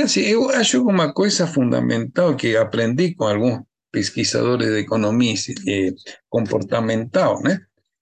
Assim, 0.00 0.20
eu 0.20 0.48
acho 0.50 0.78
que 0.84 0.92
uma 0.92 1.12
coisa 1.12 1.44
fundamental 1.46 2.36
que 2.36 2.56
aprendi 2.56 3.14
com 3.16 3.24
alguns 3.24 3.62
pesquisadores 3.90 4.68
de 4.68 4.78
economia 4.80 5.34
eh, 5.66 5.90
comportamental, 6.28 7.42
né? 7.42 7.58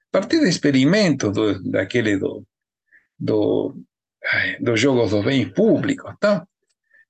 A 0.08 0.20
partir 0.20 0.40
de 0.40 0.48
experimentos 0.48 1.32
do, 1.32 1.62
daquele 1.70 2.18
do, 2.18 2.46
do, 3.18 3.74
ai, 4.24 4.58
dos 4.60 4.78
jogos 4.78 5.10
dos 5.10 5.24
bens 5.24 5.50
públicos, 5.54 6.12
tá? 6.20 6.46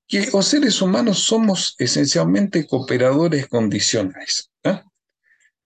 que 0.06 0.28
los 0.32 0.46
seres 0.46 0.80
humanos 0.80 1.20
somos 1.20 1.74
esencialmente 1.78 2.66
cooperadores 2.66 3.48
condicionales. 3.48 4.50
¿ah? 4.64 4.70
¿eh? 4.70 4.82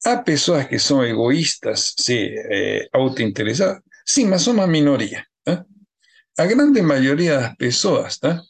Hay 0.05 0.23
personas 0.25 0.67
que 0.67 0.79
son 0.79 1.05
egoístas, 1.05 1.95
sí, 1.97 2.31
eh, 2.51 2.89
autointeresadas, 2.93 3.83
sí, 4.05 4.25
mas 4.25 4.43
son 4.43 4.57
una 4.57 4.67
minoría. 4.67 5.27
¿eh? 5.45 5.59
A 6.39 6.45
grande 6.45 6.83
mayoría 6.83 7.37
de 7.37 7.43
las 7.43 7.57
personas 7.57 8.19
¿ah? 8.23 8.43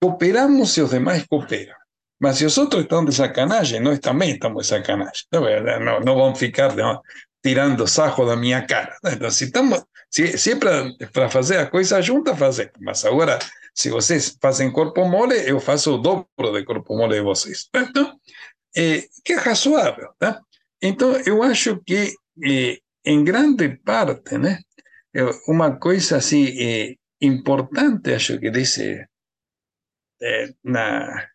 cooperamos 0.00 0.70
si 0.70 0.80
los 0.80 0.90
demás 0.90 1.26
cooperan. 1.28 1.76
Mas 2.18 2.38
si 2.38 2.44
nosotros 2.44 2.82
estamos 2.82 3.06
de 3.06 3.12
sacanagem, 3.12 3.80
nós 3.80 4.00
também 4.00 4.30
estamos 4.30 4.62
de 4.62 4.68
sacanagem. 4.68 5.26
No, 5.30 5.40
no, 5.80 6.00
no 6.00 6.16
vamos 6.16 6.38
ficar 6.38 6.74
no, 6.74 7.02
tirando 7.42 7.86
sajo 7.86 8.24
de 8.24 8.36
mi 8.36 8.52
cara. 8.66 8.96
Entonces, 9.02 9.36
si 9.36 9.44
estamos 9.44 9.84
se, 10.10 10.38
se 10.38 10.56
para 10.56 11.30
fazer 11.30 11.58
a 11.58 11.66
coisa 11.66 12.00
junta, 12.00 12.36
fazer. 12.36 12.72
Mas 12.80 13.04
agora, 13.04 13.38
se 13.74 13.90
vocês 13.90 14.36
fazem 14.40 14.72
corpo 14.72 15.04
mole, 15.04 15.36
eu 15.48 15.60
faço 15.60 15.94
o 15.94 15.98
dobro 15.98 16.52
de 16.52 16.64
corpo 16.64 16.96
mole 16.96 17.16
de 17.16 17.22
vocês. 17.22 17.68
Então, 17.74 18.18
é, 18.76 19.02
que 19.24 19.34
é 19.34 19.36
razoável. 19.36 20.12
Tá? 20.18 20.40
Então, 20.80 21.12
eu 21.26 21.42
acho 21.42 21.80
que, 21.84 22.14
é, 22.44 22.78
em 23.04 23.24
grande 23.24 23.76
parte, 23.78 24.38
né, 24.38 24.60
uma 25.48 25.76
coisa 25.78 26.18
assim, 26.18 26.46
é, 26.60 26.94
importante, 27.20 28.12
acho 28.12 28.38
que 28.38 28.50
desse 28.50 29.06
é, 30.20 30.54
na, 30.64 31.28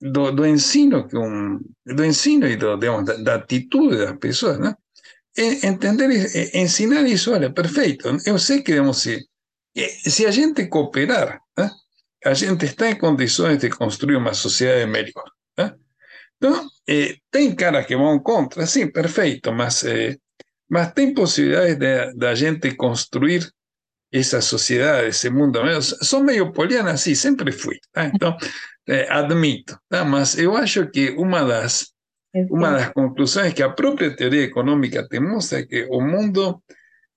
do, 0.00 0.32
do, 0.32 0.46
ensino 0.46 1.06
que 1.06 1.16
um, 1.16 1.60
do 1.84 2.04
ensino 2.04 2.46
e 2.46 2.56
do, 2.56 2.76
digamos, 2.76 3.04
da, 3.04 3.16
da 3.16 3.34
atitude 3.36 3.98
das 3.98 4.18
pessoas, 4.18 4.58
né? 4.58 4.74
E 5.36 5.66
entender, 5.66 6.10
ensinar 6.54 7.06
isso, 7.06 7.32
olha, 7.32 7.52
perfeito. 7.52 8.08
Eu 8.26 8.38
sei 8.38 8.62
que 8.62 8.72
digamos, 8.72 8.98
se, 8.98 9.24
se 10.04 10.26
a 10.26 10.30
gente 10.30 10.66
cooperar, 10.66 11.40
né? 11.56 11.70
a 12.24 12.34
gente 12.34 12.66
está 12.66 12.90
em 12.90 12.98
condições 12.98 13.58
de 13.58 13.70
construir 13.70 14.16
uma 14.16 14.34
sociedade 14.34 14.86
melhor. 14.86 15.30
Né? 15.56 15.74
Então, 16.36 16.68
eh, 16.88 17.16
tem 17.30 17.54
caras 17.54 17.86
que 17.86 17.96
vão 17.96 18.18
contra, 18.20 18.66
sim, 18.66 18.90
perfeito, 18.90 19.52
mas, 19.52 19.84
eh, 19.84 20.16
mas 20.68 20.92
tem 20.92 21.14
possibilidades 21.14 22.38
gente 22.38 22.74
construir 22.76 23.48
esa 24.10 24.40
sociedad, 24.40 25.04
ese 25.06 25.30
mundo. 25.30 25.60
Son 25.80 26.24
medio 26.24 26.52
polianas, 26.52 27.00
sí, 27.02 27.14
siempre 27.14 27.52
fui. 27.52 27.78
Entonces, 27.94 28.50
eh, 28.86 29.06
admito. 29.08 29.78
Mas 29.88 30.36
eu 30.36 30.56
acho 30.56 30.90
que 30.90 31.10
uma 31.10 31.44
das, 31.44 31.89
uma 32.50 32.70
das 32.72 32.88
conclusões 32.90 33.52
que 33.52 33.62
a 33.62 33.70
própria 33.70 34.14
teoria 34.14 34.44
econômica 34.44 35.06
te 35.06 35.18
mostra 35.20 35.60
é 35.60 35.66
que 35.66 35.84
o 35.90 36.00
mundo, 36.00 36.62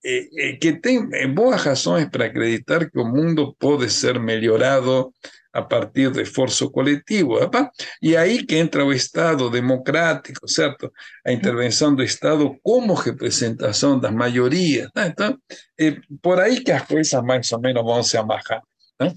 eh, 0.04 0.28
eh, 0.38 0.54
que 0.54 0.74
tem 0.74 1.08
boas 1.34 1.62
razões 1.64 2.10
para 2.10 2.26
acreditar 2.26 2.90
que 2.90 3.00
o 3.00 3.06
mundo 3.06 3.56
pode 3.60 3.90
ser 3.90 4.20
melhorado 4.20 5.14
a 5.54 5.62
partir 5.62 6.10
do 6.10 6.20
esforço 6.20 6.72
coletivo. 6.72 7.36
¿verdad? 7.36 7.70
E 8.02 8.18
aí 8.18 8.44
que 8.46 8.56
entra 8.58 8.84
o 8.84 8.92
Estado 8.92 9.50
democrático, 9.50 10.48
certo? 10.48 10.92
A 11.26 11.32
intervenção 11.32 11.96
do 11.96 12.04
Estado 12.04 12.58
como 12.64 12.96
representação 12.96 14.00
das 14.00 14.12
maiorias. 14.12 14.90
Né? 14.96 15.08
Então, 15.08 15.38
é 15.80 15.96
por 16.22 16.40
aí 16.40 16.62
que 16.62 16.72
as 16.72 16.86
coisas 16.88 17.24
mais 17.24 17.52
ou 17.52 17.62
menos 17.62 17.84
vão 17.84 18.02
se 18.02 18.18
amarrar. 18.18 18.64
Né? 19.00 19.14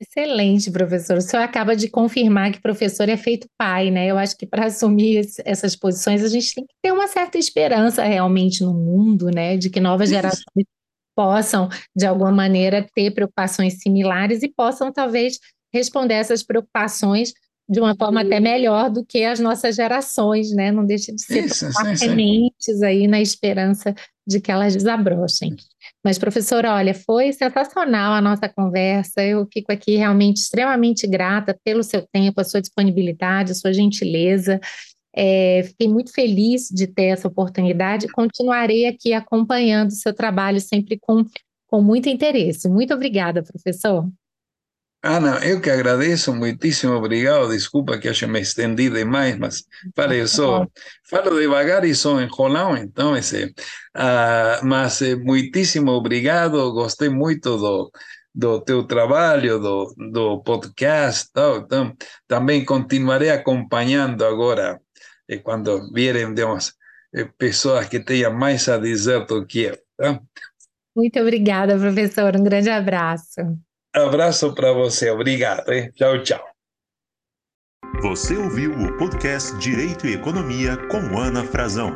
Excelente, 0.00 0.70
professor. 0.70 1.16
O 1.16 1.20
senhor 1.20 1.42
acaba 1.42 1.74
de 1.74 1.88
confirmar 1.88 2.52
que 2.52 2.60
professor 2.60 3.08
é 3.08 3.16
feito 3.16 3.48
pai, 3.58 3.90
né? 3.90 4.06
Eu 4.06 4.16
acho 4.16 4.36
que 4.36 4.46
para 4.46 4.66
assumir 4.66 5.26
essas 5.44 5.74
posições 5.74 6.22
a 6.22 6.28
gente 6.28 6.54
tem 6.54 6.64
que 6.64 6.74
ter 6.80 6.92
uma 6.92 7.08
certa 7.08 7.36
esperança 7.36 8.04
realmente 8.04 8.62
no 8.62 8.72
mundo, 8.72 9.26
né? 9.26 9.56
De 9.56 9.68
que 9.68 9.80
novas 9.80 10.10
gerações 10.10 10.44
possam, 11.16 11.68
de 11.96 12.06
alguma 12.06 12.30
maneira, 12.30 12.86
ter 12.94 13.10
preocupações 13.10 13.80
similares 13.82 14.44
e 14.44 14.48
possam, 14.48 14.92
talvez, 14.92 15.40
responder 15.74 16.14
essas 16.14 16.44
preocupações 16.44 17.32
de 17.68 17.80
uma 17.80 17.94
forma 17.94 18.22
até 18.22 18.40
melhor 18.40 18.90
do 18.90 19.04
que 19.04 19.24
as 19.24 19.40
nossas 19.40 19.76
gerações, 19.76 20.52
né? 20.52 20.70
Não 20.70 20.86
deixa 20.86 21.12
de 21.12 21.20
ser 21.20 21.48
sementes 21.96 22.82
aí 22.82 23.06
na 23.06 23.20
esperança 23.20 23.94
de 24.26 24.40
que 24.40 24.50
elas 24.50 24.74
desabrochem. 24.74 25.56
Mas, 26.08 26.16
professora, 26.16 26.72
olha, 26.72 26.94
foi 26.94 27.34
sensacional 27.34 28.14
a 28.14 28.20
nossa 28.22 28.48
conversa. 28.48 29.22
Eu 29.22 29.46
fico 29.52 29.70
aqui 29.70 29.96
realmente 29.96 30.38
extremamente 30.38 31.06
grata 31.06 31.54
pelo 31.62 31.82
seu 31.82 32.00
tempo, 32.10 32.40
a 32.40 32.44
sua 32.44 32.62
disponibilidade, 32.62 33.52
a 33.52 33.54
sua 33.54 33.74
gentileza. 33.74 34.58
É, 35.14 35.64
fiquei 35.64 35.86
muito 35.86 36.10
feliz 36.10 36.70
de 36.70 36.86
ter 36.86 37.08
essa 37.08 37.28
oportunidade 37.28 38.06
e 38.06 38.10
continuarei 38.10 38.86
aqui 38.86 39.12
acompanhando 39.12 39.90
o 39.90 39.96
seu 39.96 40.14
trabalho 40.14 40.58
sempre 40.60 40.98
com, 40.98 41.26
com 41.66 41.82
muito 41.82 42.08
interesse. 42.08 42.70
Muito 42.70 42.94
obrigada, 42.94 43.42
professor. 43.42 44.08
Ana, 45.02 45.38
eu 45.44 45.60
que 45.60 45.70
agradeço, 45.70 46.34
muitíssimo 46.34 46.94
obrigado. 46.94 47.50
Desculpa 47.50 47.98
que 47.98 48.08
eu 48.08 48.28
me 48.28 48.40
estendi 48.40 48.90
demais, 48.90 49.38
mas 49.38 49.64
para 49.94 50.14
eu 50.14 50.26
sou, 50.26 50.68
falo 51.08 51.38
devagar 51.38 51.84
e 51.84 51.94
sou 51.94 52.20
enrolão, 52.20 52.76
então, 52.76 53.16
esse, 53.16 53.44
uh, 53.44 54.64
mas 54.64 55.00
eh, 55.00 55.14
muitíssimo 55.14 55.92
obrigado. 55.92 56.72
Gostei 56.72 57.08
muito 57.08 57.56
do, 57.56 57.92
do 58.34 58.60
teu 58.60 58.84
trabalho, 58.84 59.60
do, 59.60 59.94
do 60.10 60.42
podcast, 60.42 61.30
tal. 61.32 61.58
Então, 61.58 61.96
também 62.26 62.64
continuarei 62.64 63.30
acompanhando 63.30 64.24
agora, 64.24 64.80
eh, 65.28 65.38
quando 65.38 65.92
vierem, 65.92 66.34
digamos, 66.34 66.74
eh, 67.14 67.28
pessoas 67.38 67.86
que 67.88 68.00
tenham 68.00 68.32
mais 68.32 68.68
a 68.68 68.78
dizer 68.78 69.24
do 69.26 69.46
que 69.46 69.60
eu. 69.60 69.78
Tá? 69.96 70.20
Muito 70.96 71.20
obrigada, 71.20 71.78
professor. 71.78 72.34
Um 72.36 72.42
grande 72.42 72.68
abraço. 72.68 73.58
Abraço 74.06 74.54
para 74.54 74.72
você, 74.72 75.10
obrigado. 75.10 75.72
Hein? 75.72 75.90
Tchau, 75.94 76.22
tchau. 76.22 76.44
Você 78.02 78.36
ouviu 78.36 78.72
o 78.72 78.96
podcast 78.96 79.56
Direito 79.58 80.06
e 80.06 80.14
Economia 80.14 80.76
com 80.88 81.18
Ana 81.18 81.44
Frazão. 81.44 81.92